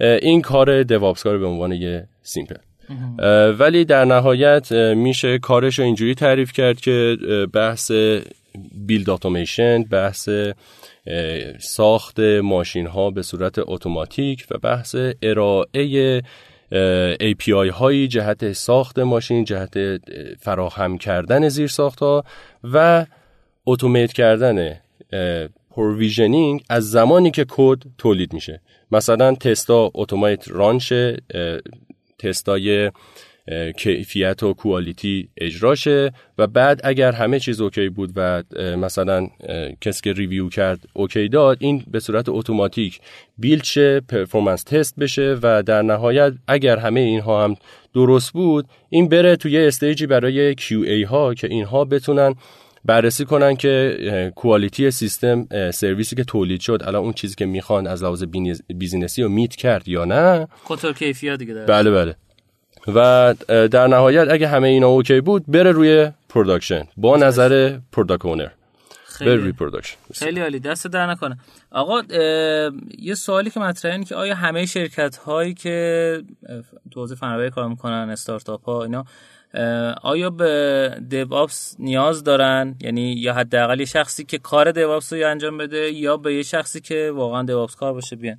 این 0.00 0.42
کار 0.42 0.82
دوابس 0.82 1.22
کار 1.22 1.38
به 1.38 1.46
عنوان 1.46 1.72
یه 1.72 2.08
سیمپل 2.22 2.56
ولی 3.58 3.84
در 3.84 4.04
نهایت 4.04 4.72
میشه 4.72 5.38
کارش 5.38 5.78
رو 5.78 5.84
اینجوری 5.84 6.14
تعریف 6.14 6.52
کرد 6.52 6.80
که 6.80 7.16
بحث 7.52 7.90
بیلد 8.86 9.10
اتوماسیون 9.10 9.82
بحث 9.84 10.28
ساخت 11.58 12.20
ماشین 12.20 12.86
ها 12.86 13.10
به 13.10 13.22
صورت 13.22 13.58
اتوماتیک 13.58 14.46
و 14.50 14.58
بحث 14.58 14.96
ارائه 15.22 16.22
API 17.20 17.70
هایی 17.72 18.08
جهت 18.08 18.52
ساخت 18.52 18.98
ماشین 18.98 19.44
جهت 19.44 19.74
فراهم 20.40 20.98
کردن 20.98 21.48
زیر 21.48 21.66
ساخت 21.68 22.00
ها 22.00 22.24
و 22.64 23.06
اتومیت 23.66 24.12
کردن 24.12 24.80
provisioning 25.70 26.64
از 26.70 26.90
زمانی 26.90 27.30
که 27.30 27.46
کد 27.48 27.78
تولید 27.98 28.32
میشه. 28.32 28.60
مثلا 28.92 29.34
تستا 29.34 29.90
اتومات 29.94 30.48
run 30.48 30.82
شه 30.82 31.16
تستای 32.18 32.90
کیفیت 33.76 34.42
و 34.42 34.54
quality 34.54 35.28
اجرا 35.36 35.66
شه 35.66 36.12
و 36.38 36.46
بعد 36.46 36.80
اگر 36.84 37.12
همه 37.12 37.40
چیز 37.40 37.60
okay 37.60 37.88
بود 37.88 38.12
و 38.16 38.42
مثلا 38.76 39.28
کسی 39.80 40.00
که 40.02 40.12
review 40.12 40.48
کرد 40.48 40.80
okay 40.92 41.28
داد 41.28 41.56
این 41.60 41.84
به 41.90 42.00
صورت 42.00 42.28
اتوماتیک 42.28 43.00
build 43.38 43.64
شه 43.64 44.00
performance 44.00 44.62
test 44.62 44.96
بشه 44.96 45.38
و 45.42 45.62
در 45.62 45.82
نهایت 45.82 46.32
اگر 46.48 46.76
همه 46.76 47.00
اینها 47.00 47.44
هم 47.44 47.56
درست 47.94 48.32
بود 48.32 48.66
این 48.90 49.08
بره 49.08 49.36
توی 49.36 49.58
stage 49.58 49.98
ی 49.98 50.06
برای 50.06 50.54
QA 50.54 51.06
ها 51.08 51.34
که 51.34 51.46
اینها 51.46 51.84
بتونن 51.84 52.34
بررسی 52.84 53.24
کنن 53.24 53.56
که 53.56 54.32
quality 54.36 54.90
سیستم 54.90 55.70
سرویسی 55.70 56.16
که 56.16 56.24
تولید 56.24 56.60
شد 56.60 56.82
الان 56.84 57.02
اون 57.02 57.12
چیزی 57.12 57.34
که 57.34 57.46
می‌خوان 57.46 57.86
از 57.86 58.02
لحاظ 58.02 58.24
business 58.78 59.17
ی 59.17 59.22
رو 59.22 59.28
meet 59.28 59.56
کرد 59.56 59.88
یا 59.88 60.04
نه. 60.04 60.48
کنترل 60.64 60.92
کیفیت 60.92 61.38
دیگه 61.38 61.54
بله 61.54 61.90
بله. 61.90 62.16
و 62.94 63.34
در 63.46 63.86
نهایت 63.86 64.28
اگه 64.30 64.48
همه 64.48 64.68
اینا 64.68 64.86
okay 64.86 65.20
بود 65.20 65.44
بره 65.48 65.72
روی 65.72 66.10
production 66.28 66.84
با 66.96 67.16
نظر 67.16 67.78
product 67.92 68.24
owner 68.24 68.48
خیلی. 69.06 69.30
روی 69.30 69.52
خیلی 70.14 70.40
عالی. 70.40 70.60
دستت 70.60 70.86
درد 70.86 71.06
نکنه. 71.06 71.38
آقا 71.70 72.02
یه 72.98 73.14
سوالی 73.14 73.50
که 73.50 73.60
مطرحه 73.60 73.94
اینه 73.94 74.04
که 74.04 74.14
آیا 74.14 74.34
همه 74.34 74.66
شرکت 74.66 75.16
هایی 75.16 75.54
که 75.54 76.22
تو 76.90 77.00
حوزه 77.00 77.14
فناوری 77.14 77.50
کار 77.50 77.68
می‌کنن 77.68 78.10
استارتاپ 78.10 78.64
ها 78.64 78.82
اینا 78.82 79.04
آیا 80.02 80.30
به 80.30 81.00
DevOps 81.08 81.76
نیاز 81.78 82.24
دارن؟ 82.24 82.74
یعنی 82.80 83.12
یا 83.12 83.34
حداقل 83.34 83.80
یه 83.80 83.86
شخصی 83.86 84.24
که 84.24 84.38
کار 84.38 84.72
DevOps 84.72 85.12
رو 85.12 85.28
انجام 85.28 85.58
بده 85.58 85.92
یا 85.92 86.16
به 86.16 86.34
یه 86.34 86.42
شخصی 86.42 86.80
که 86.80 87.12
واقعا 87.14 87.42
DevOps 87.42 87.74
کار 87.74 87.92
باشه 87.92 88.16
بیان؟ 88.16 88.38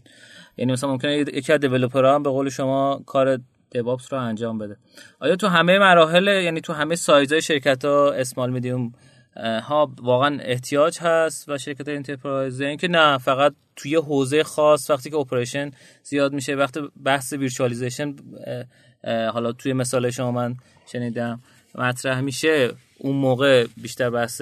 یعنی 0.58 0.72
مثلا 0.72 0.90
ممکنه 0.90 1.18
یکی 1.18 1.54
از 1.54 1.60
developer 1.60 2.10
ها 2.10 2.16
هم 2.16 2.24
به 2.24 2.30
قول 2.30 2.50
شما 2.50 3.04
کار 3.06 3.40
DevOps 3.72 4.14
رو 4.14 4.20
انجام 4.20 4.58
بده. 4.58 4.78
آیا 5.20 5.36
تو 5.36 5.48
همه 5.48 5.80
مراحل 5.80 6.28
یعنی 6.28 6.62
تو 6.62 6.74
همه 6.74 6.96
سایزهای 6.96 7.42
شرکت 7.42 7.86
ها 7.86 8.12
small 8.12 8.50
medium 8.52 8.94
ها 9.38 9.94
واقعا 10.02 10.40
احتیاج 10.42 11.00
هست 11.00 11.50
و 11.50 11.58
شرکت 11.58 11.88
enterprise 11.88 12.62
اینکه 12.62 12.88
نه 12.88 13.18
فقط 13.18 13.54
توی 13.76 13.96
حوزه 13.96 14.44
خاص 14.44 14.90
وقتی 14.90 15.10
که 15.10 15.16
operation 15.16 15.72
زیاد 16.04 16.34
میشه 16.34 16.56
وقتی 16.56 16.80
بحث 17.06 17.34
virtualization 17.34 18.16
حالا 19.06 19.52
توی 19.52 19.74
مثال 19.74 20.10
شما 20.10 20.32
من 20.32 20.56
شنیدم 20.92 21.42
مطرح 21.76 22.22
میشه. 22.22 22.72
اون 22.98 23.16
موقع 23.16 23.68
بیشتر 23.78 24.10
بحث 24.10 24.42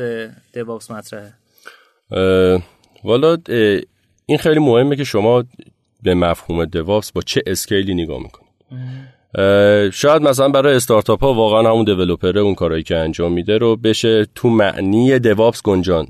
DevOps 0.53 0.91
مطرحه. 0.91 1.33
والا 3.03 3.37
این 4.25 4.37
خیلی 4.37 4.59
مهمه 4.59 4.95
که 4.95 5.03
شما 5.03 5.43
به 6.03 6.13
مفهوم 6.13 6.65
DevOps 6.65 7.11
با 7.11 7.21
چه 7.21 7.41
scale 7.47 7.85
ی 7.85 7.93
نگاه 7.93 8.23
می‌کنید. 8.23 8.47
شاید 9.93 10.21
مثلا 10.21 10.49
برای 10.49 10.75
استارتاپ 10.75 11.23
ها 11.23 11.33
واقعا 11.33 11.71
همون 11.71 11.85
developer 11.85 12.35
ه 12.35 12.41
اون 12.41 12.55
کارهایی 12.55 12.83
که 12.83 12.97
انجام 12.97 13.33
میده 13.33 13.57
رو 13.57 13.75
بشه 13.75 14.27
تو 14.35 14.49
معنی 14.49 15.19
DevOps 15.19 15.61
گنجاند 15.61 16.07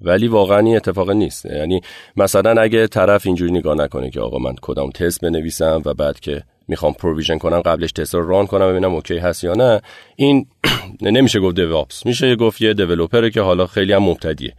ولی 0.00 0.28
واقعا 0.28 0.58
این 0.58 0.76
اتفاق 0.76 1.10
نیست. 1.10 1.46
یعنی 1.46 1.80
مثلا 2.16 2.62
اگه 2.62 2.86
طرف 2.86 3.26
اینجوری 3.26 3.52
نگاه 3.52 3.74
نکنه 3.74 4.10
که 4.10 4.20
آقا 4.20 4.38
من 4.38 4.54
کدام 4.62 4.90
تست 4.90 5.20
بنویسم 5.20 5.82
و 5.84 5.94
بعد 5.94 6.20
که 6.20 6.42
می‌خوام 6.68 6.92
provision 6.92 7.38
کنم 7.38 7.60
قبلش 7.60 7.92
تست 7.92 8.14
رو 8.14 8.28
run 8.28 8.46
کنم 8.46 8.70
ببینم 8.70 8.94
OK 8.94 9.18
هست 9.18 9.44
یا 9.44 9.54
نه 9.54 9.80
این 10.16 10.46
نمیشه 11.00 11.40
گفت 11.40 11.56
DevOps 11.56 12.06
میشه 12.06 12.36
گفت 12.36 12.60
یه 12.60 12.74
developer 12.74 13.24
ه 13.24 13.30
که 13.30 13.40
حالا 13.40 13.66
خیلی 13.66 13.92
هم 13.92 14.02
مبتدیه. 14.02 14.54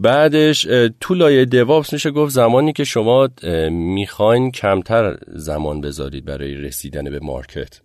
بعدش 0.00 0.62
تو 1.00 1.14
لایه 1.14 1.44
DevOps 1.44 1.92
میشه 1.92 2.10
گفت 2.10 2.32
زمانی 2.32 2.72
که 2.72 2.84
شما 2.84 3.28
می‌خواین 3.70 4.50
کمتر 4.50 5.16
زمان 5.28 5.80
بذارید 5.80 6.24
برای 6.24 6.54
رسیدن 6.54 7.04
به 7.04 7.18
market. 7.18 7.80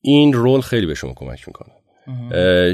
این 0.00 0.32
role 0.32 0.60
خیلی 0.60 0.86
به 0.86 0.94
شما 0.94 1.14
کمک 1.16 1.48
می‌کنه. 1.48 1.72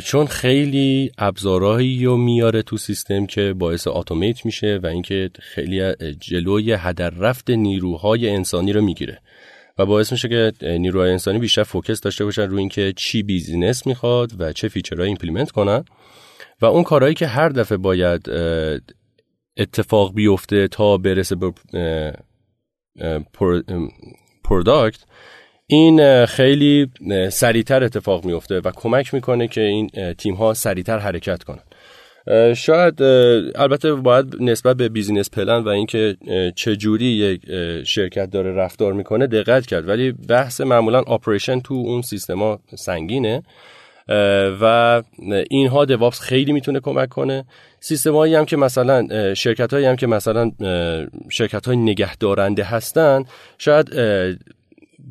چون 0.00 0.26
خیلی 0.26 1.10
ابزارهایی 1.18 2.04
رو 2.04 2.16
میاره 2.16 2.62
تو 2.62 2.76
سیستم 2.76 3.26
که 3.26 3.54
باعث 3.58 3.86
automate 3.86 4.44
میشه 4.44 4.80
و 4.82 4.86
اینکه 4.86 5.30
خیلی 5.40 5.94
جلوی 6.20 6.72
هدر 6.72 7.10
رفت 7.10 7.50
نیروهای 7.50 8.30
انسانی 8.30 8.72
رو 8.72 8.82
می‌گیره. 8.82 9.18
و 9.78 9.86
باعث 9.86 10.12
میشه 10.12 10.28
که 10.28 10.52
نیروهای 10.62 11.10
انسانی 11.10 11.38
بیشتر 11.38 11.62
focus 11.62 12.00
داشته 12.00 12.24
باشن 12.24 12.42
روی 12.42 12.58
اینکه 12.58 12.92
چی 12.96 13.22
business 13.22 13.86
می‌خواد 13.86 14.30
و 14.38 14.52
چه 14.52 14.68
feature 14.68 15.08
هایی 15.08 15.19
implement 15.19 15.50
کنن. 15.50 15.84
و 16.62 16.66
اون 16.66 16.82
کارهایی 16.82 17.14
که 17.14 17.26
هر 17.26 17.48
دفعه 17.48 17.78
باید 17.78 18.30
اتفاق 19.56 20.14
بیفته 20.14 20.68
تا 20.68 20.96
برسه 20.96 21.36
به 21.36 21.52
product 24.44 25.04
این 25.66 26.26
خیلی 26.26 26.90
سریعتر 27.30 27.84
اتفاق 27.84 28.24
میفته 28.24 28.60
و 28.60 28.70
کمک 28.70 29.14
می‌کنه 29.14 29.48
که 29.48 29.60
این 29.60 29.90
تیم 30.18 30.34
ها 30.34 30.54
سریعتر 30.54 30.98
حرکت 30.98 31.42
کنن. 31.44 31.62
شاید 32.54 33.02
البته 33.54 33.94
باید 33.94 34.36
نسبت 34.40 34.76
به 34.76 34.88
business 34.88 35.30
plan 35.30 35.64
و 35.64 35.68
اینکه 35.68 36.16
چه 36.56 36.76
جوری 36.76 37.04
یک 37.04 37.42
شرکت 37.84 38.30
داره 38.30 38.52
رفتار 38.52 38.92
می‌کنه 38.92 39.26
دقت 39.26 39.66
کرد. 39.66 39.88
ولی 39.88 40.12
بحث 40.12 40.60
معمولا 40.60 41.02
operation 41.02 41.60
تو 41.60 41.74
اون 41.74 42.02
سیستما 42.02 42.60
سنگینه. 42.74 43.42
و 44.60 45.02
اینها 45.50 45.84
DevOps 45.84 46.20
خیلی 46.20 46.52
می‌تونه 46.52 46.80
کمک 46.80 47.08
کنه. 47.08 47.44
سیستم 47.80 48.14
هایی 48.14 48.34
هم 48.34 48.44
که 48.44 48.56
مثلا 48.56 49.34
شرکت 49.34 49.74
هایی 49.74 49.86
هم 49.86 49.96
که 49.96 50.06
مثلا 50.06 50.50
شرکت 51.28 51.66
های 51.66 51.76
نگهدارنده 51.76 52.64
هستن 52.64 53.24
شاید 53.58 53.90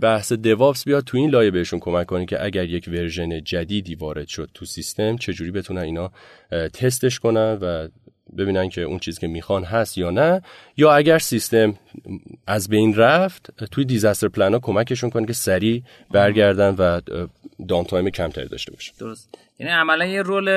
بحث 0.01 0.33
DevOps 0.33 0.83
بیاد 0.83 1.03
تو 1.03 1.17
این 1.17 1.29
لایه 1.29 1.51
بهشون 1.51 1.79
کمک 1.79 2.05
کنه 2.05 2.25
که 2.25 2.45
اگر 2.45 2.65
یک 2.65 2.87
version 2.87 3.43
جدیدی 3.43 3.95
وارد 3.95 4.27
شد 4.27 4.49
تو 4.53 4.65
سیستم 4.65 5.17
چجوری 5.17 5.51
بتونن 5.51 5.81
اینا 5.81 6.11
تستش 6.73 7.19
کنن 7.19 7.57
و 7.61 7.87
ببینن 8.37 8.69
که 8.69 8.81
اون 8.81 8.99
چیزی 8.99 9.19
که 9.19 9.27
می‌خوان 9.27 9.63
هست 9.63 9.97
یا 9.97 10.09
نه. 10.09 10.41
یا 10.77 10.93
اگر 10.93 11.19
سیستم 11.19 11.73
از 12.47 12.69
بین 12.69 12.95
رفت 12.95 13.49
توی 13.71 13.85
disaster 13.85 14.27
plan 14.27 14.53
ها 14.53 14.59
کمکشون 14.59 15.09
کنه 15.09 15.25
که 15.25 15.33
سریع 15.33 15.83
برگردن 16.11 16.75
و 16.77 17.01
downtime 17.67 18.09
کمتری 18.09 18.47
داشته 18.47 18.71
باشه. 18.71 18.93
درست. 18.99 19.29
یعنی 19.59 19.71
عملا 19.71 20.05
یه 20.05 20.21
role 20.21 20.49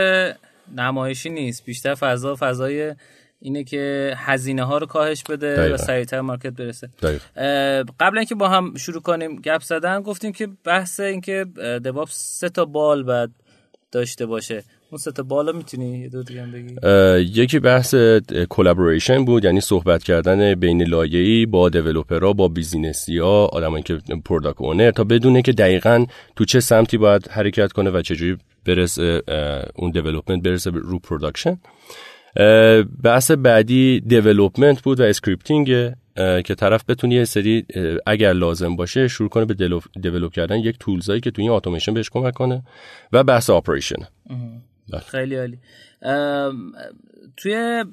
نمایشی 0.76 1.30
نیست. 1.30 1.64
بیشتر 1.64 1.94
فضا 1.94 2.36
فضای 2.40 2.94
اینه 3.40 3.64
که 3.64 4.14
هزینه 4.16 4.64
ها 4.64 4.78
رو 4.78 4.86
کاهش 4.86 5.22
بده 5.22 5.56
دقیقا. 5.56 5.74
و 5.74 5.76
سریعتر 5.76 6.20
market 6.20 6.52
برسه. 6.52 6.88
قبل 8.00 8.18
اینکه 8.18 8.34
با 8.34 8.48
هم 8.48 8.76
شروع 8.76 9.02
کنیم 9.02 9.36
گپ 9.36 9.62
زدن 9.62 10.02
گفتیم 10.02 10.32
که 10.32 10.48
بحث 10.64 11.00
اینکه 11.00 11.44
DevOps 11.84 12.08
سه 12.10 12.48
تا 12.48 12.64
بال 12.64 13.02
باید 13.02 13.30
داشته 13.92 14.26
باشه. 14.26 14.64
اون 14.94 14.98
سه 14.98 15.12
تا 15.12 15.22
بالا 15.22 15.52
می‌تونی 15.52 16.08
دو 16.08 16.22
دیگه 16.22 16.42
بگی؟ 16.42 16.76
یکی 17.42 17.58
بحث 17.58 17.94
collaboration 18.48 19.24
بود 19.24 19.44
یعنی 19.44 19.60
صحبت 19.60 20.02
کردن 20.02 20.54
بین 20.54 20.82
لایه‌ای 20.82 21.46
با 21.46 21.68
developer 21.68 22.26
ها 22.26 22.32
با 22.32 22.48
business 22.48 23.11
ی 23.11 23.18
ها 23.18 23.46
آدمایی 23.46 23.82
که 23.82 23.98
product 24.24 24.60
owner 24.60 24.90
تا 24.90 25.04
بدونه 25.04 25.42
که 25.42 25.52
دقیقا 25.52 26.06
تو 26.36 26.44
چه 26.44 26.60
سمتی 26.60 26.98
باید 26.98 27.28
حرکت 27.28 27.72
کنه 27.72 27.90
و 27.90 28.02
چجوری 28.02 28.36
برسه 28.66 29.22
اون 29.74 29.90
development 29.90 30.42
برسه 30.42 30.70
رو 30.70 30.98
production 30.98 31.58
بحث 33.02 33.30
بعدی 33.30 34.00
development 34.00 34.82
بود 34.82 35.00
و 35.00 35.02
scripting 35.02 35.66
که 36.16 36.54
طرف 36.58 36.84
بتونه 36.88 37.14
یه 37.14 37.24
سری 37.24 37.66
اگر 38.06 38.32
لازم 38.32 38.76
باشه 38.76 39.08
شروع 39.08 39.28
کنه 39.28 39.44
به 39.44 39.54
develop 40.02 40.32
کردن 40.32 40.58
یک 40.58 40.76
tools 40.78 41.08
ایی 41.08 41.20
که 41.20 41.30
توی 41.30 41.44
این 41.44 41.50
اتوماسیون 41.50 41.94
بهش 41.94 42.10
کمک 42.10 42.34
کنه 42.34 42.62
و 43.12 43.24
بحث 43.24 43.50
operation 43.50 43.96
بله. 44.92 45.00
خیلی 45.00 45.36
عالی. 45.36 45.58
توی 47.36 47.84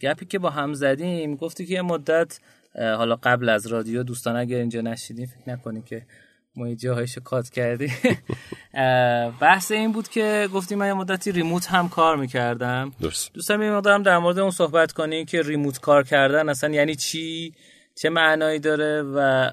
گپی 0.00 0.26
که 0.26 0.38
با 0.38 0.50
هم 0.50 0.74
زدیم 0.74 1.36
گفتی 1.36 1.66
که 1.66 1.74
یه 1.74 1.82
مدت 1.82 2.38
حالا 2.74 3.16
قبل 3.22 3.48
از 3.48 3.66
رادیو 3.66 4.02
دوستان 4.02 4.36
اگر 4.36 4.58
اینجا 4.58 4.80
نشیدیم 4.80 5.26
فکر 5.26 5.50
نکنیم 5.50 5.82
که 5.82 6.06
ما 6.56 6.68
یه 6.68 6.76
جاهایشو 6.76 7.20
کات 7.20 7.48
کردی 7.48 7.92
بحث 9.40 9.72
این 9.72 9.92
بود 9.92 10.08
که 10.08 10.48
گفتیم 10.54 10.78
من 10.78 10.86
یه 10.86 10.94
مدتی 10.94 11.32
ریموت 11.32 11.66
هم 11.66 11.88
کار 11.88 12.16
می‌کردم. 12.16 12.92
درست. 13.00 13.32
دوستم 13.32 13.62
یه 13.62 13.70
مدارم 13.70 14.02
در 14.02 14.18
مورد 14.18 14.38
اون 14.38 14.50
صحبت 14.50 14.92
کنیم 14.92 15.26
که 15.26 15.42
ریموت 15.42 15.80
کار 15.80 16.02
کردن 16.02 16.48
اصلا 16.48 16.70
یعنی 16.70 16.94
چی؟ 16.94 17.54
چه 17.94 18.10
معنایی 18.10 18.58
داره؟ 18.58 19.02
و 19.02 19.50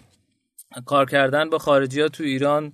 کار 0.86 1.10
کردن 1.10 1.50
با 1.50 1.58
خارجی 1.58 2.00
ها 2.00 2.08
تو 2.08 2.24
ایران 2.24 2.72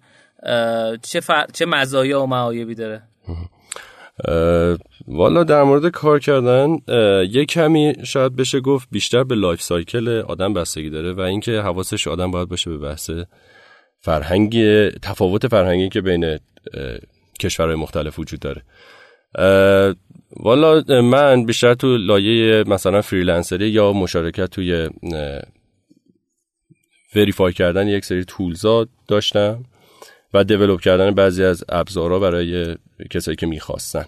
چه, 1.03 1.21
چه 1.53 1.67
مزایا 1.67 2.23
و 2.23 2.27
معایبی 2.27 2.75
داره؟ 2.75 3.03
والا 5.09 5.45
در 5.45 5.63
مورد 5.63 5.89
کار 5.89 6.19
کردن 6.19 6.79
یه 7.31 7.45
کمی 7.45 7.95
شاید 8.05 8.37
بشه 8.37 8.61
گفت 8.61 8.89
بیشتر 8.91 9.25
به 9.25 9.35
life 9.35 9.63
cycle 9.63 10.09
آدم 10.09 10.55
بستگی 10.55 10.91
داره 10.91 11.13
و 11.13 11.21
اینکه 11.21 11.61
حواسش 11.61 12.09
آدم 12.09 12.31
باید 12.31 12.49
باشه 12.49 12.71
به 12.71 12.79
بحث 12.79 13.11
فرهنگی 14.01 14.91
تفاوت 14.91 15.47
فرهنگی 15.47 15.89
که 15.89 16.01
بین 16.01 16.39
کشورهای 17.41 17.77
مختلف 17.77 18.19
وجود 18.19 18.41
داره. 18.41 18.63
والا 20.37 20.83
من 21.03 21.47
بیشتر 21.47 21.75
تو 21.75 21.97
لایه 21.97 22.65
مثلا 22.67 23.03
freelancer 23.03 23.63
ی 23.63 23.69
یا 23.69 23.93
مشارکت 23.93 24.51
توی 24.51 24.89
verify 27.17 27.53
کردن 27.53 27.89
یک 27.89 28.05
سری 28.05 28.25
tools 28.25 28.76
ا 28.76 28.87
داشتم. 29.09 29.65
و 30.35 30.45
دیولوب 30.45 30.81
کردن 30.81 31.11
بعضی 31.11 31.45
از 31.45 31.65
ابزارها 31.69 32.19
برای 32.19 32.77
کسایی 33.11 33.37
که 33.37 33.47
می‌خواستن. 33.47 34.05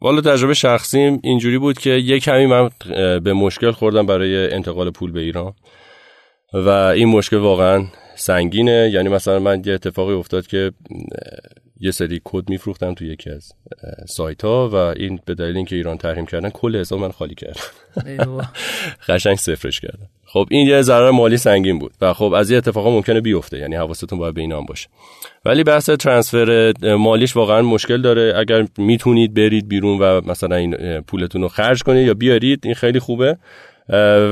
والا 0.00 0.20
تجربه 0.20 0.54
شخصیم. 0.54 1.20
اینجوری 1.22 1.58
بود 1.58 1.78
که 1.78 1.90
یک 1.90 2.24
کمی 2.24 2.46
من 2.46 2.70
به 3.18 3.32
مشکل 3.32 3.70
خوردم 3.70 4.06
برای 4.06 4.54
انتقال 4.54 4.90
پول 4.90 5.12
به 5.12 5.20
ایران. 5.20 5.54
و 6.52 6.68
این 6.68 7.08
مشکل 7.08 7.36
واقعا 7.36 7.84
سنگینه. 8.16 8.90
یعنی 8.92 9.08
مثلا 9.08 9.38
من 9.38 9.62
یه 9.66 9.74
اتفاقی 9.74 10.14
افتاد 10.14 10.46
که 10.46 10.72
یه 11.80 11.90
سری 11.90 12.20
کد 12.24 12.50
میفروختم 12.50 12.94
تو 12.94 13.04
یکی 13.04 13.30
از 13.30 13.52
سایت 14.08 14.44
ها 14.44 14.68
و 14.68 14.74
این 14.74 15.20
به 15.24 15.34
دلیل 15.34 15.56
اینکه 15.56 15.76
ایران 15.76 15.98
تحریم 15.98 16.26
کردن 16.26 16.50
کل 16.50 16.76
حساب 16.76 17.00
من 17.00 17.10
خالی 17.10 17.34
کردم 17.34 17.60
قشنگ 19.08 19.36
صفرش 19.36 19.80
کردم 19.80 20.08
خب 20.32 20.46
این 20.50 20.66
یه 20.66 20.82
ضرر 20.82 21.10
مالی 21.10 21.36
سنگین 21.36 21.78
بود 21.78 21.92
و 22.00 22.12
خب 22.12 22.32
از 22.32 22.50
این 22.50 22.58
اتفاقا 22.58 22.90
ممکنه 22.90 23.20
بیفته 23.20 23.58
یعنی 23.58 23.76
حواستون 23.76 24.18
باید 24.18 24.34
به 24.34 24.40
اینا 24.40 24.60
باشه. 24.60 24.88
ولی 25.44 25.64
بحث 25.64 25.90
ترانسفر 25.90 26.72
مالیش 26.82 27.36
واقعا 27.36 27.62
مشکل 27.62 28.02
داره. 28.02 28.34
اگر 28.36 28.66
می‌تونید 28.78 29.34
برید 29.34 29.68
بیرون 29.68 29.98
و 29.98 30.20
مثلا 30.26 30.56
این 30.56 31.00
پولتون 31.00 31.42
رو 31.42 31.48
خرج 31.48 31.82
کنید 31.82 32.06
یا 32.06 32.14
بیارید 32.14 32.60
این 32.64 32.74
خیلی 32.74 32.98
خوبه. 32.98 33.36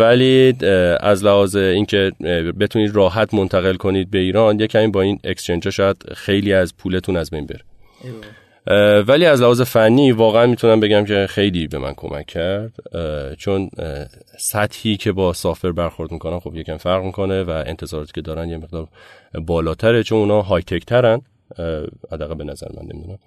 ولی 0.00 0.54
از 1.00 1.24
لحاظ 1.24 1.56
اینکه 1.56 2.12
بتونید 2.60 2.96
راحت 2.96 3.34
منتقل 3.34 3.74
کنید 3.74 4.10
به 4.10 4.18
ایران 4.18 4.60
یه 4.60 4.66
کمی 4.66 4.86
با 4.86 5.02
این 5.02 5.18
اکسچنج 5.24 5.68
شاید 5.68 5.96
خیلی 6.14 6.52
از 6.52 6.76
پولتون 6.76 7.16
از 7.16 7.30
بین 7.30 7.46
بره. 7.46 7.60
ولی 9.06 9.26
از 9.26 9.42
لحاظ 9.42 9.60
فنی 9.62 10.12
واقعا 10.12 10.46
می‌تونم 10.46 10.80
بگم 10.80 11.04
که 11.04 11.26
خیلی 11.28 11.66
به 11.66 11.78
من 11.78 11.94
کمک 11.94 12.26
کرد 12.26 12.72
چون 13.38 13.70
سطحی 14.38 14.96
که 14.96 15.12
با 15.12 15.32
سافر 15.32 15.72
برخورد 15.72 16.12
می‌کنن 16.12 16.40
خب 16.40 16.54
یکم 16.54 16.76
فرق 16.76 17.04
می‌کنه 17.04 17.42
و 17.42 17.50
انتظاراتی 17.66 18.12
که 18.12 18.20
دارن 18.20 18.48
یه 18.48 18.56
مقدار 18.56 18.88
بالاتره 19.46 20.02
چون 20.02 20.18
اونا 20.18 20.42
high-tech 20.42 20.84
ترن 20.84 21.20
حداقل 22.12 22.34
به 22.34 22.44
نظر 22.44 22.66
من 22.76 22.82
نمی‌دونم. 22.82 23.18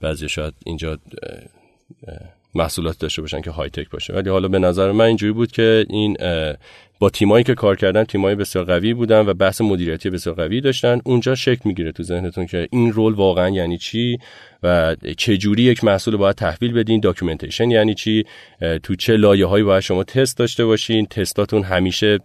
بعضی 0.00 0.28
شاید 0.28 0.54
اینجا 0.66 0.98
محصولات 2.54 2.98
داشته 2.98 3.22
باشن 3.22 3.40
که 3.40 3.50
high-tech 3.50 3.90
باشه. 3.90 4.12
ولی 4.12 4.30
حالا 4.30 4.48
به 4.48 4.58
نظر 4.58 4.92
من 4.92 5.04
اینجوری 5.04 5.32
بود 5.32 5.52
که 5.52 5.86
این 5.88 6.16
با 6.98 7.10
تیمایی 7.10 7.44
که 7.44 7.54
کار 7.54 7.76
کردن 7.76 8.04
تیمایی 8.04 8.36
بسیار 8.36 8.64
قوی 8.64 8.94
بودن 8.94 9.26
و 9.26 9.34
بحث 9.34 9.60
مدیریتی 9.60 10.10
بسیار 10.10 10.36
قوی 10.36 10.60
داشتن. 10.60 11.00
اونجا 11.04 11.34
شکل 11.34 11.60
می‌گیره 11.64 11.92
تو 11.92 12.02
ذهنتون 12.02 12.46
که 12.46 12.68
این 12.70 12.92
role 12.92 13.14
واقعا 13.14 13.48
یعنی 13.48 13.78
چی؟ 13.78 14.18
و 14.62 14.96
چه 15.16 15.36
جوری 15.36 15.62
یک 15.62 15.84
محصول 15.84 16.16
باید 16.16 16.36
تحویل 16.36 16.72
بدین؟ 16.72 17.00
documentation 17.00 17.70
یعنی 17.70 17.94
چی؟ 17.94 18.24
تو 18.82 18.94
چه 18.94 19.16
لایه 19.16 19.46
هایی 19.46 19.64
باید 19.64 19.82
شما 19.82 20.04
تست 20.04 20.38
داشته 20.38 20.64
باشین؟ 20.64 21.06
تستاتون 21.06 21.62
همیشه 21.62 22.18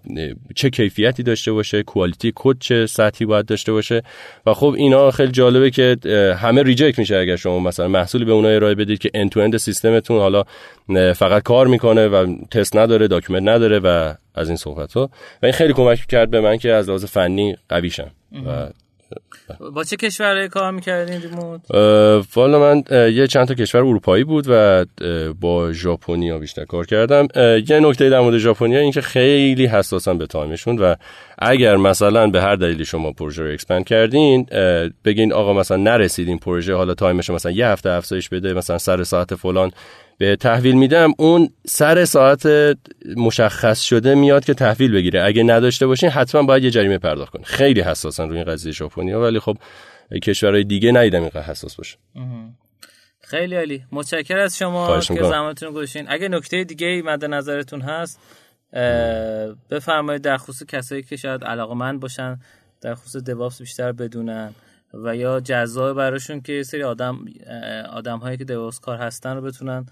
چه 0.56 0.70
کیفیتی 0.70 1.24
داشته 1.24 1.52
باشه؟ 1.52 1.84
quality 1.84 2.34
code 2.36 2.56
چه 2.60 2.86
سطحی 2.86 3.26
باید 3.26 3.46
داشته 3.46 3.72
باشه؟ 3.72 4.02
و 4.46 4.54
خب 4.54 4.76
اینا 4.78 5.12
خیلی 5.12 5.32
جالبه 5.32 5.70
که 5.70 5.98
همه 6.40 6.64
reject 6.64 7.00
میشه 7.00 7.18
اگر 7.18 7.36
شما 7.36 7.60
مثلا 7.60 7.88
محصولی 7.88 8.26
به 8.26 8.32
اونها 8.32 8.52
ارائه 8.52 8.76
بدید 8.76 9.00
که 9.00 9.12
end 9.14 9.30
to 9.30 9.40
end 9.40 9.58
سیستمتون 9.58 10.20
حالا 10.20 10.44
فقط 11.14 11.44
کار 11.44 11.68
می‌کنه 11.68 12.08
و 12.08 12.36
تست 12.52 12.76
نداره 12.76 13.08
document 13.08 13.48
نداره 13.48 13.80
و 13.80 14.14
از 14.36 14.48
این 14.48 14.58
صحبت 14.58 14.94
ها 14.94 15.10
و 15.44 15.46
این 15.46 15.54
خیلی 15.54 15.74
کمک 15.74 16.06
کرد 16.10 16.30
به 16.30 16.42
من 16.42 16.58
که 16.58 16.74
از 16.74 16.90
لحاظ 16.90 17.06
فنی 17.06 17.56
قوی 17.70 17.90
شم 17.90 18.12
و 18.46 18.70
با 19.74 19.84
چه 19.84 19.96
کشورهای 19.96 20.50
کار 20.50 20.72
می‌کردین 20.72 21.22
remote؟ 21.22 21.62
والا 22.36 22.60
من 22.60 22.84
یه 23.14 23.28
چند 23.28 23.48
تا 23.48 23.54
کشور 23.54 23.82
اروپایی 23.82 24.24
بود 24.24 24.46
و 24.50 24.86
با 25.42 25.74
ژاپنیا 25.74 26.40
بیشتر 26.40 26.66
کار 26.66 26.86
کردم 26.86 27.28
یه 27.70 27.80
نکته 27.80 28.10
در 28.10 28.20
مورد 28.20 28.38
ژاپنیا 28.38 28.80
این 28.80 28.92
که 28.92 29.02
خیلی 29.02 29.66
حساسن 29.66 30.18
به 30.18 30.28
time 30.28 30.53
شون 30.53 30.78
و 30.78 30.96
اگر 31.40 31.76
مثلا 31.76 32.28
به 32.28 32.42
هر 32.42 32.56
دلیلی 32.56 32.86
شما 32.86 33.12
پروژه 33.12 33.44
رو 33.44 33.54
expand 33.54 33.86
کردین 33.86 34.48
بگین 35.06 35.34
آقا 35.34 35.54
مثلا 35.54 35.78
نرسیدین 35.78 36.38
پروژه 36.38 36.76
حالا 36.76 36.94
time 36.94 37.18
ش 37.18 37.30
مثلا 37.30 37.52
یه 37.52 37.68
هفته 37.68 37.90
افزایش 37.90 38.30
بده 38.30 38.54
مثلا 38.54 38.78
سر 38.78 39.04
ساعت 39.04 39.36
فلان 39.36 39.72
به 40.18 40.36
تحویل 40.36 40.76
میدم 40.76 41.12
اون 41.18 41.50
سر 41.68 42.06
ساعت 42.06 42.48
مشخص 43.18 43.82
شده 43.82 44.16
میاد 44.16 44.46
که 44.46 44.54
تحویل 44.54 44.92
بگیره. 44.92 45.24
اگه 45.24 45.44
نداشته 45.44 45.88
باشین 45.88 46.10
حتما 46.10 46.44
باید 46.44 46.64
یه 46.64 46.72
جریمه 46.72 46.98
پرداخت 46.98 47.34
کنه 47.34 47.44
خیلی 47.44 47.82
حساسن 47.82 48.30
روی 48.30 48.38
این 48.38 48.48
قضیه 48.48 48.72
ژاپنیا 48.72 49.22
ولی 49.22 49.40
خب 49.40 49.58
کشورهای 50.24 50.64
دیگه 50.64 50.92
ندیدم 50.92 51.22
اینقدر 51.22 51.42
حساس 51.42 51.76
باشه. 51.76 51.98
خیلی 53.22 53.56
عالی. 53.56 53.84
متشکر 53.92 54.38
از 54.38 54.58
شما 54.58 55.00
که 55.00 55.24
زمانتون 55.24 55.72
گذاشتین. 55.72 56.06
اگه 56.10 56.28
نکته 56.28 56.64
دیگه 56.64 57.02
مد 57.06 57.26
نظرتون 57.26 57.82
هست 57.82 58.20
بفرمایید 59.70 60.22
در 60.22 60.38
خصوص 60.38 60.64
کسایی 60.64 61.04
که 61.04 61.16
شاید 61.16 61.44
علاقمند 61.44 62.00
باشن 62.00 62.40
در 62.82 62.96
خصوص 62.96 63.24
دوابس 63.24 63.60
بیشتر 63.60 63.92
بدونن 63.92 64.54
و 64.94 65.16
یا 65.16 65.40
جذاب 65.40 65.98
براشون 65.98 66.42
که 66.42 66.64
سری 66.64 66.84
آدم 66.84 67.26
آدم 67.94 68.18
هایی 68.18 68.38
که 68.38 68.44
دوابس 68.44 68.80
کار 68.80 68.98
هستن 68.98 69.36
رو 69.36 69.42
بتونن 69.42 69.86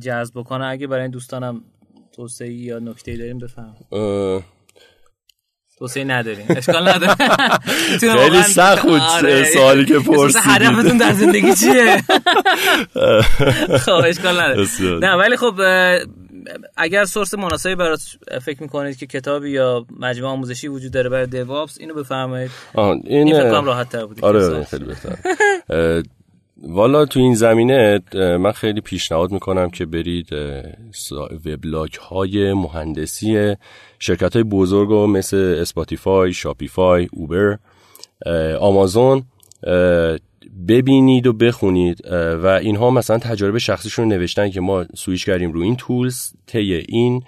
جذب 0.00 0.32
بکنن 0.34 0.64
اگه 0.64 0.86
برای 0.86 1.02
این 1.02 1.10
دوستانم 1.10 1.64
توصیه 2.12 2.52
یا 2.52 2.78
نکته 2.78 3.16
داریم 3.16 3.38
بفهم. 3.38 3.74
توصیه 5.78 6.04
نداریم. 6.04 6.46
اشکال 6.48 6.88
نداره. 6.88 7.14
خیلی 8.18 8.42
سخت 8.42 8.82
بود 8.82 9.00
آره. 9.00 9.44
سوالی 9.44 9.84
که 9.84 9.98
پرسیدید 9.98 10.42
هدفتون 10.44 10.96
در 10.96 11.12
زندگی 11.12 11.54
چیه؟ 11.54 12.02
خب 13.86 14.02
اشکال 14.06 14.40
نداره. 14.40 14.66
نه 14.80 15.14
ولی 15.14 15.36
خب 15.36 15.54
اگر 16.76 17.04
سورس 17.04 17.34
مناسبی 17.34 17.74
برات 17.74 18.00
فکر 18.44 18.62
می‌کنید 18.62 18.96
که 18.96 19.06
کتابی 19.06 19.50
یا 19.50 19.86
مجموعه 19.98 20.32
آموزشی 20.32 20.68
وجود 20.68 20.92
داره 20.92 21.08
برای 21.08 21.26
دیوابس 21.26 21.76
اینو 21.80 21.94
بفرمایید. 21.94 22.50
این, 22.74 23.02
این 23.04 23.40
فکر 23.40 23.50
کنم 23.50 23.64
راحت 23.64 23.88
تر 23.88 24.06
بود. 24.06 24.24
آره 24.24 24.64
خیلی 24.64 24.84
بهتر. 24.84 25.16
والا 26.62 27.04
تو 27.06 27.20
این 27.20 27.34
زمینه 27.34 28.00
من 28.14 28.52
خیلی 28.52 28.80
پیشنهاد 28.80 29.32
می‌کنم 29.32 29.70
که 29.70 29.86
برید 29.86 30.28
وبلاگ 31.46 31.94
های 31.94 32.52
مهندسی 32.52 33.54
شرکت 33.98 34.34
های 34.34 34.42
بزرگ 34.42 34.92
مثل 34.92 35.56
Spotify، 35.60 36.32
Shopify، 36.32 37.08
Uber، 37.12 37.58
Amazon 38.60 39.22
ببینید 40.68 41.26
و 41.26 41.32
بخونید 41.32 42.06
و 42.42 42.46
اینها 42.46 42.90
مثلا 42.90 43.18
تجارب 43.18 43.58
شخصیشون 43.58 44.08
نوشتن 44.08 44.50
که 44.50 44.60
ما 44.60 44.84
سویچ 44.94 45.26
کردیم 45.26 45.52
رو 45.52 45.60
این 45.60 45.76
tools 45.76 46.32
طی 46.46 46.74
این. 46.74 47.22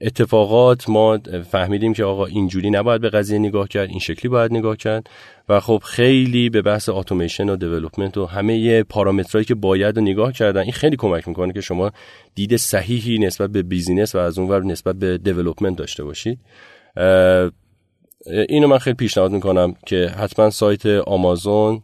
اتفاقات 0.00 0.88
ما 0.88 1.18
فهمیدیم 1.50 1.92
که 1.92 2.04
آقا 2.04 2.26
اینجوری 2.26 2.70
نباید 2.70 3.00
به 3.00 3.10
قضیه 3.10 3.38
نگاه 3.38 3.68
کرد 3.68 3.88
این 3.88 3.98
شکلی 3.98 4.28
باید 4.28 4.52
نگاه 4.52 4.76
کرد 4.76 5.10
و 5.48 5.60
خب 5.60 5.82
خیلی 5.84 6.50
به 6.50 6.62
بحث 6.62 6.88
اتوماسیون 6.88 7.48
و 7.48 7.56
development 7.56 8.18
و 8.18 8.26
همه 8.26 8.82
پارامترهایی 8.82 9.44
که 9.44 9.54
باید 9.54 9.98
نگاه 9.98 10.32
کردن 10.32 10.60
این 10.60 10.72
خیلی 10.72 10.96
کمک 10.96 11.28
می‌کنه 11.28 11.52
که 11.52 11.60
شما 11.60 11.90
دید 12.34 12.56
صحیحی 12.56 13.18
نسبت 13.18 13.50
به 13.50 13.62
business 13.62 14.14
و 14.14 14.18
از 14.18 14.38
اونور 14.38 14.64
نسبت 14.64 14.96
به 14.96 15.18
development 15.18 15.78
داشته 15.78 16.04
باشید. 16.04 16.38
اینو 18.48 18.68
من 18.68 18.78
خیلی 18.78 18.96
پیشنهاد 18.96 19.32
می‌کنم 19.32 19.74
که 19.86 20.06
حتما 20.06 20.50
سایت 20.50 20.86
آمازون 20.86 21.82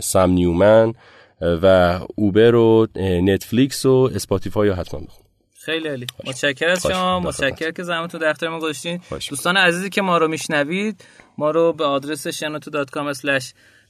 سم 0.00 0.30
نیومن 0.30 0.92
و 1.40 1.98
Uber 2.14 2.54
و 2.54 2.86
Netflix 3.00 3.86
و 3.86 4.10
Spotify 4.14 4.68
رو 4.68 4.74
حتما 4.74 5.00
بخون. 5.00 5.21
خیلی 5.64 5.88
عالی. 5.88 6.06
متشکر 6.24 6.68
از 6.68 6.82
شما. 6.82 7.20
متشکر 7.20 7.70
که 7.70 7.82
زحمتتون 7.82 8.20
در 8.20 8.28
اختیار 8.28 8.52
ما 8.52 8.58
گذاشتین. 8.58 9.00
دوستان 9.28 9.56
عزیزی 9.56 9.90
که 9.90 10.02
ما 10.02 10.18
رو 10.18 10.28
میشنوید 10.28 11.04
ما 11.38 11.50
رو 11.50 11.72
به 11.72 11.84
آدرس 11.84 12.28
shenoto.com 12.28 13.42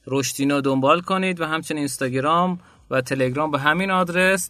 رشدینو 0.07 0.61
دنبال 0.61 1.01
کنید 1.01 1.41
و 1.41 1.45
همچنین 1.45 1.77
اینستاگرام 1.77 2.59
و 2.91 3.01
تلگرام 3.01 3.51
به 3.51 3.59
همین 3.59 3.91
آدرس. 3.91 4.49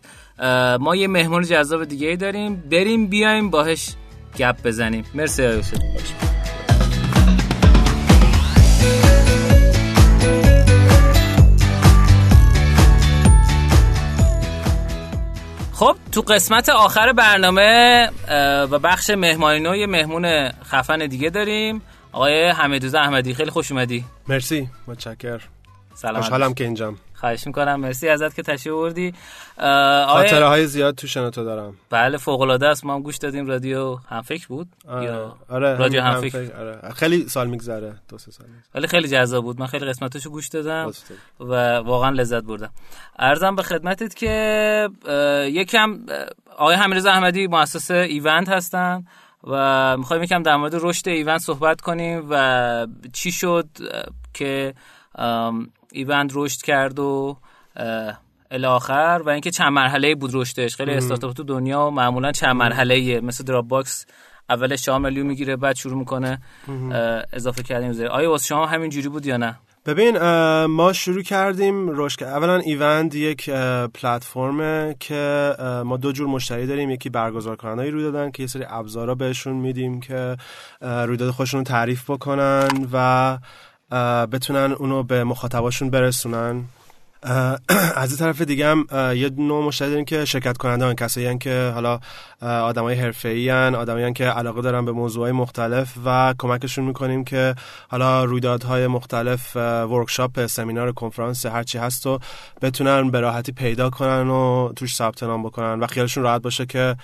ما 0.80 0.96
یه 0.96 1.08
مهمون 1.08 1.44
جذاب 1.44 1.86
دیگه 1.86 2.16
داریم. 2.16 2.56
بریم 2.56 3.08
بیایم 3.08 3.50
باهش 3.50 3.90
گپ 4.38 4.64
بزنیم. 4.64 5.06
مرسی 5.14 5.44
آیوسف 5.44 5.78
خب 15.84 15.96
تو 16.12 16.22
قسمت 16.22 16.70
آخر 16.70 17.14
برنامه 17.14 18.10
و 18.72 18.80
بخش 18.80 19.10
مهمانی 19.10 19.60
نوی 19.60 19.86
مهمون 19.86 20.50
خفن 20.50 21.08
دیگه 21.08 21.30
داریم. 21.30 21.82
آقای 22.12 22.50
حمیدوزه 22.50 23.00
احمدی 23.00 23.34
خیلی 23.34 23.52
خوش 23.52 23.72
اومدی. 23.72 24.06
مرسی 24.28 24.70
متشکر 24.88 25.42
سلام 25.94 26.22
خوشحالم 26.22 26.54
که 26.54 26.64
اینجام. 26.64 26.98
خواهش 27.24 27.48
می‌کنم. 27.48 27.76
مرسی 27.76 28.10
ازت 28.10 28.36
که 28.36 28.42
تشریف 28.44 28.76
آوردی. 28.76 29.14
خاطره 30.08 30.46
های 30.46 30.68
زیاد 30.68 30.96
تو 30.96 31.08
شنوتو 31.08 31.44
دارم. 31.44 31.74
بله 31.90 32.18
فوق 32.18 32.42
العاده 32.42 32.68
است. 32.68 32.86
ما 32.86 32.96
هم 32.96 33.02
گوش 33.02 33.18
دادیم. 33.18 33.48
رادیو 33.48 33.96
هم 33.96 34.22
فکر 34.22 34.48
بود؟ 34.48 34.68
آره. 34.88 35.06
یا 35.06 35.36
آره 35.50 35.78
رادیو 35.78 36.02
هم, 36.02 36.22
فکر 36.22 36.56
آره. 36.60 36.94
خیلی 36.96 37.30
سال 37.30 37.48
میگذره. 37.48 37.96
دو 38.10 38.18
سه 38.18 38.32
سال 38.32 38.48
ولی 38.76 38.88
خیلی 38.88 39.08
جذاب 39.08 39.44
بود. 39.44 39.60
من 39.60 39.68
خیلی 39.68 39.86
قسمتاشو 39.86 40.30
گوش 40.30 40.48
دادم 40.48 40.92
و 41.40 41.78
واقعا 41.78 42.10
لذت 42.10 42.44
بردم. 42.44 42.70
ارزم 43.20 43.56
به 43.56 43.64
خدمتت 43.64 44.16
که 44.16 44.90
یکم 45.48 46.00
آقای 46.58 46.76
حمیدرضا 46.76 47.12
احمدی 47.12 47.48
مؤسس 47.48 47.92
ایونت 47.92 48.50
هستن 48.50 49.06
و 49.44 49.98
می‌خوایم 49.98 50.24
یکم 50.24 50.44
در 50.44 50.56
مورد 50.56 50.76
رشد 50.76 51.10
ایوند 51.10 51.42
صحبت 51.42 51.82
کنیم 51.82 52.28
و 52.30 52.88
چی 53.14 53.32
شد 53.32 53.68
که 54.34 54.74
ایوند 55.94 56.32
رشد 56.36 56.62
کرد 56.62 57.00
و 57.00 57.38
الاخر 58.52 59.22
و 59.26 59.30
اینکه 59.30 59.52
چند 59.52 59.72
مرحله 59.72 60.16
بود 60.16 60.32
رشدش. 60.34 60.76
خیلی 60.76 60.92
استارتاپ 60.92 61.34
تو 61.34 61.44
دنیا 61.44 61.90
معمولا 61.90 62.32
چند 62.32 62.56
مرحله 62.56 63.22
مثل 63.22 63.44
Dropbox 63.44 64.06
اولش 64.50 64.82
4 64.82 65.00
میلیون 65.00 65.28
می‌گیره 65.28 65.56
بعد 65.56 65.76
شروع 65.76 65.98
می‌کنه 65.98 66.42
اضافه 67.34 67.64
کردن 67.64 67.88
user 67.88 68.08
آیا 68.08 68.30
واسه 68.30 68.46
شما 68.46 68.66
همین 68.66 68.90
جوری 68.90 69.10
بود 69.10 69.26
یا 69.26 69.38
نه؟ 69.38 69.60
ببین 69.86 70.18
ما 70.66 70.94
شروع 70.94 71.22
کردیم 71.22 71.90
رشد 71.90 72.24
اولا 72.24 72.56
ایوند 72.56 73.16
یک 73.16 73.50
پلتفرمه 73.94 74.96
که 75.00 75.54
ما 75.86 75.98
دو 75.98 76.12
جور 76.12 76.28
مشتری 76.28 76.68
داریم. 76.68 76.90
یکی 76.90 77.10
برگزار 77.10 77.56
کنندهای 77.56 77.92
روی 77.92 78.04
دادن 78.04 78.32
که 78.32 78.44
یه 78.44 78.48
سری 78.48 78.66
ابزارا 78.68 79.16
بهشون 79.16 79.54
میدیم 79.54 80.00
که 80.00 80.38
رویداد 80.82 81.32
خودشون 81.32 81.60
رو 81.60 81.64
تعریف 81.64 82.10
بکنن 82.10 82.68
و 82.94 83.38
بتونن 84.32 84.72
اونو 84.72 85.04
به 85.04 85.24
مخاطباشون 85.24 85.90
برسونن. 85.90 86.64
از 87.96 88.10
این 88.10 88.18
طرف 88.18 88.42
دیگه 88.42 88.68
هم 88.68 88.86
یه 89.16 89.30
نوع 89.30 89.66
مشتری 89.66 89.90
داریم 89.90 90.06
که 90.06 90.26
شرکت 90.26 90.58
کننده 90.58 90.86
هن 90.86 90.94
کسایی 90.94 91.38
که 91.38 91.72
حالا 91.74 92.00
آدمای 92.42 92.96
حرفه‌ای 92.96 93.50
ان 93.50 93.76
آدمایی 93.76 94.14
که 94.14 94.26
علاقه 94.26 94.62
دارن 94.62 94.86
به 94.86 94.92
موضوعهای 94.92 95.32
مختلف 95.32 95.94
و 96.06 96.34
کمکشون 96.40 96.86
می‌کنیم 96.86 97.24
که 97.24 97.56
حالا 97.90 98.24
رویدادهای 98.24 98.88
مختلف 98.88 99.56
ورکشاپ 99.56 100.46
سمینار 100.46 100.92
کنفرانس 100.92 101.46
هرچی 101.46 101.78
هست 101.78 102.08
و 102.08 102.20
بتونن 102.62 103.12
به 103.12 103.20
راحتی 103.20 103.52
پیدا 103.52 103.90
کنن 103.90 104.30
و 104.30 104.74
توش 104.76 104.96
ثبت 104.96 105.24
نام 105.24 105.44
بکنن 105.44 105.80
و 105.80 105.88
خیالشون 105.88 106.24
راحت 106.24 106.42
باشه 106.42 106.66
که 106.66 106.96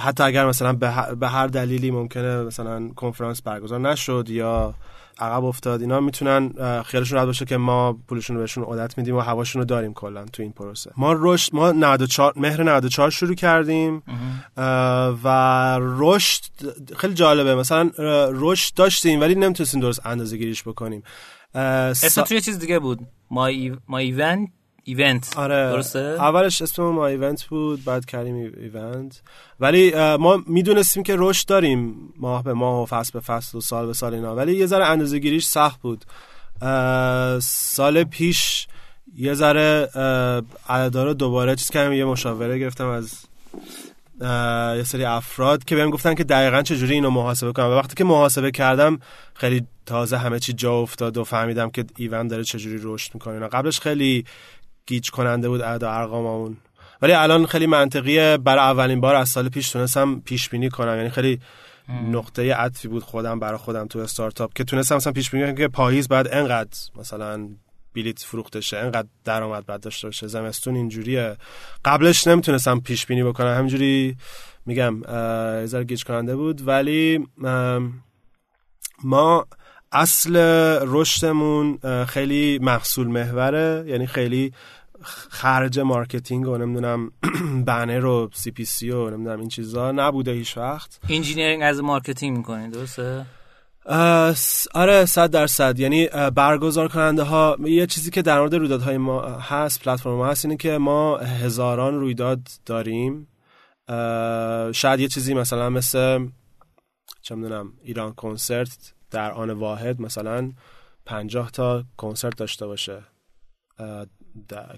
حتی 0.00 0.22
اگر 0.22 0.46
مثلا 0.46 0.72
به 1.20 1.28
هر 1.28 1.46
دلیلی 1.46 1.90
ممکنه 1.90 2.42
مثلا 2.42 2.88
کنفرانس 2.88 3.42
برگزار 3.42 3.80
نشد 3.80 4.26
یا 4.28 4.74
عقب 5.18 5.44
افتاد. 5.44 5.80
اینا 5.80 6.00
می‌تونن 6.00 6.52
خیالشون 6.82 7.16
راحت 7.16 7.26
باشه 7.26 7.44
که 7.44 7.56
ما 7.56 7.92
پولشون 8.08 8.36
رو 8.36 8.42
بهشون 8.42 8.64
عادت 8.64 8.98
میدیم 8.98 9.16
و 9.16 9.20
هواشون 9.20 9.62
رو 9.62 9.66
داریم 9.66 9.92
کلا 9.94 10.24
تو 10.24 10.42
این 10.42 10.52
پروسه. 10.52 10.90
ما 10.96 11.14
رشد 11.18 11.54
ما 11.54 11.72
94 11.72 12.32
مهر 12.36 12.62
94 12.62 13.10
شروع 13.10 13.34
کردیم. 13.34 14.02
و 15.24 15.78
رشد 15.82 16.42
خیلی 16.96 17.14
جالبه. 17.14 17.54
مثلا 17.54 17.90
رشد 18.32 18.74
داشتیم 18.74 19.20
ولی 19.20 19.34
نمی‌تونستیم 19.34 19.80
درست 19.80 20.06
اندازه 20.06 20.36
گیریش 20.36 20.62
بکنیم 20.62 21.02
اسم 21.54 22.22
توی 22.22 22.40
چیز 22.40 22.58
دیگه 22.58 22.78
بود. 22.78 22.98
ما, 23.30 23.50
ما 23.88 23.98
ایونت؟ 23.98 24.48
ایونت 24.84 25.38
آره. 25.38 25.72
درسته؟ 25.72 25.98
اولش 25.98 26.62
اسم 26.62 26.82
ما 26.82 27.06
ایونت 27.06 27.44
بود 27.44 27.84
بعد 27.84 28.04
کردیم 28.04 28.34
ایوند 28.34 29.22
ولی 29.60 29.94
ما 30.16 30.42
می‌دونستیم 30.46 31.02
که 31.02 31.14
رشد 31.18 31.48
داریم 31.48 31.94
ماه 32.16 32.42
به 32.42 32.52
ماه 32.52 32.82
و 32.82 32.86
فصل 32.86 33.10
به 33.12 33.20
فصل 33.20 33.58
و 33.58 33.60
سال 33.60 33.86
به 33.86 33.92
سال 33.92 34.14
اینا. 34.14 34.36
ولی 34.36 34.56
یه 34.56 34.66
ذره 34.66 34.86
اندازه 34.86 35.18
گیریش 35.18 35.44
سخت 35.44 35.80
بود. 35.80 36.04
سال 37.40 38.04
پیش 38.04 38.66
یه 39.16 39.34
ذره 39.34 39.88
عددها 40.68 41.12
دوباره 41.12 41.56
چیز 41.56 41.70
کردم 41.70 41.92
یه 41.92 42.04
مشاوره 42.04 42.58
گرفتم 42.58 42.88
از 42.88 43.24
یه 44.76 44.82
سری 44.82 45.04
افراد 45.04 45.64
که 45.64 45.76
بهم 45.76 45.90
گفتن 45.90 46.14
که 46.14 46.24
دقیقا 46.24 46.62
چجوری 46.62 46.94
اینو 46.94 47.10
محاسبه 47.10 47.52
کنم. 47.52 47.66
و 47.66 47.74
وقتی 47.74 47.94
که 47.94 48.04
محاسبه 48.04 48.50
کردم 48.50 49.00
خیلی 49.34 49.66
تازه 49.86 50.18
همه 50.18 50.38
چی 50.38 50.52
جا 50.52 50.74
افتاد 50.74 51.16
و 51.16 51.24
فهمیدم 51.24 51.70
که 51.70 51.84
ایونت 51.96 52.30
داره 52.30 52.44
چجوری 52.44 52.80
رشد 52.82 53.14
می‌کنه 53.14 53.48
قبلش 53.48 53.80
خیلی 53.80 54.24
گیج 54.86 55.10
کننده 55.10 55.48
بود 55.48 55.60
اعداد 55.60 55.84
ارقاممون. 55.84 56.56
ولی 57.02 57.12
الان 57.12 57.46
خیلی 57.46 57.66
منطقیه. 57.66 58.38
برای 58.44 58.64
اولین 58.64 59.00
بار 59.00 59.14
از 59.14 59.28
سال 59.28 59.48
پیش 59.48 59.70
تونستم 59.70 60.20
پیش 60.20 60.48
بینی 60.48 60.70
کنم. 60.70 60.96
یعنی 60.96 61.10
خیلی 61.10 61.40
نقطه 62.10 62.54
عطفی 62.54 62.88
بود 62.88 63.02
خودم 63.02 63.38
برای 63.38 63.58
خودم 63.58 63.86
تو 63.86 63.98
استارتاپ 63.98 64.52
که 64.52 64.64
تونستم 64.64 64.96
مثلا 64.96 65.12
پیش 65.12 65.30
بینی 65.30 65.44
کنم 65.44 65.54
که 65.54 65.68
پاییز 65.68 66.08
بعد 66.08 66.28
انقدر 66.34 66.78
مثلا 66.96 67.48
بلیت 67.94 68.18
فروخته 68.18 68.60
شه 68.60 68.78
انقدر 68.78 69.08
درآمد 69.24 69.66
بعد 69.66 69.80
داشته 69.80 70.08
باشه. 70.08 70.26
زمستون 70.26 70.76
اینجوریه. 70.76 71.36
قبلش 71.84 72.26
نمی‌تونستم 72.26 72.80
پیش 72.80 73.06
بینی 73.06 73.22
بکنم. 73.22 73.56
همینجوری 73.56 74.16
میگم 74.66 75.02
یه 75.72 75.84
گیج 75.84 76.04
کننده 76.04 76.36
بود. 76.36 76.68
ولی 76.68 77.26
ما 79.04 79.46
اصل 79.92 80.36
رشدمون 80.86 81.78
خیلی 82.04 82.58
محصول 82.62 83.06
محوره 83.06 83.84
یعنی 83.86 84.06
خیلی 84.06 84.52
خرج 85.30 85.78
marketing 85.80 86.48
و 86.48 86.56
نمی‌دونم 86.56 87.10
بنر 87.66 88.04
و 88.04 88.30
CPC 88.32 88.90
و 88.90 89.10
نمی‌دونم 89.10 89.40
این 89.40 89.48
چیزا 89.48 89.92
نبوده 89.92 90.32
هیچ 90.32 90.58
وقت. 90.58 91.00
engineering 91.08 91.62
as 91.62 91.80
marketing 91.80 92.36
می‌کنید 92.36 92.72
درسته؟ 92.72 93.26
آره 94.74 95.04
صد 95.04 95.30
درصد. 95.30 95.78
یعنی 95.78 96.08
برگزار 96.34 96.88
کننده 96.88 97.22
ها 97.22 97.56
یه 97.64 97.86
چیزی 97.86 98.10
که 98.10 98.22
در 98.22 98.38
مورد 98.38 98.54
رویدادهای 98.54 98.96
ما 98.96 99.22
هست 99.22 99.84
پلتفرم 99.84 100.14
ما 100.14 100.26
هست 100.26 100.44
اینه 100.44 100.56
که 100.56 100.78
ما 100.78 101.16
هزاران 101.16 102.00
رویداد 102.00 102.40
داریم. 102.66 103.28
شاید 104.72 105.00
یه 105.00 105.08
چیزی 105.08 105.34
مثلا 105.34 105.70
مثل 105.70 106.26
چه 107.22 107.34
می‌دونم 107.34 107.72
ایران 107.84 108.14
کنسرت 108.14 108.94
در 109.12 109.32
آن 109.32 109.50
واحد 109.50 110.00
مثلا 110.00 110.52
50 111.06 111.50
تا 111.50 111.84
کنسرت 111.96 112.36
داشته 112.36 112.66
باشه 112.66 113.02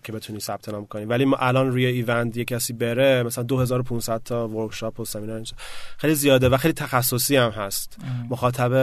که 0.03 0.13
بتونی 0.13 0.41
ثبت 0.41 0.69
نام 0.69 0.87
کنی. 0.87 1.05
ولی 1.05 1.25
ما 1.25 1.37
الان 1.37 1.71
روی 1.71 1.87
ایونت 1.87 2.37
یه 2.37 2.45
کسی 2.45 2.73
بره 2.73 3.23
مثلا 3.23 3.45
2500 3.45 4.23
تا 4.25 4.49
ورکشاپ 4.49 5.01
و 5.01 5.05
سمینار 5.05 5.43
خیلی 5.99 6.15
زیاده 6.15 6.49
و 6.49 6.57
خیلی 6.57 6.75
تخصصی 6.75 7.37
هم 7.37 7.51
هست. 7.51 7.99
مخاطب 8.31 8.75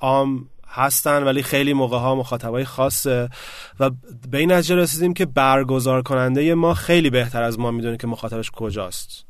عام 0.00 0.48
هستن 0.68 1.22
ولی 1.22 1.42
خیلی 1.42 1.72
موقع 1.72 1.98
ها 1.98 2.14
مخاطبای 2.14 2.64
خاصه. 2.64 3.28
و 3.80 3.90
به 4.30 4.38
این 4.38 4.52
نتیجه 4.52 4.74
رسیدیم 4.74 5.14
که 5.14 5.26
برگزار 5.26 6.02
کننده 6.02 6.54
ما 6.54 6.74
خیلی 6.74 7.10
بهتر 7.10 7.42
از 7.42 7.58
ما 7.58 7.70
می‌دونه 7.70 7.96
که 7.96 8.06
مخاطبش 8.06 8.50
کجاست. 8.50 9.26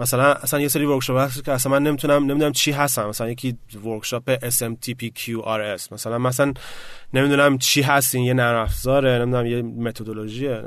مثلا 0.00 0.32
اصلا 0.32 0.60
یه 0.60 0.68
سری 0.68 0.84
ورکشاپ 0.84 1.18
هست 1.18 1.44
که 1.44 1.52
اصلا 1.52 1.72
من 1.72 1.82
نمی‌تونم 1.82 2.24
نمی‌دونم 2.24 2.52
چی 2.52 2.72
هستم 2.72 3.08
مثلا 3.08 3.30
یکی 3.30 3.56
ورکشاپ 3.84 4.34
SMTPQRS 4.34 5.92
مثلا 5.92 6.18
مثلا 6.18 6.52
نمی‌دونم 7.14 7.58
چی 7.58 7.82
هستین 7.82 8.24
یه 8.24 8.34
نرم 8.34 8.62
افزاره 8.62 9.18
نمی‌دونم 9.18 9.46
یه 9.46 9.62
متدولوژیه 9.62 10.62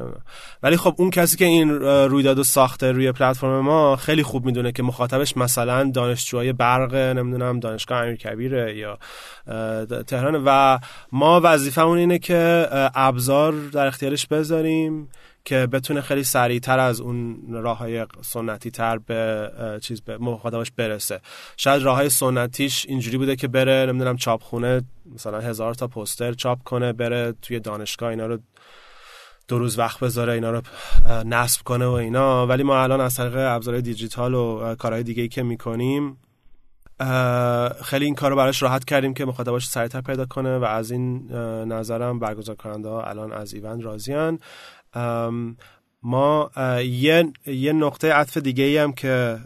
ولی 0.64 0.78
خب 0.78 0.96
اون 0.98 1.10
کسی 1.10 1.38
که 1.38 1.46
این 1.46 1.70
رویدادو 1.82 2.44
ساخته 2.44 2.92
روی 2.92 3.12
پلتفرم 3.12 3.60
ما 3.60 3.96
خیلی 3.96 4.24
خوب 4.24 4.46
می‌دونه 4.46 4.72
که 4.72 4.84
مخاطبش 4.84 5.38
مثلا 5.38 5.92
دانشجوهای 5.92 6.54
برق 6.54 6.96
نمی‌دونم 6.96 7.60
دانشگاه 7.60 8.02
امیرکبیره 8.02 8.78
یا 8.78 8.98
تهران 10.08 10.44
و 10.46 10.80
ما 11.12 11.42
وظیفمون 11.44 11.98
اینه 11.98 12.20
که 12.20 12.68
ابزار 12.96 13.54
در 13.54 13.88
اختیارش 13.88 14.28
بذاریم. 14.28 15.10
که 15.46 15.68
بتونه 15.68 16.02
خیلی 16.02 16.24
سریعتر 16.24 16.80
از 16.80 17.02
اون 17.02 17.40
راه 17.50 17.78
های 17.78 18.06
سنتی 18.22 18.72
تر 18.72 18.98
به 18.98 19.52
چیز 19.82 20.02
به 20.02 20.18
مخاطبش 20.18 20.72
برسه. 20.72 21.22
شاید 21.58 21.84
راه 21.84 21.96
های 21.96 22.10
سنتیش 22.10 22.86
اینجوری 22.90 23.18
بوده 23.18 23.36
که 23.36 23.48
بره 23.48 23.86
نمی‌دونم 23.86 24.18
چاپخونه 24.18 24.82
مثلا 25.16 25.40
هزار 25.40 25.74
تا 25.74 25.88
پوستر 25.88 26.34
چاپ 26.34 26.64
کنه 26.64 26.94
بره 26.94 27.34
توی 27.42 27.60
دانشگاه 27.60 28.10
اینا 28.10 28.26
رو 28.26 28.38
دو 29.48 29.60
روز 29.60 29.80
وقت 29.80 30.00
بذاره 30.00 30.34
اینا 30.34 30.52
رو 30.52 30.62
نصب 31.26 31.62
کنه 31.64 31.86
و 31.86 31.92
اینا. 31.92 32.48
ولی 32.48 32.64
ما 32.64 32.84
الان 32.84 33.02
از 33.02 33.16
طریق 33.16 33.36
ابزار 33.38 33.80
دیجیتال 33.80 34.34
و 34.34 34.76
کارهای 34.76 35.04
دیگه 35.04 35.22
ای 35.22 35.30
که 35.30 35.44
می‌کنیم 35.44 36.18
خیلی 37.84 38.06
این 38.06 38.16
کار 38.16 38.30
رو 38.30 38.36
براش 38.36 38.62
راحت 38.62 38.86
کردیم 38.86 39.14
که 39.14 39.26
مخاطباش 39.26 39.68
سریعتر 39.68 40.02
پیدا 40.02 40.26
کنه 40.26 40.58
و 40.58 40.64
از 40.64 40.92
این 40.92 41.32
نظرم 41.68 42.20
برگزار 42.20 42.56
کننده 42.56 42.90
ها 42.90 43.04
الان 43.04 43.32
از 43.32 43.54
ایوند 43.54 43.82
راضین. 43.82 44.40
ما 46.04 46.52
یه, 46.84 47.34
یه 47.46 47.74
نقطه 47.74 48.14
عطف 48.14 48.38
دیگه 48.38 48.64
ای 48.64 48.78
هم 48.78 48.94
که 48.94 49.40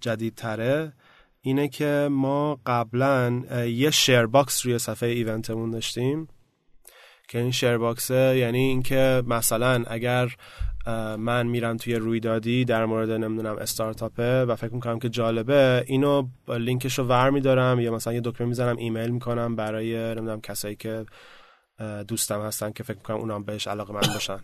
جدیدتره 0.00 0.92
اینه 1.40 1.68
که 1.68 2.08
ما 2.10 2.60
قبلا 2.66 3.42
یه 3.66 3.90
share 3.90 4.26
box 4.26 4.66
روی 4.66 4.78
صفحه 4.78 5.08
ایوندمون 5.08 5.70
داشتیم. 5.70 6.28
که 7.28 7.38
این 7.38 7.50
share 7.50 7.78
box 7.78 8.21
ه 8.21 8.36
یعنی 8.38 8.58
اینکه 8.58 9.22
مثلا 9.26 9.84
اگر 9.86 10.34
من 11.18 11.46
میرم 11.46 11.76
توی 11.76 11.94
رویدادی 11.94 12.64
در 12.64 12.84
مورد 12.84 13.10
نمی‌دونم 13.10 13.56
استارتاپه 13.56 14.44
و 14.44 14.56
فکر 14.56 14.74
می‌کنم 14.74 14.98
که 14.98 15.08
جالبه 15.08 15.84
اینو 15.86 16.28
لینکش 16.48 16.98
رو 16.98 17.04
ور 17.04 17.30
میدارم 17.30 17.80
یا 17.80 17.94
مثلا 17.94 18.12
یه 18.12 18.20
دکمه 18.24 18.46
می‌زنم 18.46 18.76
ایمیل 18.76 19.10
می‌کنم 19.10 19.56
برای 19.56 19.96
نمی‌دونم 19.96 20.40
کسایی 20.40 20.76
که 20.76 21.06
دوستم 22.08 22.40
هستن 22.40 22.72
که 22.72 22.82
فکر 22.82 22.96
می‌کنم 22.96 23.16
اونام 23.16 23.42
بهش 23.42 23.66
علاقه‌مند 23.66 24.00
باشن. 24.00 24.40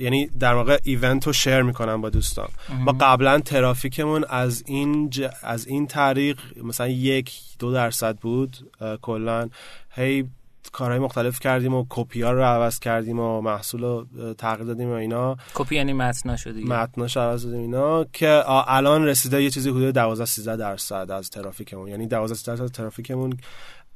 یعنی 0.00 0.26
در 0.26 0.54
واقع 0.54 0.78
event 0.82 1.26
رو 1.26 1.32
share 1.32 1.62
می‌کنم 1.62 2.00
با 2.00 2.10
دوستان 2.10 2.48
ما 2.68 2.92
قبلا 2.92 3.40
ترافیکمون 3.40 4.24
از 4.28 4.64
این 4.66 5.10
از 5.42 5.66
این 5.66 5.86
طریق 5.86 6.38
مثلا 6.62 6.88
یک 6.88 7.32
دو 7.58 7.72
درصد 7.72 8.16
بود. 8.16 8.70
کلا 9.02 9.48
هی 9.90 10.28
کارهای 10.72 10.98
مختلف 10.98 11.40
کردیم 11.40 11.74
و 11.74 11.86
کپی 11.88 12.22
ها 12.22 12.32
رو 12.32 12.42
عوض 12.42 12.78
کردیم 12.78 13.18
و 13.18 13.40
محصول 13.40 13.82
رو 13.82 14.06
تغییر 14.34 14.66
دادیم 14.66 14.88
و 14.88 14.92
اینا. 14.92 15.36
کپی 15.54 15.76
یعنی 15.76 15.92
متن 15.92 16.36
شدی 16.36 16.64
متناش 16.64 17.16
عوض 17.16 17.44
دادیم 17.44 17.60
اینا 17.60 18.04
که 18.04 18.42
الان 18.48 19.04
رسیده 19.04 19.42
یه 19.42 19.50
چیزی 19.50 19.70
حدود 19.70 19.94
12 19.94 20.24
13 20.24 20.56
درصد 20.56 21.10
از 21.10 21.30
ترافیکمون. 21.30 21.88
یعنی 21.88 22.06
12 22.06 22.34
13 22.34 22.56
درصد 22.56 22.74
ترافیکمون 22.74 23.36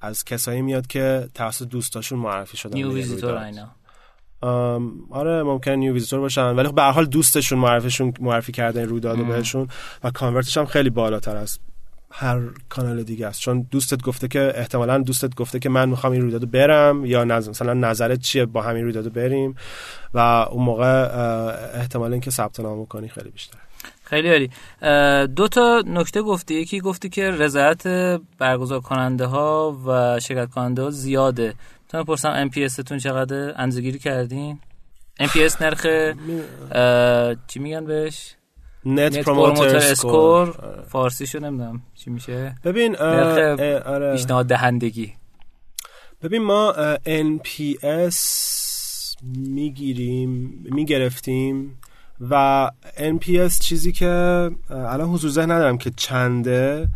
از 0.01 0.25
کسایی 0.25 0.63
میاد 0.63 0.87
که 0.87 1.29
توسط 1.35 1.69
دوستاشون 1.69 2.19
معرفی 2.19 2.57
شدن 2.57 2.75
new 2.75 2.93
visitor 2.93 3.35
اینا 3.35 3.71
آره 5.11 5.43
ممکن 5.43 5.71
new 5.71 5.93
visitor 5.93 6.21
باشن 6.21 6.57
ولی 6.57 6.69
خب 6.69 6.75
به 6.75 6.83
هر 6.83 6.91
حال 6.91 7.07
دوستشون 7.07 7.59
معرفیشون 7.59 8.15
معرفی 8.21 8.53
کردن 8.53 8.83
رویداد 8.83 9.27
بهشون 9.27 9.69
و 10.05 10.11
convert 10.11 10.47
ش 10.47 10.57
هم 10.57 10.67
خیلی 10.67 10.91
بالاتر 10.91 11.37
از 11.37 11.61
هر 12.11 12.41
کانال 12.69 13.03
دیگه 13.03 13.27
است. 13.27 13.41
چون 13.41 13.67
دوستت 13.71 14.03
گفته 14.03 14.29
که 14.29 14.53
احتمالا 14.55 14.99
دوستت 14.99 15.35
گفته 15.35 15.59
که 15.59 15.69
من 15.69 15.89
می‌خوام 15.89 16.13
این 16.13 16.23
رویدادو 16.23 16.47
برم 16.47 17.05
یا 17.05 17.25
نظر 17.25 17.51
مثلا 17.51 17.75
نظرت 17.75 18.21
چیه 18.21 18.47
با 18.47 18.63
همین 18.63 18.83
رویدادو 18.83 19.11
بریم 19.11 19.55
و 20.15 20.19
اون 20.19 20.65
موقع 20.65 21.03
احتمال 21.75 22.13
اینکه 22.13 22.31
ثبت 22.31 22.61
نام 22.61 22.87
کنی 22.87 23.09
خیلی 23.09 23.31
بیشتر. 23.31 23.59
خیلی 24.11 24.29
عالی. 24.31 24.51
دو 25.27 25.49
تا 25.49 25.83
نکته 25.87 26.23
گفتی. 26.23 26.55
یکی 26.55 26.81
گفتی 26.81 27.09
که 27.09 27.31
رضایت 27.31 27.87
برگزار 28.39 28.81
کننده 28.81 29.27
ها 29.27 29.77
و 29.87 30.21
شرکت 30.21 30.51
کننده 30.51 30.83
ها 30.83 30.91
زیاده. 30.91 31.55
تا 31.89 32.05
پرسم 32.05 32.29
NPS 32.29 32.69
تون 32.69 32.99
چقدر 32.99 33.53
اندازه‌گیری 33.57 33.99
کردین؟ 33.99 34.59
NPS 35.21 35.63
نرخ 35.63 35.87
چی 37.47 37.59
میگن 37.61 37.85
بهش؟ 37.85 38.35
net 38.85 39.19
promoter 39.19 39.77
score 39.77 40.49
score 40.51 40.85
فارسیشو 40.89 41.39
نمی‌دونم 41.39 41.83
چی 41.95 42.11
میشه. 42.11 42.55
ببین 42.65 42.97
آره. 42.97 44.13
پیشنهاد 44.13 44.47
دهندگی. 44.47 45.13
ببین 46.23 46.43
ما 46.43 46.75
NPS 47.07 48.17
می‌گیریم 49.23 50.65
می‌گرفتیم. 50.71 51.79
و 52.21 52.71
NPS 52.97 53.59
چیزی 53.61 53.93
که 53.93 54.07
الان 54.71 55.09
حضور 55.09 55.31
ذهن 55.31 55.51
ندارم 55.51 55.79
که 55.79 55.91
چنده. 55.97 56.89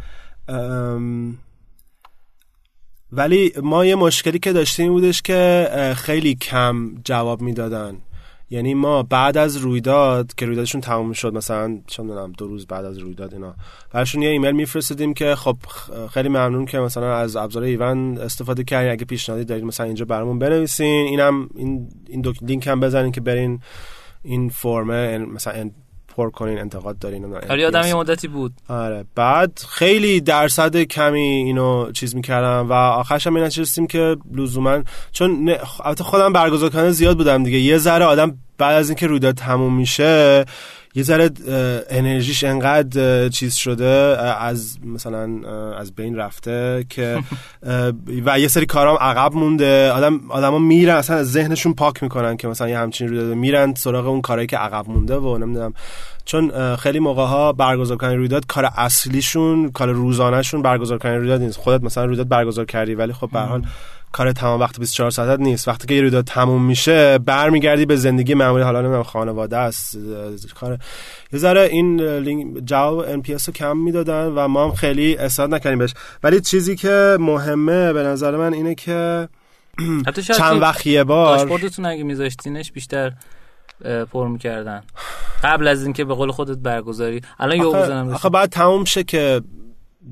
ولی 3.12 3.52
ما 3.62 3.84
یه 3.84 3.94
مشکلی 3.94 4.38
که 4.38 4.52
داشتیم 4.52 4.92
بودش 4.92 5.22
که 5.22 5.70
خیلی 5.96 6.34
کم 6.34 6.94
جواب 7.04 7.40
می‌دادن. 7.40 7.96
یعنی 8.50 8.74
ما 8.74 9.02
بعد 9.02 9.36
از 9.36 9.56
رویداد 9.56 10.34
که 10.34 10.46
رویدادشون 10.46 10.80
تموم 10.80 11.12
شد 11.12 11.34
مثلا 11.34 11.78
چه 11.86 12.02
می‌دونم 12.02 12.32
دو 12.32 12.46
روز 12.46 12.66
بعد 12.66 12.84
از 12.84 12.98
رویداد 12.98 13.34
اینا 13.34 13.54
براشون 13.92 14.22
یه 14.22 14.28
ایمیل 14.28 14.52
میفرستادیم 14.52 15.14
که 15.14 15.34
خب 15.34 15.56
خیلی 16.10 16.28
ممنون 16.28 16.66
که 16.66 16.78
مثلا 16.78 17.16
از 17.16 17.36
ابزار 17.36 17.62
ایون 17.62 18.18
استفاده 18.18 18.64
کردین. 18.64 18.92
اگه 18.92 19.04
پیشنهادی 19.04 19.44
دارید 19.44 19.64
مثلا 19.64 19.86
اینجا 19.86 20.04
برامون 20.04 20.38
بنویسین. 20.38 21.06
اینم 21.06 21.48
این 21.54 21.88
این 22.08 22.22
دوک- 22.22 22.42
لینک 22.42 22.66
هم 22.66 22.80
بزنین 22.80 23.12
که 23.12 23.20
برین 23.20 23.60
این 24.22 24.48
فرمه 24.48 24.94
ان- 25.14 25.24
مثلا 25.24 25.70
پر 26.16 26.30
کنین 26.30 26.58
انتقاد 26.58 26.98
دارین 26.98 27.24
حالا 27.48 27.56
یادم. 27.62 27.86
یه 27.86 27.94
مدتی 27.94 28.28
بود. 28.28 28.52
آره. 28.68 29.04
بعد 29.14 29.60
خیلی 29.68 30.20
درصد 30.20 30.76
کمی 30.82 31.20
اینو 31.20 31.92
چیز 31.92 32.16
می‌کردم 32.16 32.68
و 32.68 32.72
آخرش 32.72 33.26
هم 33.26 33.38
نشستیم 33.38 33.86
که 33.86 34.16
لزوما 34.34 34.82
چون 35.12 35.54
البته 35.84 36.04
خودم 36.04 36.32
برگزار 36.32 36.70
کننده 36.70 36.90
زیاد 36.90 37.16
بودم 37.16 37.42
دیگه. 37.42 37.58
یه 37.58 37.78
ذره 37.78 38.04
آدم 38.04 38.38
بعد 38.58 38.76
از 38.76 38.88
اینکه 38.88 39.06
رویداد 39.06 39.34
تموم 39.34 39.76
میشه 39.76 40.44
یه 40.94 41.02
ذره 41.02 41.30
انرژیش 41.90 42.44
انقدر 42.44 43.28
چیز 43.28 43.54
شده 43.54 43.84
از 44.40 44.78
مثلا 44.84 45.28
از 45.78 45.94
بین 45.94 46.16
رفته 46.16 46.86
که 46.88 47.18
و 48.26 48.38
یه 48.38 48.48
سری 48.48 48.66
کارام 48.66 48.96
عقب 49.00 49.34
مونده. 49.34 49.90
آدم 49.90 50.20
آدما 50.30 50.58
میرن 50.58 50.96
اصلا 50.96 51.16
از 51.16 51.32
ذهنشون 51.32 51.74
پاک 51.74 52.02
می‌کنن 52.02 52.36
که 52.36 52.48
مثلا 52.48 52.68
یه 52.68 52.78
همچین 52.78 53.08
رویداد 53.08 53.34
میرن 53.34 53.74
سراغ 53.74 54.06
اون 54.06 54.20
کارهایی 54.20 54.46
که 54.46 54.56
عقب 54.56 54.88
مونده 54.88 55.16
و 55.16 55.38
نمی‌دونم. 55.38 55.74
چون 56.24 56.76
خیلی 56.76 56.98
موقع 56.98 57.24
ها 57.24 57.52
برگزار 57.52 57.96
کردن 57.96 58.16
رویداد 58.16 58.46
کار 58.46 58.70
اصلیشون 58.76 59.70
کار 59.70 59.92
روزانهشون 59.92 60.62
برگزار 60.62 60.98
کردن 60.98 61.16
رویداد 61.16 61.40
نیست. 61.40 61.58
خودت 61.58 61.84
مثلا 61.84 62.04
رویداد 62.04 62.28
برگزار 62.28 62.64
کردی 62.64 62.94
ولی 62.94 63.12
خب 63.12 63.30
به 63.32 63.40
حال 63.40 63.62
کار 64.12 64.32
تمام 64.32 64.60
وقت 64.60 64.78
24 64.78 65.10
ساعت 65.10 65.40
نیست. 65.40 65.68
وقتی 65.68 65.86
که 65.86 65.94
یه 65.94 66.00
رویداد 66.00 66.24
تموم 66.24 66.64
میشه 66.64 67.18
برمیگردی 67.18 67.86
به 67.86 67.96
زندگی. 67.96 68.34
معمولی 68.34 68.64
حالا 68.64 68.80
نمی‌دونم 68.80 69.02
خانواده 69.02 69.56
است. 69.56 69.98
کار 70.54 70.78
یه 71.32 71.38
ذره 71.38 71.60
این 71.60 72.64
جواب 72.64 73.22
NPS 73.22 73.44
رو 73.44 73.52
کم 73.52 73.76
می‌دادن 73.76 74.26
و 74.26 74.48
ما 74.48 74.64
هم 74.64 74.72
خیلی 74.72 75.16
اصرار 75.16 75.48
نکردیم 75.48 75.78
بهش. 75.78 75.94
ولی 76.22 76.40
چیزی 76.40 76.76
که 76.76 77.16
مهمه 77.20 77.92
به 77.92 78.02
نظر 78.02 78.36
من 78.36 78.54
اینه 78.54 78.74
که 78.74 79.28
حتی 80.06 80.22
شاید 80.22 80.38
چند 80.38 80.62
وقت 80.62 80.86
یه 80.86 81.04
بار 81.04 81.38
داشبوردتون 81.38 81.86
اگه 81.86 82.02
میذاشتینش 82.02 82.72
بیشتر 82.72 83.12
پر 84.12 84.28
می‌کردن. 84.28 84.82
قبل 85.44 85.68
از 85.68 85.84
اینکه 85.84 86.04
به 86.04 86.14
قول 86.14 86.30
خودت 86.30 86.58
برگزاری. 86.58 87.20
الان 87.38 87.56
یه 87.56 87.64
آخه, 87.64 87.78
بزنم 87.78 88.08
آخه 88.08 88.28
بعد 88.28 88.50
تموم 88.50 88.84
شه 88.84 89.04
که 89.04 89.40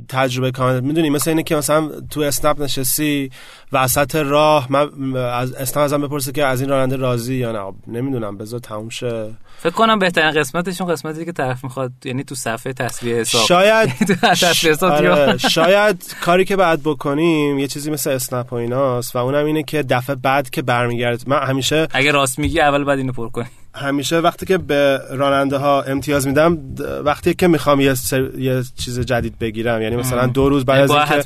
تجربه 0.09 0.51
کامل. 0.51 0.81
می‌دونی 0.81 1.11
مثل 1.11 1.31
اینه 1.31 1.43
که 1.43 1.57
مثلا 1.57 1.89
تو 2.11 2.21
اسنپ 2.21 2.63
نشستی 2.63 3.31
وسط 3.73 4.17
راه 4.17 4.73
من 4.73 5.17
از 5.17 5.53
اسنپ 5.53 5.83
ازم 5.83 6.03
بپرسه 6.03 6.33
که 6.33 6.45
از 6.45 6.61
این 6.61 6.71
راننده 6.71 6.97
راضی 6.97 7.35
یا 7.35 7.53
نه. 7.53 7.75
نمی‌دونم 7.87 8.39
بذار 8.39 8.61
تموم 8.61 8.89
شه. 8.89 9.31
فکر 9.63 9.73
کنم 9.73 9.99
بهترین 9.99 10.31
قسمتشون 10.31 10.87
قسمتی 10.87 11.25
که 11.25 11.33
طرف 11.33 11.65
می‌خواد 11.65 11.93
یعنی 12.05 12.25
تو 12.25 12.35
صفحه 12.35 12.73
تصویه 12.73 13.17
حساب 13.17 13.47
شاید 13.47 13.91
آره،. 14.83 15.39
شاید 15.57 16.15
کاری 16.21 16.45
که 16.45 16.57
بعد 16.57 16.81
بکنیم 16.85 17.59
یه 17.59 17.67
چیزی 17.67 17.91
مثل 17.91 18.11
اسنپ 18.11 18.53
و 18.53 18.57
ایناست 18.57 19.17
و 19.17 19.19
اونم 19.19 19.45
اینه 19.45 19.63
که 19.63 19.83
دفعه 19.83 20.17
بعد 20.17 20.51
که 20.51 20.63
برمیگرد 20.63 21.23
من 21.27 21.43
همیشه 21.43 21.89
اگه 21.93 22.13
راست 22.13 22.39
میگی 22.39 22.61
اول 22.61 22.85
بعد 22.85 22.99
اینو 22.99 23.13
پر 23.13 23.29
کنی 23.29 23.47
همیشه 23.75 24.19
وقتی 24.19 24.47
که 24.47 24.59
به 24.59 25.01
راننده 25.11 25.57
ها 25.57 25.83
امتیاز 25.83 26.27
میدم 26.27 26.59
وقتی 27.05 27.35
که 27.35 27.49
می‌خوام 27.49 27.81
یه, 27.81 27.95
سر- 27.95 28.39
یه 28.39 28.63
چیز 28.85 29.01
جدید 29.01 29.39
بگیرم 29.39 29.83
یعنی 29.83 29.97
مثلا. 29.97 30.27
دو 30.27 30.49
روز 30.49 30.65
بعد 30.65 30.81
از 30.81 30.91
اینکه 30.91 31.25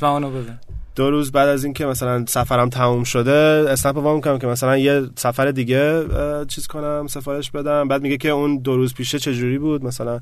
دو 0.95 1.09
روز 1.09 1.31
بعد 1.31 1.49
از 1.49 1.63
اینکه 1.63 1.85
مثلا 1.85 2.25
سفرم 2.27 2.69
تموم 2.69 3.03
شده 3.03 3.65
اسنپ 3.69 3.97
وا 3.97 4.15
می‌کنم 4.15 4.39
که 4.39 4.47
مثلا 4.47 4.77
یه 4.77 5.09
سفر 5.15 5.51
دیگه 5.51 6.05
چیز 6.47 6.67
کنم 6.67 7.07
سفارش 7.07 7.51
بدم. 7.51 7.87
بعد 7.87 8.01
میگه 8.01 8.17
که 8.17 8.29
اون 8.29 8.57
دو 8.57 8.75
روز 8.75 8.93
پیشه 8.93 9.19
چه 9.19 9.33
جوری 9.33 9.57
بود؟ 9.57 9.83
مثلا 9.83 10.19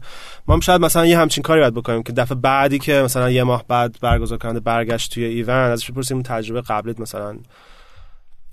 ما 0.47 0.53
هم 0.53 0.59
شاید 0.59 0.82
مثلا 0.82 1.05
یه 1.05 1.17
همچین 1.17 1.43
کاری 1.43 1.61
باید 1.61 1.74
بکنیم 1.74 2.03
که 2.03 2.13
دفعه 2.13 2.36
بعدی 2.36 2.80
که 2.80 2.93
مثلا 2.93 3.32
یه 3.32 3.43
ماه 3.43 3.65
بعد 3.67 3.95
برگزار 4.01 4.38
کننده 4.38 4.59
برگشت 4.59 5.13
توی 5.13 5.24
ایون 5.26 5.49
ازش 5.49 5.91
بپرسیم 5.91 6.21
تجربه 6.21 6.61
قبلت 6.61 6.99
مثلا 6.99 7.36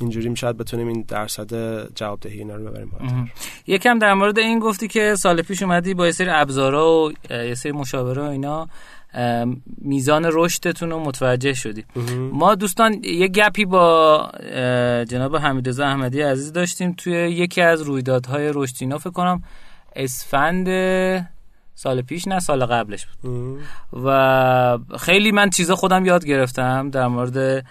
اینجوری 0.00 0.28
می 0.28 0.36
شاید 0.36 0.56
بتونیم 0.56 0.88
این 0.88 1.04
درصد 1.08 1.52
جوابدهی 1.94 2.38
اینا 2.38 2.54
رو 2.54 2.64
ببریم 2.64 2.90
بالا. 2.90 3.04
مهم. 3.04 3.30
یکم 3.66 3.98
در 3.98 4.14
مورد 4.14 4.38
این 4.38 4.58
گفتی 4.58 4.88
که 4.88 5.14
سال 5.14 5.42
پیش 5.42 5.62
اومدی 5.62 5.94
با 5.94 6.06
یه 6.06 6.12
سری 6.12 6.30
ابزارا 6.30 6.90
و 6.90 7.12
یه 7.30 7.54
سری 7.54 7.72
مشاوره 7.72 8.22
و 8.22 8.24
اینا. 8.24 8.68
میزان 9.78 10.30
رشدتون 10.32 10.90
رو 10.90 11.04
متوجه 11.04 11.54
شدی. 11.54 11.84
ما 12.32 12.54
دوستان 12.54 13.04
یه 13.04 13.28
گپی 13.28 13.64
با 13.64 14.30
جناب 15.08 15.36
حمیدرضا 15.36 15.86
احمدی 15.86 16.22
عزیز 16.22 16.52
داشتیم 16.52 16.92
توی 16.92 17.12
یکی 17.12 17.62
از 17.62 17.82
رویدادهای 17.82 18.50
رشد 18.54 18.76
اینا 18.80 18.98
فکر 18.98 19.10
کنم 19.10 19.42
اسفند 19.96 20.66
سال 21.74 22.02
پیش 22.02 22.28
نه 22.28 22.38
سال 22.38 22.66
قبلش 22.66 23.06
بود. 23.06 23.58
و 24.04 24.78
خیلی 24.98 25.32
من 25.32 25.50
چیزا 25.50 25.76
خودم 25.76 26.04
یاد 26.04 26.24
گرفتم 26.24 26.90
در 26.90 27.06
مورد 27.06 27.66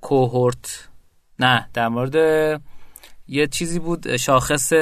کوهورت. 0.00 0.88
نه 1.38 1.68
در 1.74 1.88
مورد 1.88 2.16
یه 3.32 3.46
چیزی 3.46 3.78
بود 3.78 4.16
شاخص 4.16 4.72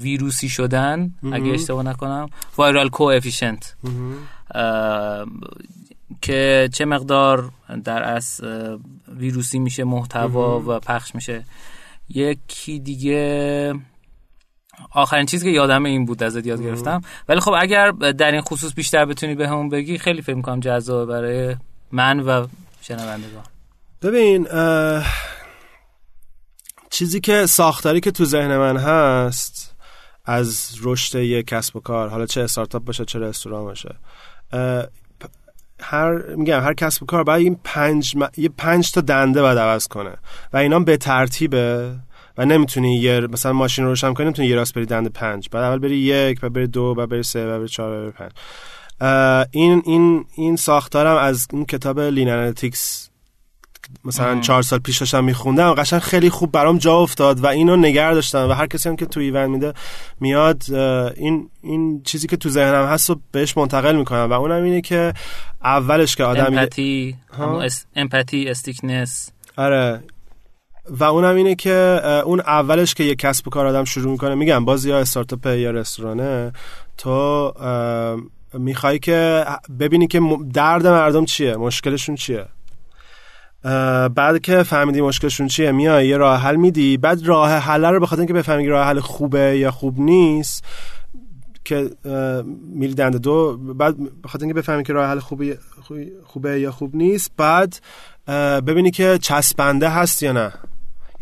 ویروسی 0.00 0.48
شدن 0.48 1.14
اگه 1.32 1.50
اشتباه 1.50 1.82
نکنم. 1.82 2.28
وایرال 2.56 2.88
کوافیشنت 2.88 3.76
که 6.22 6.68
چه 6.72 6.84
مقدار 6.84 7.50
در 7.84 8.02
از 8.02 8.40
ویروسی 9.16 9.58
میشه 9.58 9.84
محتوا 9.84 10.60
و 10.60 10.80
پخش 10.80 11.14
میشه. 11.14 11.44
یکی 12.08 12.78
دیگه 12.78 13.74
آخرین 14.92 15.26
چیزی 15.26 15.44
که 15.44 15.50
یادم 15.50 15.84
این 15.84 16.04
بود 16.04 16.22
ازت 16.22 16.46
یاد 16.46 16.62
گرفتم. 16.62 17.00
ولی 17.28 17.40
خب 17.40 17.52
اگر 17.58 17.90
در 17.90 18.32
این 18.32 18.40
خصوص 18.40 18.74
بیشتر 18.74 19.04
بتونی 19.04 19.34
به 19.34 19.48
همون 19.48 19.68
بگی 19.68 19.98
خیلی 19.98 20.22
فکر 20.22 20.34
می‌کنم 20.34 20.60
جذابه 20.60 21.12
برای 21.12 21.56
من 21.92 22.20
و 22.20 22.46
شنوندگان. 22.80 23.44
ببین 24.02 24.46
چیزی 26.92 27.20
که 27.20 27.46
ساختاری 27.46 28.00
که 28.00 28.10
تو 28.10 28.24
ذهن 28.24 28.56
من 28.56 28.76
هست 28.76 29.76
از 30.24 30.76
رشد 30.82 31.18
یک 31.18 31.46
کسب 31.46 31.76
و 31.76 31.80
کار 31.80 32.08
حالا 32.08 32.26
چه 32.26 32.40
استارتاپ 32.40 32.84
باشه 32.84 33.04
چه 33.04 33.18
رستوران 33.18 33.64
باشه 33.64 33.94
هر 35.80 36.34
میگم 36.36 36.60
هر 36.60 36.74
کسب 36.74 37.02
و 37.02 37.06
کار 37.06 37.24
باید 37.24 37.42
این 37.42 37.60
پنج 37.64 38.16
م- 38.16 38.30
یه 38.36 38.48
پنج 38.48 38.92
تا 38.92 39.00
دنده 39.00 39.42
باید 39.42 39.58
عوض 39.58 39.88
کنه 39.88 40.16
و 40.52 40.56
اینا 40.56 40.80
به 40.80 40.96
ترتیبه 40.96 41.94
و 42.38 42.44
نمی‌تونی 42.46 43.00
یه 43.00 43.20
مثلا 43.20 43.52
ماشین 43.52 43.84
رو 43.84 43.90
روشن 43.90 44.14
کنی 44.14 44.26
نمی‌تونی 44.26 44.48
یه 44.48 44.56
راست 44.56 44.74
بری 44.74 44.86
دنده 44.86 45.10
پنج. 45.10 45.48
بعد 45.50 45.64
اول 45.64 45.78
بری 45.78 45.96
یک 45.96 46.40
بعد 46.40 46.52
بری 46.52 46.66
دو 46.66 46.94
بعد 46.94 47.08
بری 47.08 47.22
سه 47.22 47.46
بعد 47.46 47.58
بری 47.58 47.68
چهار 47.68 47.90
بعد 47.90 48.02
بری 48.02 48.12
پنج. 48.12 48.32
این 49.50 49.82
این 49.86 50.24
این 50.36 50.56
ساختارم 50.56 51.16
از 51.16 51.48
این 51.52 51.64
کتاب 51.64 52.00
Lean 52.00 52.30
Analytics 52.30 53.11
مثلا 54.04 54.40
چهار 54.40 54.62
سال 54.62 54.78
پیش 54.78 54.98
داشتم 54.98 55.24
میخوندم 55.24 55.74
قشنگ 55.74 56.00
خیلی 56.00 56.30
خوب 56.30 56.52
برام 56.52 56.78
جا 56.78 56.96
افتاد 56.96 57.40
و 57.40 57.46
اینو 57.46 57.76
نگر 57.76 58.12
داشتم 58.12 58.48
و 58.48 58.52
هر 58.52 58.66
کسی 58.66 58.88
هم 58.88 58.96
که 58.96 59.06
تو 59.06 59.20
ایوند 59.20 59.46
میده 59.46 59.72
میاد 60.20 60.62
این 61.16 61.50
این 61.62 62.02
چیزی 62.02 62.26
که 62.26 62.36
تو 62.36 62.48
ذهنم 62.48 62.86
هست 62.86 63.10
رو 63.10 63.20
بهش 63.32 63.56
منتقل 63.56 63.96
می‌کنم 63.96 64.30
و 64.30 64.32
اونم 64.32 64.62
اینه 64.62 64.80
که 64.80 65.12
اولش 65.64 66.16
که 66.16 66.24
آدم 66.24 66.46
empathy 66.46 67.16
اس... 67.38 67.86
empathy 67.96 68.48
stickiness. 68.48 69.30
آره. 69.56 70.02
و 70.90 71.04
اونم 71.04 71.36
اینه 71.36 71.54
که 71.54 72.00
اون 72.24 72.40
اولش 72.40 72.94
که 72.94 73.04
یه 73.04 73.14
کسب 73.14 73.48
و 73.48 73.50
کار 73.50 73.66
آدم 73.66 73.84
شروع 73.84 74.12
می‌کنه 74.12 74.34
میگم 74.34 74.64
باز 74.64 74.84
یا 74.84 74.98
استارتاپ 74.98 75.46
یا 75.46 75.70
رستورانه 75.70 76.52
تو 76.98 77.52
می‌خوای 78.54 78.98
که 78.98 79.44
ببینی 79.80 80.06
که 80.06 80.20
درد 80.54 80.86
مردم 80.86 81.24
چیه 81.24 81.56
مشکلشون 81.56 82.14
چیه. 82.14 82.46
بعد 84.14 84.40
که 84.42 84.62
فهمیدی 84.62 85.00
مشکلشون 85.00 85.46
چیه 85.48 85.72
میای 85.72 86.08
یه 86.08 86.16
راه 86.16 86.40
حل 86.40 86.56
میدی. 86.56 86.96
بعد 86.96 87.26
راه 87.26 87.50
حل 87.50 87.84
رو 87.84 88.00
به 88.00 88.06
خاطر 88.06 88.20
اینکه 88.20 88.34
بفهمی 88.34 88.66
راه 88.68 88.86
حل 88.86 89.00
خوبه 89.00 89.58
یا 89.58 89.70
خوب 89.70 90.00
نیست 90.00 90.64
که 91.64 91.90
میری 92.74 92.94
دنده 92.94 93.18
دو 93.18 93.56
بعد 93.56 93.96
به 94.22 94.28
خاطر 94.28 94.44
اینکه 94.44 94.60
بفهمی 94.60 94.84
که 94.84 94.92
راه 94.92 95.10
حل 95.10 95.18
خوبی- 95.18 95.58
خوبه 96.24 96.60
یا 96.60 96.72
خوب 96.72 96.96
نیست 96.96 97.30
بعد 97.36 97.80
ببینی 98.66 98.90
که 98.90 99.18
چسبنده 99.22 99.88
هست 99.88 100.22
یا 100.22 100.32
نه. 100.32 100.52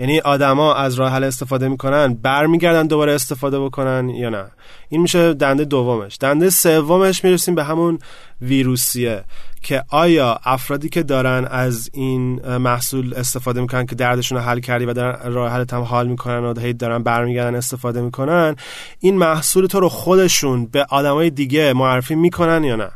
یعنی 0.00 0.20
آدما 0.20 0.74
از 0.74 0.94
راه 0.94 1.12
حل 1.12 1.24
استفاده 1.24 1.68
می‌کنن 1.68 2.14
برمیگردن 2.14 2.86
دوباره 2.86 3.12
استفاده 3.12 3.60
بکنن 3.60 4.08
یا 4.08 4.28
نه. 4.28 4.44
این 4.88 5.00
میشه 5.00 5.34
دنده 5.34 5.64
دومش. 5.64 6.16
دنده 6.20 6.50
سومش 6.50 7.24
می‌رسیم 7.24 7.54
به 7.54 7.64
همون 7.64 7.98
ویروسیه 8.40 9.24
که 9.62 9.84
آیا 9.88 10.40
افرادی 10.44 10.88
که 10.88 11.02
دارن 11.02 11.44
از 11.50 11.90
این 11.92 12.56
محصول 12.56 13.14
استفاده 13.14 13.60
می‌کنن 13.60 13.86
که 13.86 13.94
دردشون 13.94 14.38
رو 14.38 14.44
حل 14.44 14.60
کردی 14.60 14.84
و 14.84 14.92
دارن 14.92 15.32
راه 15.32 15.52
حل 15.52 15.64
هم 15.72 15.82
حال 15.82 16.08
می‌کنن 16.08 16.44
و 16.44 16.60
هی 16.60 16.72
دارن 16.72 17.02
برمیگردن 17.02 17.54
استفاده 17.54 18.00
می‌کنن 18.00 18.56
این 19.00 19.18
محصول 19.18 19.66
تو 19.66 19.80
رو 19.80 19.88
خودشون 19.88 20.66
به 20.66 20.86
آدمای 20.90 21.30
دیگه 21.30 21.72
معرفی 21.72 22.14
می‌کنن 22.14 22.64
یا 22.64 22.76
نه؟ 22.76 22.90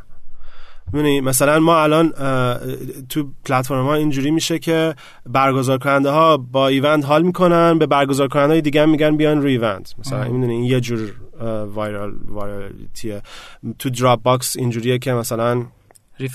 می‌دونی 0.93 1.21
مثلا 1.21 1.59
ما 1.59 1.83
الان 1.83 2.11
تو 3.09 3.31
پلتفرم 3.45 3.85
ها 3.85 3.93
اینجوری 3.93 4.31
میشه 4.31 4.59
که 4.59 4.95
برگزار 5.25 5.77
کننده 5.77 6.09
ها 6.09 6.37
با 6.37 6.67
ایونت 6.67 7.05
حال 7.05 7.23
می‌کنن 7.23 7.77
به 7.79 7.85
برگزار 7.85 8.27
کننده 8.27 8.53
های 8.53 8.61
دیگه 8.61 8.85
میگن 8.85 9.17
بیان 9.17 9.41
رو 9.41 9.47
ایونت. 9.47 9.95
مثلا 9.97 10.23
می‌دونی 10.23 10.53
این 10.53 10.63
یه 10.63 10.79
جور 10.79 11.13
viral 11.65 12.13
virality 12.27 13.11
ه 13.11 13.21
تو 13.79 13.89
Dropbox 13.89 14.57
اینجوریه 14.57 14.99
که 14.99 15.13
مثلا 15.13 15.65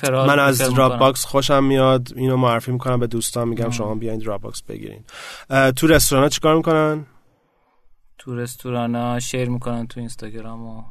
من 0.05 0.39
از 0.39 0.59
Dropbox 0.59 1.25
خوشم 1.25 1.65
میاد 1.65 2.09
اینو 2.17 2.37
معرفی 2.37 2.73
می‌کنم 2.73 3.01
به 3.01 3.07
دوستان 3.07 3.49
میگم 3.49 3.71
شما 3.71 3.95
بیاین 3.95 4.19
Dropbox 4.19 4.63
بگیرین 4.63 5.05
تو 5.77 5.87
رستوران 5.87 6.23
ها 6.23 6.29
چیکار 6.29 6.57
می‌کنن؟ 6.57 7.07
تو 8.19 8.37
رستوران 8.37 8.95
ها 8.95 9.19
share 9.19 9.49
می‌کنن 9.49 9.87
تو 9.87 10.01
اینستاگرام 10.01 10.67
و 10.67 10.83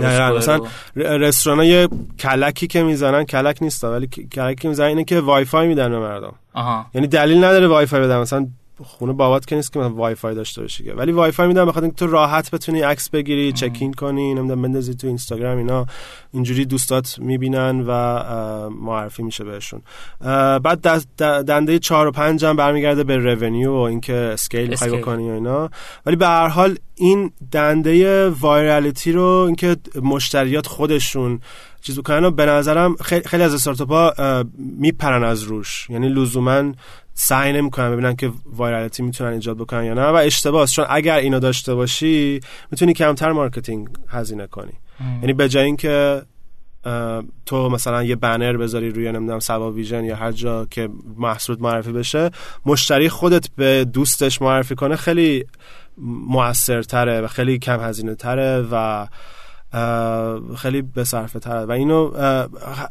نه 0.00 0.30
مثلا 0.30 0.60
رستوران 0.96 1.64
یه 1.64 1.88
کلکی 2.18 2.66
که 2.66 2.82
می‌زنن 2.82 3.24
کلک 3.24 3.58
نیست 3.62 3.84
ولی 3.84 4.06
کلکی 4.06 4.68
می‌زنن 4.68 4.86
اینه 4.86 5.04
که 5.04 5.20
وای 5.20 5.44
فای 5.44 5.68
میدن 5.68 5.90
به 5.90 5.98
مردم. 5.98 6.34
آها. 6.54 6.86
یعنی 6.94 7.06
دلیل 7.06 7.44
نداره 7.44 7.66
وای 7.66 7.86
فای 7.86 8.00
بدن. 8.00 8.18
مثلا 8.18 8.46
خونه 8.84 9.12
بابات 9.12 9.46
که 9.46 9.56
نیست 9.56 9.72
که 9.72 9.78
وای 9.80 10.14
فای 10.14 10.34
داشته 10.34 10.60
باشی 10.60 10.90
ولی 10.90 11.12
وای 11.12 11.30
فای 11.30 11.48
میدم 11.48 11.66
بخاطر 11.66 11.82
اینکه 11.82 11.96
تو 11.96 12.06
راحت 12.06 12.50
بتونی 12.50 12.80
عکس 12.80 13.10
بگیری 13.10 13.52
check 13.52 13.76
in 13.80 13.92
کنی 13.92 14.34
نمی‌دونم 14.34 14.62
بندازی 14.62 14.94
تو 14.94 15.06
اینستاگرام 15.06 15.58
اینا. 15.58 15.86
اینجوری 16.32 16.64
دوستات 16.64 17.18
می‌بینن 17.18 17.84
و 17.86 17.90
معرفی 18.70 19.22
میشه 19.22 19.44
بهشون. 19.44 19.82
بعد 20.58 20.80
دنده 21.20 21.78
4 21.78 22.06
و 22.06 22.10
5 22.10 22.44
هم 22.44 22.56
برمیگرده 22.56 23.04
به 23.04 23.16
revenue 23.16 23.72
و 23.72 23.80
اینکه 23.80 24.14
scale 24.14 24.68
می‌خوای 24.68 24.90
بکنی 24.90 25.30
و 25.30 25.32
اینا. 25.32 25.70
ولی 26.06 26.16
به 26.16 26.26
هر 26.26 26.48
حال 26.48 26.76
این 26.94 27.32
دنده 27.52 28.28
virality 28.28 29.12
رو 29.12 29.24
اینکه 29.46 29.76
مشتریات 30.02 30.66
خودشون 30.66 31.40
چیز 31.82 31.98
بکنن 31.98 32.30
به 32.30 32.46
نظرم 32.46 32.96
خیلی, 32.96 33.22
خیلی 33.22 33.42
از 33.42 33.54
استارتاپ 33.54 33.92
ها 33.92 34.44
میپرن 34.56 35.24
از 35.24 35.42
روش. 35.42 35.90
یعنی 35.90 36.08
لزوما 36.08 36.72
سعی 37.14 37.52
نمی‌کنن 37.52 37.92
ببینن 37.92 38.16
که 38.16 38.32
virality 38.46 39.02
می‌تونن 39.02 39.32
ایجاد 39.32 39.56
بکنن 39.56 39.84
یا 39.84 39.94
نه 39.94 40.06
و 40.06 40.14
اشتباهه 40.14 40.66
چون 40.66 40.86
اگر 40.88 41.16
اینو 41.16 41.38
داشته 41.38 41.74
باشی 41.74 42.40
می‌تونی 42.70 42.92
کمتر 42.94 43.32
marketing 43.32 43.88
هزینه 44.08 44.46
کنی. 44.46 44.72
یعنی 45.20 45.32
به 45.32 45.48
جای 45.48 45.64
اینکه 45.64 46.22
تو 47.46 47.68
مثلا 47.68 48.02
یه 48.02 48.16
بنر 48.16 48.56
بذاری 48.56 48.90
روی 48.90 49.12
نمی‌دونم 49.12 49.38
صبا 49.38 49.72
ویژن 49.72 50.04
یا 50.04 50.16
هر 50.16 50.32
جا 50.32 50.66
که 50.70 50.88
محصول 51.16 51.56
معرفی 51.60 51.92
بشه 51.92 52.30
مشتری 52.66 53.08
خودت 53.08 53.48
به 53.56 53.84
دوستش 53.84 54.42
معرفی 54.42 54.74
کنه 54.74 54.96
خیلی 54.96 55.44
موثرتره 56.26 57.20
و 57.20 57.26
خیلی 57.26 57.58
کم 57.58 57.80
هزینه 57.80 58.14
تره 58.14 58.66
و 58.72 59.06
خیلی 60.56 60.82
به 60.82 61.04
صرفه 61.04 61.38
تر. 61.38 61.66
و 61.66 61.72
اینو 61.72 62.10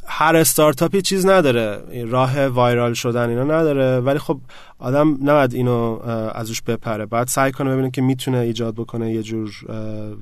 هر 0.07 0.35
استارتاپی 0.35 1.01
چیز 1.01 1.25
نداره. 1.25 1.83
راه 2.05 2.47
وایرال 2.47 2.93
شدن 2.93 3.29
اینا 3.29 3.43
نداره. 3.43 3.99
ولی 3.99 4.19
خب 4.19 4.39
آدم 4.79 5.17
نباید 5.21 5.53
اینو 5.53 5.99
ازش 6.35 6.61
بپره. 6.61 7.05
باید 7.05 7.27
سعی 7.27 7.51
کنه 7.51 7.73
ببینه 7.73 7.91
که 7.91 8.01
می‌تونه 8.01 8.37
ایجاد 8.37 8.75
بکنه 8.75 9.13
یه 9.13 9.23
جور 9.23 9.51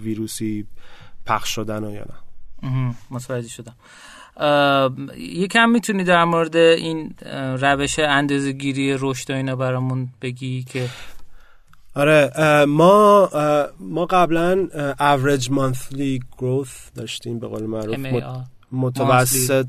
ویروسی 0.03 0.65
پخش 1.25 1.49
شدن 1.49 1.83
و 1.83 1.91
یا 1.91 2.01
نه. 2.01 2.95
متوجه 3.11 3.47
شدم. 3.47 3.75
یکم 5.17 5.69
می‌تونی 5.69 6.03
در 6.03 6.23
مورد 6.23 6.55
این 6.55 7.15
روش 7.61 7.99
اندازه 7.99 8.51
گیری 8.51 8.97
رشد 8.99 9.31
و 9.31 9.33
اینا 9.33 9.55
برامون 9.55 10.09
بگی 10.21 10.63
که 10.63 10.89
آره 11.95 12.31
ما 12.65 13.29
ما 13.79 14.05
قبلا 14.05 14.67
average 14.99 15.45
monthly 15.45 16.19
growth 16.37 16.93
داشتیم 16.95 17.39
به 17.39 17.47
قول 17.47 17.63
معروف. 17.63 17.95
متوسط 18.71 19.67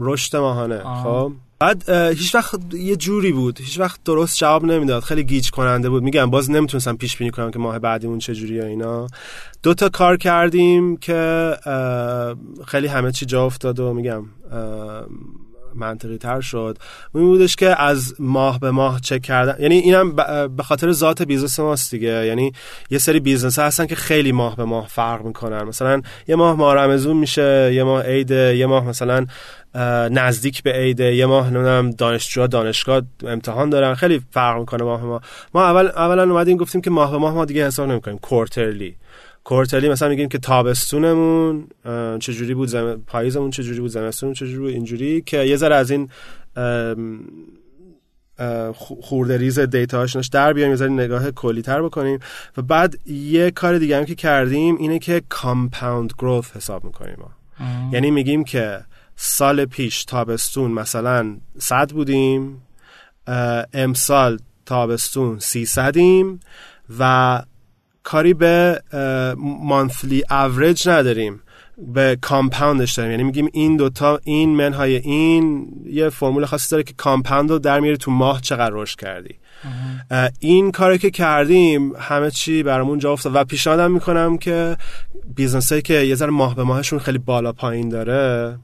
رشد 0.00 0.36
ماهانه. 0.36 0.82
خب. 1.04 1.32
بعد 1.58 1.90
هیچ 1.90 2.34
وقت 2.34 2.74
یه 2.74 2.96
جوری 2.96 3.32
بود. 3.32 3.60
هیچ 3.60 3.80
وقت 3.80 4.00
درست 4.04 4.38
جواب 4.38 4.64
نمی‌داد. 4.64 5.02
خیلی 5.02 5.24
گیج 5.24 5.50
کننده 5.50 5.90
بود. 5.90 6.02
میگم 6.02 6.30
باز 6.30 6.50
نمی‌تونستم 6.50 6.96
پیش 6.96 7.16
بینی 7.16 7.30
کنم 7.30 7.50
که 7.50 7.58
ماه 7.58 7.78
بعدیمون 7.78 8.18
چه 8.18 8.34
جوری 8.34 8.60
اینا. 8.60 9.06
دو 9.62 9.74
تا 9.74 9.88
کار 9.88 10.16
کردیم 10.16 10.96
که 10.96 11.52
خیلی 12.66 12.86
همه 12.86 13.12
چی 13.12 13.26
جا 13.26 13.44
افتاد 13.46 13.80
و 13.80 13.94
میگم 13.94 14.24
منطقی 15.74 16.18
تر 16.18 16.40
شد. 16.40 16.78
این 17.14 17.24
بودش 17.24 17.56
که 17.56 17.82
از 17.82 18.14
ماه 18.18 18.60
به 18.60 18.70
ماه 18.70 19.00
چک 19.00 19.22
کردن 19.22 19.62
یعنی 19.62 19.78
اینم 19.78 20.16
به 20.56 20.62
خاطر 20.62 20.92
ذات 20.92 21.22
business 21.22 21.60
ماست 21.60 21.90
دیگه. 21.90 22.26
یعنی 22.26 22.52
یه 22.90 22.98
سری 22.98 23.20
business 23.20 23.58
هستن 23.58 23.86
که 23.86 23.94
خیلی 23.94 24.32
ماه 24.32 24.56
به 24.56 24.64
ماه 24.64 24.88
فرق 24.88 25.24
می‌کنن. 25.24 25.62
مثلا 25.62 26.02
یه 26.28 26.36
ماه 26.36 26.56
ماه 26.56 26.74
رمزون 26.74 27.16
میشه 27.16 27.70
یه 27.74 27.84
ماه 27.84 28.02
عید 28.02 28.30
یه 28.30 28.66
ماه 28.66 28.88
مثلا 28.88 29.26
نزدیک 30.10 30.62
به 30.62 30.72
عید 30.72 31.00
یه 31.00 31.26
ماه 31.26 31.50
نمی‌دونم 31.50 31.90
دانشجو 31.90 32.46
دانشگاه 32.46 33.02
امتحان 33.26 33.70
دارن. 33.70 33.94
خیلی 33.94 34.22
فرق 34.30 34.58
می‌کنه 34.58 34.84
ماه 34.84 35.04
ما 35.04 35.20
ما 35.54 35.64
اول 35.64 35.86
اولا 35.86 36.22
اومدیم 36.22 36.56
گفتیم 36.56 36.80
که 36.80 36.90
ماه 36.90 37.10
به 37.10 37.18
ماه 37.18 37.34
ما 37.34 37.44
دیگه 37.44 37.66
حساب 37.66 37.88
نمی‌کنیم 37.88 38.18
quarterly 38.18 38.96
quarterly 39.44 39.88
مثلا 39.88 40.08
میگیم 40.08 40.28
که 40.28 40.38
تابستونمون 40.38 41.68
چجوری 42.20 42.54
بود 42.54 42.68
زم... 42.68 43.02
پاییزمون 43.06 43.50
چجوری 43.50 43.80
بود 43.80 43.90
زمستونمون 43.90 44.34
چجوری 44.34 44.58
بود 44.58 44.70
اینجوری 44.70 45.22
که 45.26 45.38
یه 45.38 45.56
ذره 45.56 45.74
از 45.74 45.90
این 45.90 46.08
خورده 48.74 49.36
ریز 49.36 49.58
دیتاشنش 49.58 50.26
در 50.26 50.52
بیایم 50.52 50.74
یه 50.74 50.88
نگاه 50.88 51.30
کلی 51.30 51.62
تر 51.62 51.82
بکنیم. 51.82 52.18
و 52.56 52.62
بعد 52.62 53.08
یه 53.08 53.50
کار 53.50 53.78
دیگه 53.78 53.96
هم 53.96 54.04
که 54.04 54.14
کردیم 54.14 54.76
اینه 54.76 54.98
که 54.98 55.22
compound 55.28 56.12
growth 56.18 56.56
حساب 56.56 56.84
می‌کنیم 56.84 57.16
ما. 57.18 57.30
یعنی 57.92 58.10
میگیم 58.10 58.44
که 58.44 58.80
سال 59.16 59.64
پیش 59.64 60.04
تابستون 60.04 60.70
مثلا 60.70 61.36
100 61.58 61.92
بودیم 61.92 62.62
امسال 63.74 64.38
تابستون 64.66 65.38
300 65.38 65.94
و 66.98 67.42
کاری 68.02 68.34
به 68.34 68.82
monthly 69.62 70.22
average 70.30 70.88
نداریم. 70.88 71.40
به 71.94 72.18
compound 72.20 72.78
ش 72.78 72.92
داریم 72.92 73.10
یعنی 73.10 73.22
میگیم 73.22 73.48
این 73.52 73.76
دوتا 73.76 74.20
این 74.24 74.56
منهای 74.56 74.96
این 74.96 75.68
یه 75.86 76.08
فرمول 76.08 76.44
خاصی 76.44 76.70
داره 76.70 76.82
که 76.82 76.94
compound 76.96 77.50
رو 77.50 77.58
در 77.58 77.80
میاره 77.80 77.96
تو 77.96 78.10
ماه 78.10 78.40
چقدر 78.40 78.70
رشد 78.74 78.98
کردی. 78.98 79.34
این 80.40 80.72
کاری 80.72 80.98
که 80.98 81.10
کردیم 81.10 81.92
همه 81.96 82.30
چی 82.30 82.62
برامون 82.62 82.98
جا 82.98 83.12
افتاد. 83.12 83.34
و 83.34 83.44
پیشنهادم 83.44 83.92
می‌کنم 83.92 84.38
که 84.38 84.76
business 85.34 85.72
که 85.72 85.94
یه 85.94 86.14
ذره 86.14 86.30
ماه 86.30 86.54
به 86.54 86.62
ماهشون 86.62 86.98
خیلی 86.98 87.18
بالا 87.18 87.52
پایین 87.52 87.88
داره 87.88 88.58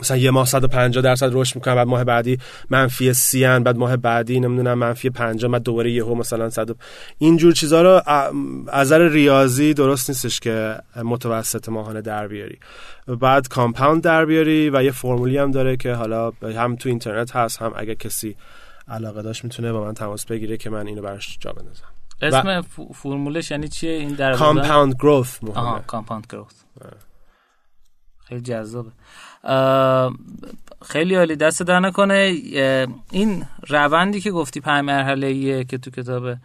مثلا 0.00 0.16
یه 0.16 0.30
ماه 0.30 0.46
150 0.46 1.04
درصد 1.04 1.30
رشد 1.32 1.56
می‌کنن 1.56 1.74
بعد 1.74 1.86
ماه 1.86 2.04
بعدی 2.04 2.38
منفی 2.70 3.14
30 3.14 3.40
بعد 3.42 3.76
ماه 3.76 3.96
بعدی 3.96 4.40
نمی‌دونم 4.40 4.78
منفی 4.78 5.10
50 5.10 5.52
بعد 5.52 5.62
دوباره 5.62 5.90
یهو 5.90 6.14
مثلا 6.14 6.50
100 6.50 6.76
اینجور 7.18 7.52
چیزا 7.52 7.82
رو 7.82 8.02
از 8.68 8.86
نظر 8.86 9.08
ریاضی 9.08 9.74
درست 9.74 10.10
نیستش 10.10 10.40
که 10.40 10.76
متوسط 11.04 11.68
ماهانه 11.68 12.00
در 12.00 12.28
بیاری. 12.28 12.58
بعد 13.20 13.48
compound 13.48 14.02
در 14.02 14.24
بیاری 14.24 14.70
و 14.70 14.82
یه 14.82 14.90
فرمولی 14.90 15.38
هم 15.38 15.50
داره 15.50 15.76
که 15.76 15.92
حالا 15.92 16.32
هم 16.42 16.76
تو 16.76 16.88
اینترنت 16.88 17.36
هست 17.36 17.62
هم 17.62 17.72
اگه 17.76 17.94
کسی 17.94 18.36
علاقه 18.88 19.22
داشت 19.22 19.44
می‌تونه 19.44 19.72
با 19.72 19.84
من 19.84 19.94
تماس 19.94 20.26
بگیره 20.26 20.56
که 20.56 20.70
من 20.70 20.86
اینو 20.86 21.02
براش 21.02 21.38
جا 21.40 21.52
بندازم. 21.52 21.84
اسم 22.22 22.60
فرمولش 22.94 23.50
یعنی 23.50 23.68
چیه؟ 23.68 23.90
این 23.90 24.14
در 24.14 24.34
compound 24.34 24.94
growth 24.94 25.38
مهمه 25.42 25.80
compound 25.86 26.26
growth. 26.30 26.52
خیلی 28.24 28.40
جذابه. 28.40 28.90
خیلی 30.82 31.14
عالی 31.14 31.36
دستت 31.36 31.62
درد 31.62 31.80
نکنه. 31.80 32.34
این 33.10 33.44
روندی 33.68 34.20
که 34.20 34.30
گفتی 34.30 34.60
پنج 34.60 34.84
مرحله 34.84 35.64
که 35.64 35.78
تو 35.78 35.90
کتاب 35.90 36.36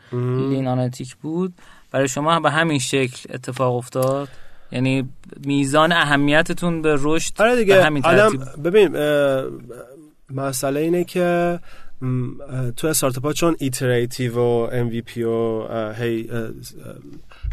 Lean 0.49 0.67
Analytic 0.67 1.15
بود 1.15 1.53
برای 1.91 2.07
شما 2.07 2.39
به 2.39 2.51
همین 2.51 2.79
شکل 2.79 3.33
اتفاق 3.33 3.75
افتاد؟ 3.75 4.29
یعنی 4.71 5.09
میزان 5.45 5.91
اهمیتتون 5.91 6.81
به 6.81 6.97
رشد 6.99 7.41
آره 7.41 7.55
دیگه 7.55 7.75
به 7.75 7.85
همین 7.85 8.05
آدم 8.05 8.47
ببین 8.63 8.97
مسئله 10.29 10.79
اینه 10.79 11.03
که 11.03 11.59
تو 12.77 12.87
استارتاپ 12.87 13.31
چون 13.31 13.55
iterative 13.59 14.39
و 14.39 14.67
MVP 14.89 15.17
و 15.17 15.67
هی 15.93 16.29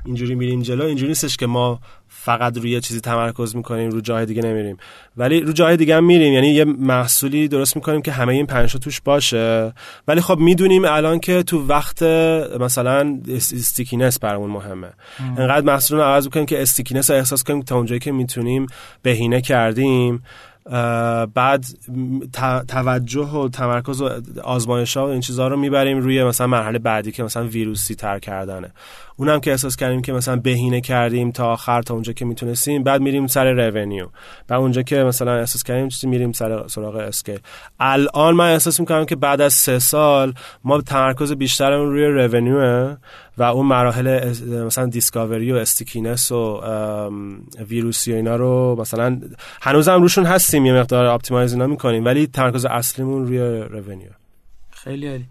اینجوری 0.04 0.34
میریم 0.34 0.62
جلو 0.62 0.84
اینجوری 0.84 1.08
نیستش 1.08 1.36
که 1.36 1.46
ما 1.46 1.80
فقط 2.08 2.58
روی 2.58 2.80
چیزی 2.80 3.00
تمرکز 3.00 3.56
می‌کنیم 3.56 3.90
رو 3.90 4.00
جای 4.00 4.26
دیگه 4.26 4.42
نمیریم. 4.42 4.76
ولی 5.16 5.40
رو 5.40 5.52
جای 5.52 5.76
دیگه 5.76 5.96
هم 5.96 6.04
میریم 6.04 6.32
یعنی 6.32 6.48
یه 6.48 6.64
محصولی 6.64 7.48
درست 7.48 7.76
می‌کنیم 7.76 8.02
که 8.02 8.12
همه 8.12 8.32
این 8.32 8.46
پنج 8.46 8.72
توش 8.72 9.00
باشه. 9.00 9.72
ولی 10.08 10.20
خب 10.20 10.38
می‌دونیم 10.38 10.84
الان 10.84 11.20
که 11.20 11.42
تو 11.42 11.66
وقت 11.66 12.02
مثلا 12.60 13.20
stickiness 13.28 14.18
برامون 14.18 14.50
مهمه. 14.50 14.90
انقدر 15.38 15.66
محصول 15.66 15.98
رو 15.98 16.04
عوض 16.04 16.24
می‌کنیم 16.24 16.46
که 16.46 16.62
stickiness 16.62 17.10
رو 17.10 17.16
احساس 17.16 17.44
کنیم 17.44 17.62
تا 17.62 17.76
اونجایی 17.76 18.00
که 18.00 18.12
می‌تونیم 18.12 18.66
بهینه 19.02 19.40
کردیم. 19.40 20.22
بعد 21.34 21.64
توجه 22.68 23.26
و 23.26 23.48
تمرکز 23.48 24.00
و 24.00 24.10
آزمایش 24.44 24.96
ها 24.96 25.06
و 25.06 25.10
این 25.10 25.20
چیزها 25.20 25.48
رو 25.48 25.56
می‌بریم 25.56 25.98
روی 25.98 26.24
مثلا 26.24 26.46
مرحله 26.46 26.78
بعدی 26.78 27.12
که 27.12 27.22
مثلا 27.22 27.44
ویروسی 27.46 27.94
تر 27.94 28.18
کردنه. 28.18 28.72
اونم 29.16 29.40
که 29.40 29.50
احساس 29.50 29.76
کردیم 29.76 30.02
که 30.02 30.12
مثلا 30.12 30.36
بهینه 30.36 30.80
کردیم 30.80 31.30
تا 31.30 31.52
آخر 31.52 31.82
تا 31.82 31.94
اونجا 31.94 32.12
که 32.12 32.24
می‌تونستیم. 32.24 32.82
بعد 32.82 33.00
میریم 33.00 33.26
سر 33.26 33.52
رونیو 33.52 34.06
و 34.48 34.54
اونجا 34.54 34.82
که 34.82 34.96
مثلا 34.96 35.38
احساس 35.38 35.62
کردیم 35.62 35.88
چیزی 35.88 36.06
میریم 36.06 36.32
سر 36.32 36.68
سراغ 36.68 36.96
اسکیل. 36.96 37.38
الان 37.80 38.34
من 38.34 38.52
احساس 38.52 38.80
می‌کنم 38.80 39.04
که 39.04 39.16
بعد 39.16 39.40
از 39.40 39.52
سه 39.52 39.78
سال 39.78 40.34
ما 40.64 40.80
تمرکز 40.80 41.32
بیشترمون 41.32 41.90
روی 41.90 42.04
رونیو 42.04 42.96
و 43.38 43.42
اون 43.42 43.66
مراحل 43.66 44.28
مثلا 44.66 44.86
discovery 44.86 45.52
و 45.52 45.56
stickiness 45.56 46.32
و 46.32 46.60
ویروسی 47.68 48.12
و 48.12 48.16
اینا 48.16 48.36
رو 48.36 48.76
مثلا 48.80 49.20
هنوزم 49.62 50.02
روشون 50.02 50.24
هستیم 50.26 50.66
یه 50.66 50.72
مقدار 50.72 51.06
optimize 51.06 51.52
اینا 51.52 51.66
می‌کنیم 51.66 52.04
ولی 52.04 52.26
تمرکز 52.26 52.64
اصلیمون 52.64 53.26
روی 53.26 53.38
revenue 53.60 54.08
خیلی 54.70 55.08
عالی. 55.08 55.26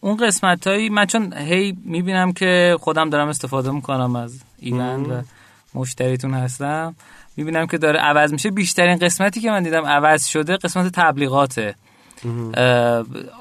اون 0.00 0.16
قسمت 0.16 0.66
هایی 0.66 0.88
من 0.88 1.06
چون 1.06 1.32
هی 1.32 1.76
می‌بینم 1.84 2.32
که 2.32 2.76
خودم 2.80 3.10
دارم 3.10 3.28
استفاده 3.28 3.70
می‌کنم 3.70 4.16
از 4.16 4.40
ایوند 4.58 5.10
و 5.10 5.22
مشتریتون 5.74 6.34
هستم 6.34 6.96
می‌بینم 7.36 7.66
که 7.66 7.78
داره 7.78 7.98
عوض 7.98 8.32
میشه. 8.32 8.50
بیشترین 8.50 8.98
قسمتی 8.98 9.40
که 9.40 9.50
من 9.50 9.62
دیدم 9.62 9.86
عوض 9.86 10.26
شده 10.26 10.56
قسمت 10.56 10.92
تبلیغاته. 10.92 11.74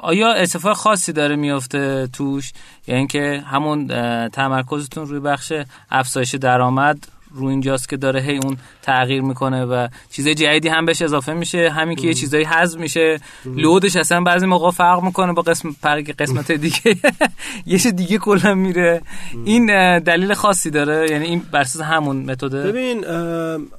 آیا 0.01 0.33
اتفاق 0.33 0.77
خاصی 0.77 1.13
داره 1.13 1.35
میفته 1.35 2.07
توش؟ 2.13 2.53
یعنی 2.87 2.99
اینکه 2.99 3.43
همون 3.47 3.87
تمرکزتون 4.29 5.07
روی 5.07 5.19
بخش 5.19 5.53
افزایش 5.91 6.35
درآمد 6.35 7.07
رو 7.35 7.47
اینجاست 7.47 7.89
که 7.89 7.97
داره 7.97 8.21
هی 8.21 8.37
اون 8.37 8.57
تغییر 8.81 9.21
می‌کنه 9.21 9.65
و 9.65 9.87
چیزای 10.11 10.35
جدیدی 10.35 10.67
هم 10.67 10.85
بهش 10.85 11.01
اضافه 11.01 11.33
میشه 11.33 11.69
همین 11.69 11.95
که 11.95 12.07
یه 12.07 12.13
چیزایی 12.13 12.43
حذف 12.43 12.79
میشه. 12.79 13.19
لودش 13.45 13.95
اصلا 13.95 14.21
بعضی 14.21 14.45
موقع 14.45 14.71
فرق 14.71 15.03
می‌کنه 15.03 15.33
با 15.33 15.41
قسم 15.41 15.75
قسمت 16.19 16.51
دیگه. 16.51 16.97
یه 17.65 17.77
دیگه 17.77 18.17
کلا 18.17 18.55
میره. 18.55 19.01
این 19.45 19.99
دلیل 19.99 20.33
خاصی 20.33 20.69
داره؟ 20.69 21.11
یعنی 21.11 21.25
این 21.25 21.41
بر 21.51 21.65
همون 21.83 22.17
متده 22.17 22.63
ببین 22.63 23.05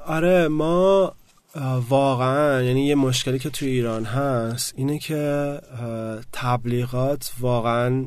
آره 0.07 0.49
ما 0.49 1.13
واقعا 1.89 2.63
یعنی 2.63 2.87
یه 2.87 2.95
مشکلی 2.95 3.39
که 3.39 3.51
توی 3.51 3.69
ایران 3.69 4.05
هست 4.05 4.75
اینه 4.77 4.99
که 4.99 5.61
تبلیغات 6.33 7.33
واقعا 7.41 8.07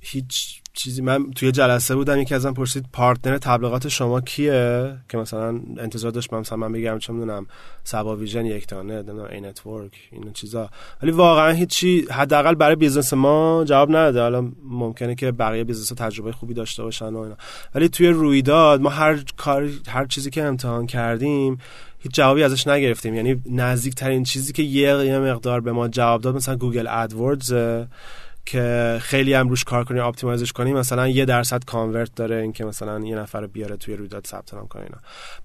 هیچ 0.00 0.60
چیزی 0.72 1.02
من 1.02 1.30
توی 1.30 1.52
جلسه 1.52 1.94
بودم 1.94 2.18
یکی 2.18 2.34
ازم 2.34 2.54
پرسید 2.54 2.84
partner 2.92 3.38
تبلیغات 3.38 3.88
شما 3.88 4.20
کیه؟ 4.20 4.96
که 5.08 5.18
مثلا 5.18 5.60
انتظار 5.78 6.10
داشت 6.10 6.32
مثلا 6.32 6.58
من 6.58 6.72
بگم 6.72 6.98
چه 6.98 7.12
می‌دونم 7.12 7.46
صباویژن 7.84 8.46
یکتانت 8.46 9.04
ad 9.30 9.40
network 9.40 9.92
این 10.12 10.32
چیزا. 10.32 10.70
ولی 11.02 11.10
واقعا 11.10 11.50
هیچی 11.50 12.06
حداقل 12.10 12.54
برای 12.54 12.76
business 12.76 13.12
ما 13.12 13.64
جواب 13.66 13.90
نداده. 13.90 14.20
حالا 14.20 14.52
ممکنه 14.64 15.14
که 15.14 15.32
بقیه 15.32 15.64
business 15.64 15.88
تجربه 15.88 16.32
خوبی 16.32 16.54
داشته 16.54 16.82
باشن 16.82 17.14
و 17.14 17.18
اینا. 17.18 17.36
ولی 17.74 17.88
توی 17.88 18.08
رویداد 18.08 18.80
ما 18.80 18.90
هر 18.90 19.24
کار 19.36 19.68
هر 19.88 20.06
چیزی 20.06 20.30
که 20.30 20.42
امتحان 20.42 20.86
کردیم 20.86 21.58
هیچ 22.00 22.12
جوابی 22.14 22.42
ازش 22.42 22.66
نگرفتیم. 22.66 23.14
یعنی 23.14 23.42
نزدیک 23.46 23.94
ترین 23.94 24.24
چیزی 24.24 24.52
که 24.52 24.62
یه 24.62 25.18
مقدار 25.18 25.60
به 25.60 25.72
ما 25.72 25.88
جواب 25.88 26.20
داد 26.20 26.36
مثلا 26.36 26.56
Google 26.56 26.86
AdWords 26.90 27.54
که 28.46 28.98
خیلی 29.00 29.34
هم 29.34 29.48
روش 29.48 29.64
کار 29.64 29.84
کنیم 29.84 30.02
optimize 30.02 30.42
ش 30.42 30.52
کنیم 30.52 30.76
مثلا 30.76 31.08
یه 31.08 31.24
درصد 31.24 31.64
convert 31.64 32.14
داره 32.14 32.36
اینکه 32.36 32.64
مثلا 32.64 33.00
یه 33.00 33.16
نفر 33.16 33.40
رو 33.40 33.48
بیاره 33.48 33.76
توی 33.76 33.96
رویداد 33.96 34.26
ثبت 34.26 34.54
نام 34.54 34.66
کنه 34.66 34.84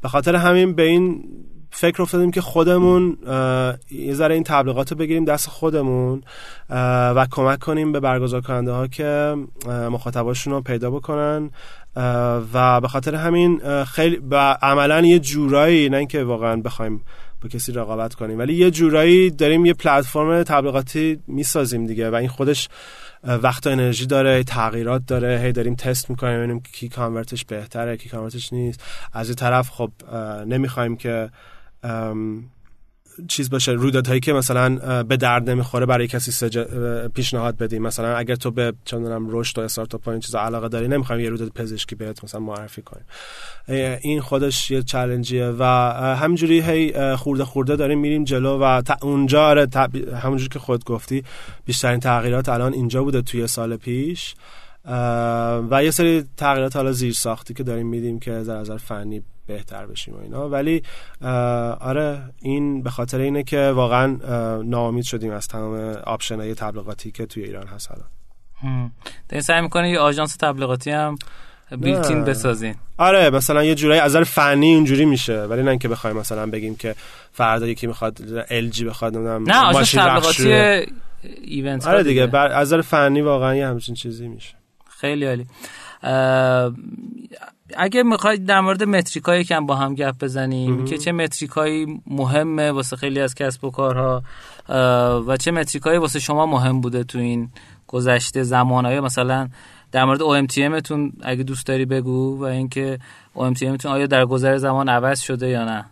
به 0.01 0.09
خاطر 0.09 0.35
همین 0.35 0.73
به 0.73 0.83
این 0.83 1.23
فکر 1.71 2.01
افتادیم 2.01 2.31
که 2.31 2.41
خودمون 2.41 3.17
یه 3.91 4.13
ذره 4.13 4.33
این 4.33 4.43
تبلیغات 4.43 4.91
رو 4.91 4.97
بگیریم 4.97 5.25
دست 5.25 5.49
خودمون 5.49 6.23
و 7.15 7.27
کمک 7.31 7.59
کنیم 7.59 7.91
به 7.91 7.99
برگزار 7.99 8.41
کننده 8.41 8.71
ها 8.71 8.87
که 8.87 9.35
مخاطباشون 9.67 10.53
رو 10.53 10.61
پیدا 10.61 10.91
بکنن. 10.91 11.51
و 12.53 12.81
به 12.81 12.87
خاطر 12.87 13.15
همین 13.15 13.83
خیلی 13.83 14.21
عملا 14.61 15.01
یه 15.01 15.19
جورایی 15.19 15.89
نه 15.89 15.97
اینکه 15.97 16.23
واقعا 16.23 16.55
بخوایم 16.55 17.01
با 17.41 17.49
کسی 17.49 17.71
رقابت 17.71 18.13
کنیم 18.13 18.39
ولی 18.39 18.53
یه 18.53 18.71
جورایی 18.71 19.31
داریم 19.31 19.65
یه 19.65 19.73
پلتفرم 19.73 20.43
تبلیغاتی 20.43 21.19
می‌سازیم 21.27 21.85
دیگه 21.85 22.09
و 22.09 22.15
این 22.15 22.29
خودش 22.29 22.69
وقت 23.23 23.67
و 23.67 23.69
انرژی 23.69 24.05
داره 24.05 24.43
تغییرات 24.43 25.01
داره 25.07 25.39
هی 25.43 25.51
داریم 25.51 25.75
تست 25.75 26.09
می‌کنیم 26.09 26.37
ببینیم 26.37 26.59
کی 26.59 26.89
کانورتش 26.89 27.45
بهتره 27.45 27.97
کی 27.97 28.09
کانورتش 28.09 28.53
نیست. 28.53 28.83
از 29.13 29.27
این 29.27 29.35
طرف 29.35 29.69
خب 29.69 29.91
نمی‌خوایم 30.47 30.97
که 30.97 31.29
چیز 33.27 33.49
باشه 33.49 33.71
رویدادهایی 33.71 34.19
که 34.19 34.33
مثلا 34.33 35.03
به 35.03 35.17
درد 35.17 35.49
نمی‌خوره 35.49 35.85
برای 35.85 36.07
کسی 36.07 36.31
سج... 36.31 36.59
پیشنهاد 37.13 37.57
بدیم 37.57 37.81
مثلا 37.81 38.17
اگر 38.17 38.35
تو 38.35 38.51
به 38.51 38.73
چندانم 38.85 39.27
رشد 39.29 39.59
و 39.59 39.61
استارتاپ 39.61 40.07
این 40.07 40.19
چیزا 40.19 40.39
علاقه 40.39 40.67
داری 40.67 40.87
نمی‌خوایم 40.87 41.21
یه 41.21 41.29
رویداد 41.29 41.49
پزشکی 41.49 41.95
بهت 41.95 42.23
مثلا 42.23 42.39
معرفی 42.39 42.81
کنیم. 42.81 43.05
این 44.01 44.21
خودش 44.21 44.71
یه 44.71 44.83
چالنجیه 44.83 45.53
و 45.59 45.63
همینجوری 46.15 46.61
هی 46.61 47.15
خورده 47.15 47.45
خورده 47.45 47.75
داریم 47.75 47.99
میریم 47.99 48.23
جلو 48.23 48.57
و 48.57 48.81
اونجا 49.01 49.45
آره 49.45 49.67
همونجوری 50.23 50.49
که 50.49 50.59
خود 50.59 50.83
گفتی 50.83 51.23
بیشترین 51.65 51.99
تغییرات 51.99 52.49
الان 52.49 52.73
اینجا 52.73 53.03
بوده 53.03 53.21
توی 53.21 53.47
سال 53.47 53.77
پیش. 53.77 54.35
و 55.71 55.83
یه 55.83 55.91
سری 55.91 56.23
تغییرات 56.37 56.75
حالا 56.75 56.91
زیر 56.91 57.13
ساختی 57.13 57.53
که 57.53 57.63
داریم 57.63 57.87
میدیم 57.87 58.19
که 58.19 58.31
از 58.31 58.49
نظر 58.49 58.77
فنی 58.77 59.23
بهتر 59.47 59.85
بشیم 59.85 60.13
و 60.15 60.21
اینا. 60.21 60.49
ولی 60.49 60.83
آره 61.79 62.21
این 62.41 62.83
به 62.83 62.89
خاطر 62.89 63.19
اینه 63.19 63.43
که 63.43 63.71
واقعا 63.75 64.17
ناامید 64.63 65.03
شدیم 65.03 65.31
از 65.31 65.47
تمام 65.47 65.73
آپشن 66.03 66.39
های 66.39 66.55
تبلیغاتی 66.55 67.11
که 67.11 67.25
توی 67.25 67.43
ایران 67.43 67.67
هست 67.67 67.91
الان. 67.91 68.91
سعی 69.41 69.61
می‌کنه 69.61 69.89
یه 69.89 69.99
آژانس 69.99 70.35
تبلیغاتی 70.35 70.91
هم 70.91 71.15
بیلتین 71.77 72.23
بسازین. 72.23 72.75
آره 72.97 73.29
مثلا 73.29 73.63
یه 73.63 73.75
جورایی 73.75 73.99
از 73.99 74.11
نظر 74.11 74.23
فنی 74.23 74.65
اینجوری 74.65 75.05
میشه. 75.05 75.41
ولی 75.41 75.63
نه 75.63 75.69
اینکه 75.69 75.87
بخوایم 75.87 76.17
مثلا 76.17 76.45
بگیم 76.45 76.75
که 76.75 76.95
فردا 77.31 77.67
یکی 77.67 77.87
می‌خواد 77.87 78.21
ال 78.49 78.69
جی 78.69 78.85
بخواد 78.85 79.17
نه 79.17 79.65
آژانس 79.65 79.91
تبلیغاتی 79.91 80.85
ایونت 81.43 81.87
آره 81.87 82.03
دیگه 82.03 82.27
بر 82.27 82.47
از 82.47 82.67
نظر 82.67 82.81
فنی 82.81 83.21
واقعا 83.21 83.55
یه 83.55 83.67
همچین 83.67 83.95
چیزی 83.95 84.27
میشه. 84.27 84.55
خیلی 84.99 85.25
عالی. 85.25 85.45
اگه 87.77 88.03
می‌خواید 88.03 88.45
در 88.45 88.61
مورد 88.61 88.83
متریکایی 88.83 89.43
کم 89.43 89.65
با 89.65 89.75
هم 89.75 89.95
گپ 89.95 90.23
بزنیم 90.23 90.85
که 90.85 90.97
چه 90.97 91.11
متریکایی 91.11 92.01
مهمه 92.07 92.71
واسه 92.71 92.95
خیلی 92.95 93.19
از 93.19 93.35
کسب 93.35 93.63
و 93.63 93.71
کارها 93.71 94.23
و 95.27 95.37
چه 95.37 95.51
متریکایی 95.51 95.97
واسه 95.97 96.19
شما 96.19 96.45
مهم 96.45 96.81
بوده 96.81 97.03
تو 97.03 97.19
این 97.19 97.49
گذشته 97.87 98.43
زمانهای؟ 98.43 98.99
مثلا 98.99 99.49
در 99.91 100.05
مورد 100.05 100.19
OMTM 100.19 100.81
تون 100.81 101.13
اگه 101.21 101.43
دوست 101.43 101.67
داری 101.67 101.85
بگو 101.85 102.39
و 102.39 102.43
اینکه 102.43 102.99
OMTM 103.35 103.77
تون 103.77 103.91
آیا 103.91 104.05
در 104.05 104.25
گذر 104.25 104.57
زمان 104.57 104.89
عوض 104.89 105.19
شده 105.19 105.49
یا 105.49 105.65
نه؟ 105.65 105.85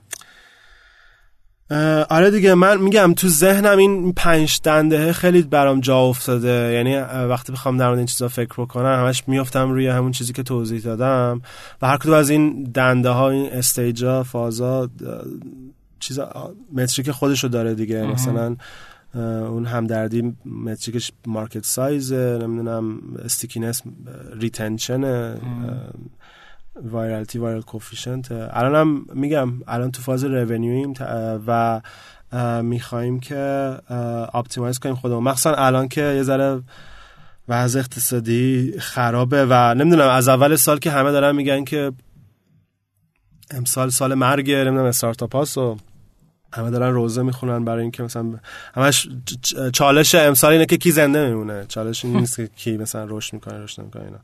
آره 2.09 2.31
دیگه 2.31 2.53
من 2.53 2.77
میگم 2.77 3.13
تو 3.13 3.27
ذهنم 3.27 3.77
این 3.77 4.13
پنج 4.13 4.59
دنده 4.63 5.13
خیلی 5.13 5.41
برام 5.41 5.79
جا 5.79 5.99
افتاده. 5.99 6.73
یعنی 6.73 6.95
وقتی 7.29 7.51
بخوام 7.51 7.77
در 7.77 7.85
مورد 7.85 7.97
این 7.97 8.07
چیزا 8.07 8.27
فکر 8.27 8.53
بکنم 8.57 9.05
همش 9.05 9.23
میافتم 9.27 9.71
روی 9.71 9.87
همون 9.87 10.11
چیزی 10.11 10.33
که 10.33 10.43
توضیح 10.43 10.81
دادم. 10.81 11.41
و 11.81 11.87
هر 11.87 11.97
کدوم 11.97 12.13
از 12.13 12.29
این 12.29 12.63
دنده 12.63 13.09
ها 13.09 13.29
این 13.29 13.51
استیجا 13.51 14.23
فازا 14.23 14.89
چیزا 15.99 16.53
metric 16.73 17.11
خودشو 17.11 17.47
داره 17.47 17.75
دیگه. 17.75 18.03
مثلا 18.03 18.55
اون 19.49 19.65
همدردی 19.65 20.35
metric 20.45 20.95
ش 20.95 21.11
market 21.27 21.65
size 21.65 22.13
نمی‌دونم 22.13 22.99
stickiness 23.25 23.81
retention 24.39 25.03
virality 26.75 27.39
viral 27.39 27.61
coefficient 27.61 28.31
الان 28.31 28.75
هم 28.75 29.05
میگم 29.13 29.53
الان 29.67 29.91
تو 29.91 30.01
فاز 30.01 30.23
revenue 30.23 30.77
یم 30.77 30.93
و 31.47 31.81
می‌خوایم 32.61 33.19
که 33.19 33.35
optimize 34.33 34.79
کنیم 34.79 34.95
خودمون. 34.95 35.23
مخصوصا 35.23 35.55
الان 35.55 35.87
که 35.87 36.01
یه 36.01 36.23
ذره 36.23 36.61
وضع 37.49 37.79
اقتصادی 37.79 38.73
خرابه 38.79 39.45
و 39.49 39.73
نمی‌دونم 39.73 40.09
از 40.09 40.27
اول 40.27 40.55
سال 40.55 40.79
که 40.79 40.91
همه 40.91 41.11
دارن 41.11 41.35
میگن 41.35 41.63
که 41.63 41.91
امسال 43.51 43.89
سال 43.89 44.13
مرگ 44.13 44.51
نمی‌دونم 44.51 44.85
استارتاپ 44.85 45.35
و 45.35 45.75
همه 46.53 46.69
دارن 46.69 46.93
روزه 46.93 47.21
می‌خونن 47.21 47.65
برای 47.65 47.81
اینکه 47.81 48.03
مثلا 48.03 48.39
همش 48.75 49.09
چالش 49.73 50.15
امسال 50.15 50.51
اینه 50.51 50.65
که 50.65 50.77
کی 50.77 50.91
زنده 50.91 51.27
میمونه. 51.27 51.65
چالش 51.67 52.05
این 52.05 52.17
نیست 52.17 52.35
که 52.35 52.47
کی 52.47 52.77
مثلا 52.77 53.05
رشد 53.09 53.33
می‌کنه 53.33 53.63
رشد 53.63 53.81
نمی‌کنه 53.81 54.03
اینا. 54.03 54.19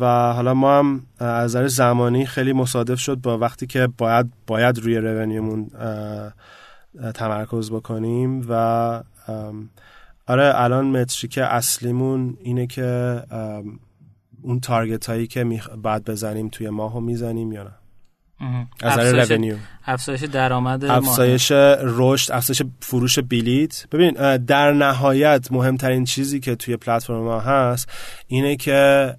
و 0.00 0.32
حالا 0.32 0.54
ما 0.54 0.78
هم 0.78 1.02
از 1.18 1.56
نظر 1.56 1.66
زمانی 1.66 2.26
خیلی 2.26 2.52
مصادف 2.52 2.98
شد 2.98 3.16
با 3.16 3.38
وقتی 3.38 3.66
که 3.66 3.88
باید 3.98 4.26
باید 4.46 4.78
روی 4.78 4.96
رونیومون 4.96 5.70
تمرکز 7.14 7.70
بکنیم 7.70 8.46
و 8.48 8.54
آره 10.26 10.52
الان 10.54 10.86
متریک 10.86 11.38
اصلیمون 11.38 12.36
اینه 12.42 12.66
که 12.66 13.22
اون 14.42 14.60
target 14.60 15.06
هایی 15.06 15.26
که 15.26 15.60
باید 15.82 16.04
بزنیم 16.04 16.48
توی 16.48 16.70
ماهو 16.70 17.00
می‌زنیم 17.00 17.52
یا 17.52 17.62
نه. 17.62 17.70
از 18.82 18.98
نظر 18.98 19.36
افزایش 19.86 20.24
درآمد 20.24 20.84
افزایش 20.84 21.50
رشد 21.80 22.32
افزایش 22.32 22.62
فروش 22.80 23.18
بلیت. 23.18 23.86
ببین 23.92 24.36
در 24.36 24.72
نهایت 24.72 25.52
مهمترین 25.52 26.04
چیزی 26.04 26.40
که 26.40 26.54
توی 26.54 26.76
پلتفرم 26.76 27.22
ما 27.22 27.40
هست 27.40 27.88
اینه 28.26 28.56
که 28.56 29.14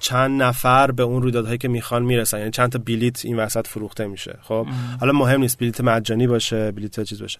چند 0.00 0.42
نفر 0.42 0.90
به 0.90 1.02
اون 1.02 1.22
رویدادهایی 1.22 1.58
که 1.58 1.68
می‌خوان 1.68 2.02
می‌رسن. 2.02 2.38
یعنی 2.38 2.50
چند 2.50 2.72
تا 2.72 2.78
بلیت 2.78 3.24
این 3.24 3.36
وسط 3.36 3.66
فروخته 3.66 4.06
میشه. 4.06 4.38
خب؟ 4.42 4.66
حالا 5.00 5.12
مهم 5.12 5.40
نیست 5.40 5.58
بلیت 5.58 5.80
مجانی 5.80 6.26
باشه 6.26 6.72
بلیت 6.72 7.00
چیز 7.00 7.22
باشه. 7.22 7.38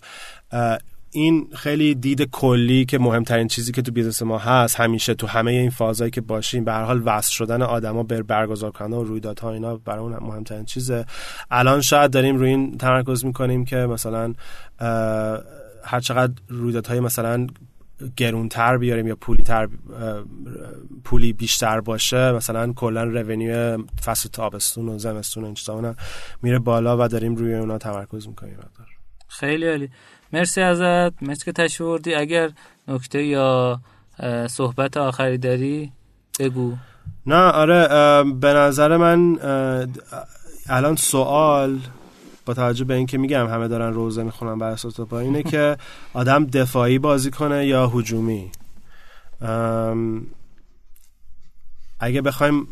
این 1.16 1.48
خیلی 1.55 1.94
دید 1.94 2.22
کلی 2.22 2.84
که 2.84 2.98
مهمترین 2.98 3.48
چیزی 3.48 3.72
که 3.72 3.82
تو 3.82 3.93
business 3.93 4.23
ما 4.22 4.38
هست 4.38 4.80
همیشه 4.80 5.14
تو 5.14 5.26
همه 5.26 5.51
این 5.51 5.70
فازایی 5.70 6.10
که 6.10 6.20
باشیم 6.20 6.64
به 6.64 6.72
هر 6.72 6.82
حال 6.82 7.02
وصل 7.05 7.32
شدن 7.32 7.62
آدما 7.62 8.02
به 8.02 8.22
برگزار 8.22 8.70
کردن 8.70 8.93
و 8.93 9.05
رویدادها 9.05 9.52
اینا 9.52 9.76
برای 9.76 9.98
اون 9.98 10.16
مهمترین 10.16 10.64
چیزه. 10.64 11.05
الان 11.51 11.80
شاید 11.80 12.10
داریم 12.10 12.36
روی 12.36 12.48
این 12.48 12.78
تمرکز 12.78 13.24
می‌کنیم 13.24 13.64
که 13.64 13.76
مثلا 13.76 14.34
هر 15.84 16.01
چقدر 16.01 16.32
رویدادهای 16.48 17.01
مثلا 17.01 17.47
گرونتر 18.16 18.78
بیاریم 18.78 19.06
یا 19.06 19.16
پولی 19.16 19.43
تر 19.43 19.68
پولی 21.05 21.32
بیشتر 21.32 21.80
باشه 21.80 22.32
مثلا 22.32 22.72
کلا 22.72 23.05
رونیو 23.05 23.78
فصل 24.05 24.28
تابستون 24.28 24.88
و 24.88 24.98
زمستون 24.98 25.44
و 25.44 25.47
این 25.68 25.94
میره 26.43 26.59
بالا 26.59 27.05
و 27.05 27.09
داریم 27.09 27.34
روی 27.34 27.55
اونا 27.55 27.78
تمرکز 27.78 28.28
می‌کنیم 28.28 28.56
خیلی 29.28 29.66
عالی. 29.68 29.90
مرسی 30.32 30.61
ازت. 30.61 31.23
مرسی 31.23 31.44
که 31.44 31.53
تشوردی 31.53 32.15
اگر 32.15 32.51
نکته 32.89 33.24
یا 33.24 33.81
صحبت 34.51 34.97
آخری 34.97 35.39
داری 35.39 35.93
بگو. 36.39 36.77
نه 37.27 37.36
آره 37.51 37.89
به 38.40 38.53
نظر 38.53 38.97
من 38.97 39.39
الان 40.69 40.97
سوال 40.97 41.78
با 42.47 42.55
توجه 42.55 42.85
به 42.85 42.94
اینکه 42.94 43.19
میگم 43.19 43.47
همه 43.47 43.69
دارن 43.69 43.93
روزه 43.94 44.23
می‌خونن 44.23 44.59
بر 44.59 44.70
اساس 44.70 45.01
با 45.01 45.20
اینه 45.20 45.43
که 45.43 45.77
آدم 46.15 46.47
دفاعی 46.47 46.98
بازی 46.98 47.31
کنه 47.31 47.66
یا 47.66 47.86
هجومی؟ 47.86 48.51
اگه 52.01 52.23
بخوایم 52.23 52.68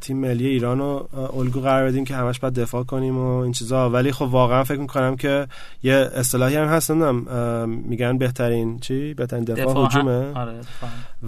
تیم 0.00 0.16
ملی 0.16 0.46
ایران 0.46 0.78
رو 0.78 1.08
الگو 1.34 1.60
قرار 1.60 1.88
بدیم 1.88 2.04
که 2.04 2.16
همش 2.16 2.38
باید 2.38 2.54
دفاع 2.54 2.84
کنیم 2.84 3.18
و 3.18 3.36
این 3.36 3.52
چیزا. 3.52 3.90
ولی 3.90 4.12
خب 4.12 4.22
واقعا 4.22 4.64
فکر 4.64 4.78
می‌کنم 4.78 5.16
که 5.16 5.46
یه 5.82 6.10
اصطلاحی 6.14 6.56
هم 6.56 6.66
هست 6.66 6.90
نمی‌دونم 6.90 7.68
میگن 7.68 8.18
بهترین 8.18 8.78
چی؟ 8.78 9.14
بهترین 9.14 9.44
دفاع, 9.44 9.86
هجومه. 9.86 10.32
آره 10.34 10.60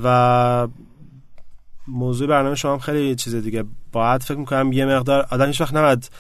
و 0.05 0.69
موضوع 1.89 2.29
برنامه 2.29 2.55
شما 2.55 2.73
هم 2.73 2.79
خیلی 2.79 3.15
چیز 3.15 3.35
دیگه. 3.35 3.65
باید 3.93 4.23
فکر 4.23 4.39
می‌کنم 4.39 4.73
یه 4.73 4.87
مقدار 4.87 5.27
آدم 5.31 5.47
هیچ 5.47 5.61
وقت 5.61 5.75
نباید 5.75 6.11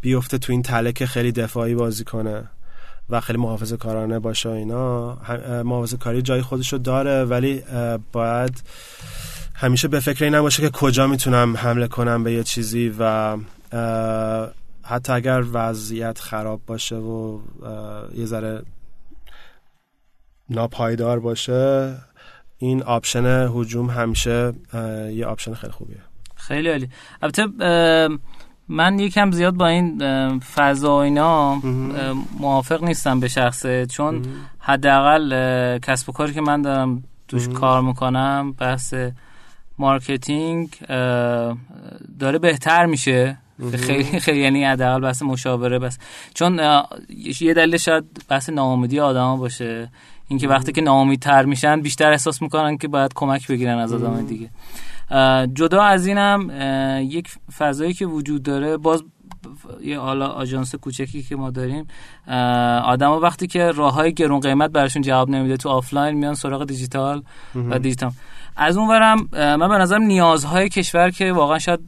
بیفته 0.00 0.38
تو 0.38 0.52
این 0.52 0.62
تله 0.62 0.92
که 0.92 1.06
خیلی 1.06 1.32
دفاعی 1.32 1.74
بازی 1.74 2.04
کنه. 2.04 2.50
و 3.10 3.20
خیلی 3.20 3.38
محافظه 3.38 3.76
کارانه 3.76 4.18
باشه 4.18 4.48
اینا. 4.48 5.14
محافظه 5.62 5.96
کاری 5.96 6.22
جای 6.22 6.42
خودشو 6.42 6.76
داره 6.76 7.24
ولی 7.24 7.62
باید 8.12 8.62
همیشه 9.54 9.88
به 9.88 10.00
فکر 10.00 10.24
این 10.24 10.34
نباشه 10.34 10.62
که 10.62 10.70
کجا 10.70 11.06
می‌تونم 11.06 11.56
حمله 11.56 11.88
کنم 11.88 12.24
به 12.24 12.32
یه 12.32 12.42
چیزی 12.42 12.94
و 12.98 13.36
حتی 14.82 15.12
اگر 15.12 15.44
وضعیت 15.52 16.18
خراب 16.18 16.60
باشه 16.66 16.96
و 16.96 17.40
یه 18.14 18.26
ذره 18.26 18.62
ناپایدار 20.50 21.20
باشه 21.20 21.94
این 22.58 22.82
option 22.82 23.50
هجوم 23.54 23.90
همیشه 23.90 24.52
یه 25.12 25.26
option 25.26 25.54
خیلی 25.54 25.72
خوبیه. 25.72 26.00
خیلی 26.34 26.68
عالی. 26.68 26.88
البته 27.22 27.46
من 28.68 28.98
یکم 28.98 29.30
زیاد 29.30 29.54
با 29.54 29.66
این 29.66 29.98
فضا 30.38 30.96
و 30.96 30.98
اینا 30.98 31.54
موافق 32.40 32.84
نیستم 32.84 33.20
به 33.20 33.28
شخصه 33.28 33.86
چون 33.86 34.22
حداقل 34.58 35.78
کسب 35.78 36.08
و 36.08 36.12
کاری 36.12 36.32
که 36.32 36.40
من 36.40 36.62
دارم 36.62 37.04
توش 37.28 37.48
کار 37.48 37.82
می‌کنم 37.82 38.54
بحث 38.58 38.94
مارکتینگ 39.78 40.68
داره 42.18 42.38
بهتر 42.40 42.86
میشه. 42.86 43.38
خیلی 43.76 44.20
خیلی 44.20 44.40
یعنی 44.40 44.64
حداقل 44.64 45.00
بحث 45.00 45.22
مشاوره 45.22 45.78
بس. 45.78 45.98
چون 46.34 46.60
یه 47.40 47.54
دلیل 47.54 47.76
شاید 47.76 48.04
بحث 48.28 48.50
ناامیدی 48.50 49.00
آدما 49.00 49.36
باشه. 49.36 49.90
اینکه 50.28 50.48
وقتی 50.48 50.72
که 50.72 50.80
ناامیدتر 50.80 51.44
میشن 51.44 51.80
بیشتر 51.80 52.10
احساس 52.10 52.42
می‌کنن 52.42 52.76
که 52.76 52.88
باید 52.88 53.12
کمک 53.14 53.48
بگیرن 53.48 53.78
از 53.78 53.92
آدم 53.92 54.26
دیگه. 54.26 54.50
جدا 55.54 55.82
از 55.82 56.06
اینم 56.06 56.50
یک 57.10 57.28
فضایی 57.58 57.92
که 57.92 58.06
وجود 58.06 58.42
داره 58.42 58.76
باز 58.76 59.02
یه 59.82 59.98
حالا 59.98 60.26
آژانس 60.26 60.74
کوچکی 60.74 61.22
که 61.22 61.36
ما 61.36 61.50
داریم 61.50 61.86
آدما 62.84 63.20
وقتی 63.20 63.46
که 63.46 63.70
راه 63.70 63.94
های 63.94 64.14
گرون 64.14 64.40
قیمت 64.40 64.70
براشون 64.70 65.02
جواب 65.02 65.30
نمیده 65.30 65.56
تو 65.56 65.68
آفلاین 65.68 66.16
میان 66.16 66.34
سراغ 66.34 66.66
دیجیتال 66.66 67.22
و 67.54 67.78
دیجیتال. 67.78 68.10
از 68.56 68.76
اون 68.76 68.88
ورم 68.88 69.28
من 69.32 69.68
به 69.68 69.78
نظرم 69.78 70.02
نیازهای 70.02 70.68
کشور 70.68 71.10
که 71.10 71.32
واقعا 71.32 71.58
شاید 71.58 71.80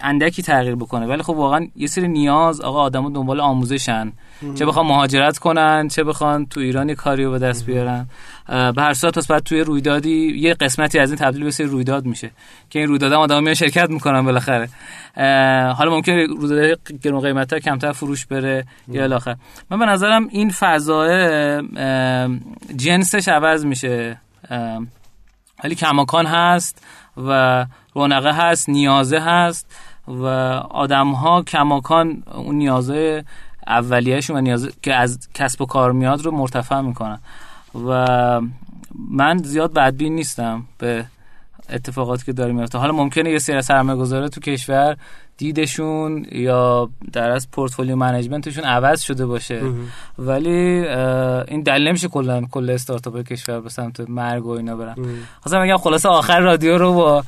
اندکی 0.00 0.42
تغییر 0.42 0.74
بکنه. 0.74 1.06
ولی 1.06 1.22
خب 1.22 1.36
واقعا 1.36 1.66
یه 1.76 1.86
سری 1.86 2.08
نیاز 2.08 2.60
آقا 2.60 2.80
آدمو 2.80 3.10
دنبال 3.10 3.40
آموزشن. 3.40 4.12
چه 4.54 4.66
بخوان 4.66 4.86
مهاجرت 4.86 5.38
کنن 5.38 5.88
چه 5.88 6.04
بخوان 6.04 6.46
تو 6.46 6.60
ایران 6.60 6.88
یه 6.88 6.94
کاری 6.94 7.24
رو 7.24 7.30
به 7.30 7.38
دست 7.38 7.66
بیارن. 7.66 8.06
به 8.48 8.82
هر 8.82 8.94
صورت 8.94 9.28
بعد 9.28 9.42
توی 9.42 9.60
رویدادی 9.60 10.36
یه 10.36 10.54
قسمتی 10.54 10.98
از 10.98 11.10
این 11.10 11.18
تبدیل 11.18 11.44
به 11.44 11.64
رویداد 11.64 12.06
میشه 12.06 12.30
که 12.70 12.78
این 12.78 12.88
رویداد 12.88 13.12
هم 13.12 13.18
آدم 13.18 13.42
میان 13.42 13.54
شرکت 13.54 13.90
می‌کنن 13.90 14.22
بالاخره. 14.22 14.68
حالا 15.72 15.90
ممکنه 15.90 16.26
رویداد 16.26 16.78
گرون 17.02 17.20
قیمتا 17.20 17.58
کمتر 17.58 17.92
فروش 17.92 18.26
بره 18.26 18.64
یا 18.88 19.02
الاخر. 19.02 19.36
من 19.70 19.78
به 19.78 19.86
نظرم 19.86 20.28
این 20.30 20.50
فضای 20.50 21.62
جنسش 22.76 23.28
عوض 23.28 23.64
میشه. 23.64 24.20
ولی 25.64 25.74
کماکان 25.74 26.26
هست 26.26 26.86
و 27.16 27.66
رونقه 27.94 28.32
هست 28.32 28.68
نیازه 28.68 29.18
هست 29.18 29.76
و 30.08 30.26
آدم 30.70 31.12
ها 31.12 31.42
کماکان 31.42 32.22
اون 32.34 32.54
نیازه 32.54 33.24
اولیهشون 33.66 34.36
و 34.36 34.40
نیازه 34.40 34.70
که 34.82 34.94
از 34.94 35.28
کسب 35.34 35.62
و 35.62 35.66
کار 35.66 35.92
میاد 35.92 36.24
رو 36.24 36.30
مرتفع 36.30 36.80
می‌کنن. 36.80 37.18
و 37.88 38.40
من 39.10 39.38
زیاد 39.38 39.72
بدبین 39.72 40.14
نیستم 40.14 40.64
به 40.78 41.04
اتفاقاتی 41.70 42.24
که 42.24 42.32
داره 42.32 42.52
میفته 42.52 42.78
حالا 42.78 42.92
ممکنه 42.92 43.30
یه 43.30 43.38
سری 43.38 43.62
سرمایه‌گذاره 43.62 44.28
تو 44.28 44.40
کشور 44.40 44.96
دیدشون 45.36 46.26
یا 46.32 46.88
در 47.12 47.30
از 47.30 47.50
پورتفولیو 47.50 47.96
منیجمنتشون 47.96 48.64
عوض 48.64 49.00
شده 49.00 49.26
باشه. 49.26 49.62
ولی 50.18 50.86
این 51.48 51.62
دلیل 51.62 51.88
نمیشه 51.88 52.08
کلا 52.08 52.42
کل 52.50 52.70
استارتاپ 52.70 53.22
کشور 53.22 53.60
به 53.60 53.68
سمت 53.68 54.00
مرگ 54.00 54.46
و 54.46 54.50
اینا 54.50 54.76
برن. 54.76 54.94
خواستم 55.40 55.62
بگم 55.62 55.76
خلاصه 55.76 56.08
آخر 56.08 56.40
رادیو 56.40 56.78
رو 56.78 56.92
با 56.94 57.24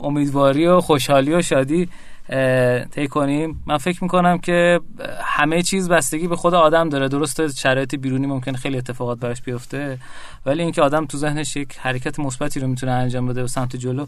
امیدواری 0.00 0.66
و 0.66 0.80
خوشحالی 0.80 1.34
و 1.34 1.42
شادی 1.42 1.88
طی 2.90 3.08
کنیم. 3.08 3.62
من 3.66 3.78
فکر 3.78 4.04
می‌کنم 4.04 4.38
که 4.38 4.80
همه 5.20 5.62
چیز 5.62 5.88
بستگی 5.88 6.28
به 6.28 6.36
خود 6.36 6.54
آدم 6.54 6.88
داره. 6.88 7.08
درسته 7.08 7.48
شرایط 7.48 7.94
بیرونی 7.94 8.26
ممکن 8.26 8.52
خیلی 8.52 8.78
اتفاقات 8.78 9.18
براش 9.18 9.42
بیفته 9.42 9.98
ولی 10.46 10.62
اینکه 10.62 10.82
آدم 10.82 11.06
تو 11.06 11.18
ذهنش 11.18 11.56
یک 11.56 11.78
حرکت 11.78 12.18
مثبتی 12.18 12.60
رو 12.60 12.68
می‌تونه 12.68 12.92
انجام 12.92 13.26
بده 13.26 13.42
به 13.42 13.48
سمت 13.48 13.76
جلو 13.76 14.06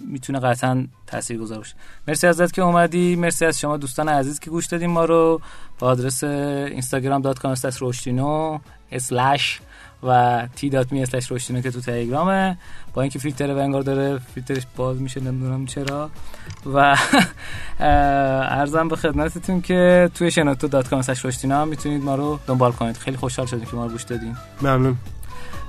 می‌تونه 0.00 0.40
قطعا 0.40 0.86
تاثیرگذار 1.06 1.58
باشه. 1.58 1.74
مرسی 2.08 2.26
ازت 2.26 2.52
که 2.52 2.62
اومدی. 2.62 3.16
مرسی 3.16 3.44
از 3.44 3.60
شما 3.60 3.76
دوستان 3.76 4.08
عزیز 4.08 4.40
که 4.40 4.50
گوش 4.50 4.66
دادیم 4.66 4.90
ما 4.90 5.04
رو. 5.04 5.40
با 5.78 5.86
آدرس 5.86 6.24
instagram.com 6.24 7.54
روشتینو 10.02 10.08
اسلش 11.02 11.32
و 11.32 11.38
t.me 11.38 11.38
اسلش 11.38 11.62
که 11.62 11.70
تو 11.70 11.80
تلگرامه 11.80 12.58
با 12.94 13.02
اینکه 13.02 13.18
فیلتر 13.18 13.54
ونگار 13.54 13.82
داره 13.82 14.18
فیلترش 14.34 14.62
باز 14.76 15.00
میشه 15.00 15.20
نمی‌دونم 15.20 15.66
چرا. 15.66 16.10
و 16.74 16.96
ارزم 17.80 18.88
به 18.88 18.96
خدمتتون 18.96 19.60
که 19.60 20.10
توی 20.14 20.30
شنوتو 20.30 20.68
دات 20.68 20.88
کام 20.88 21.02
روشتینو 21.24 21.54
هم 21.54 21.68
می‌تونید 21.68 22.04
ما 22.04 22.14
رو 22.14 22.38
دنبال 22.46 22.72
کنید. 22.72 22.96
خیلی 22.96 23.16
خوشحال 23.16 23.46
شدیم 23.46 23.64
که 23.64 23.76
ما 23.76 23.84
رو 23.84 23.90
گوش 23.90 24.02
دادین. 24.02 24.36
ممنون. 24.62 24.96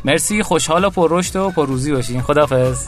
مرسی 0.05 0.43
خوشحال 0.43 0.85
و 0.85 0.89
پر 0.89 1.07
رشد 1.11 1.35
و 1.35 1.49
پر 1.49 1.67
روزی 1.67 1.91
باشین. 1.91 2.21
خدافظ 2.21 2.87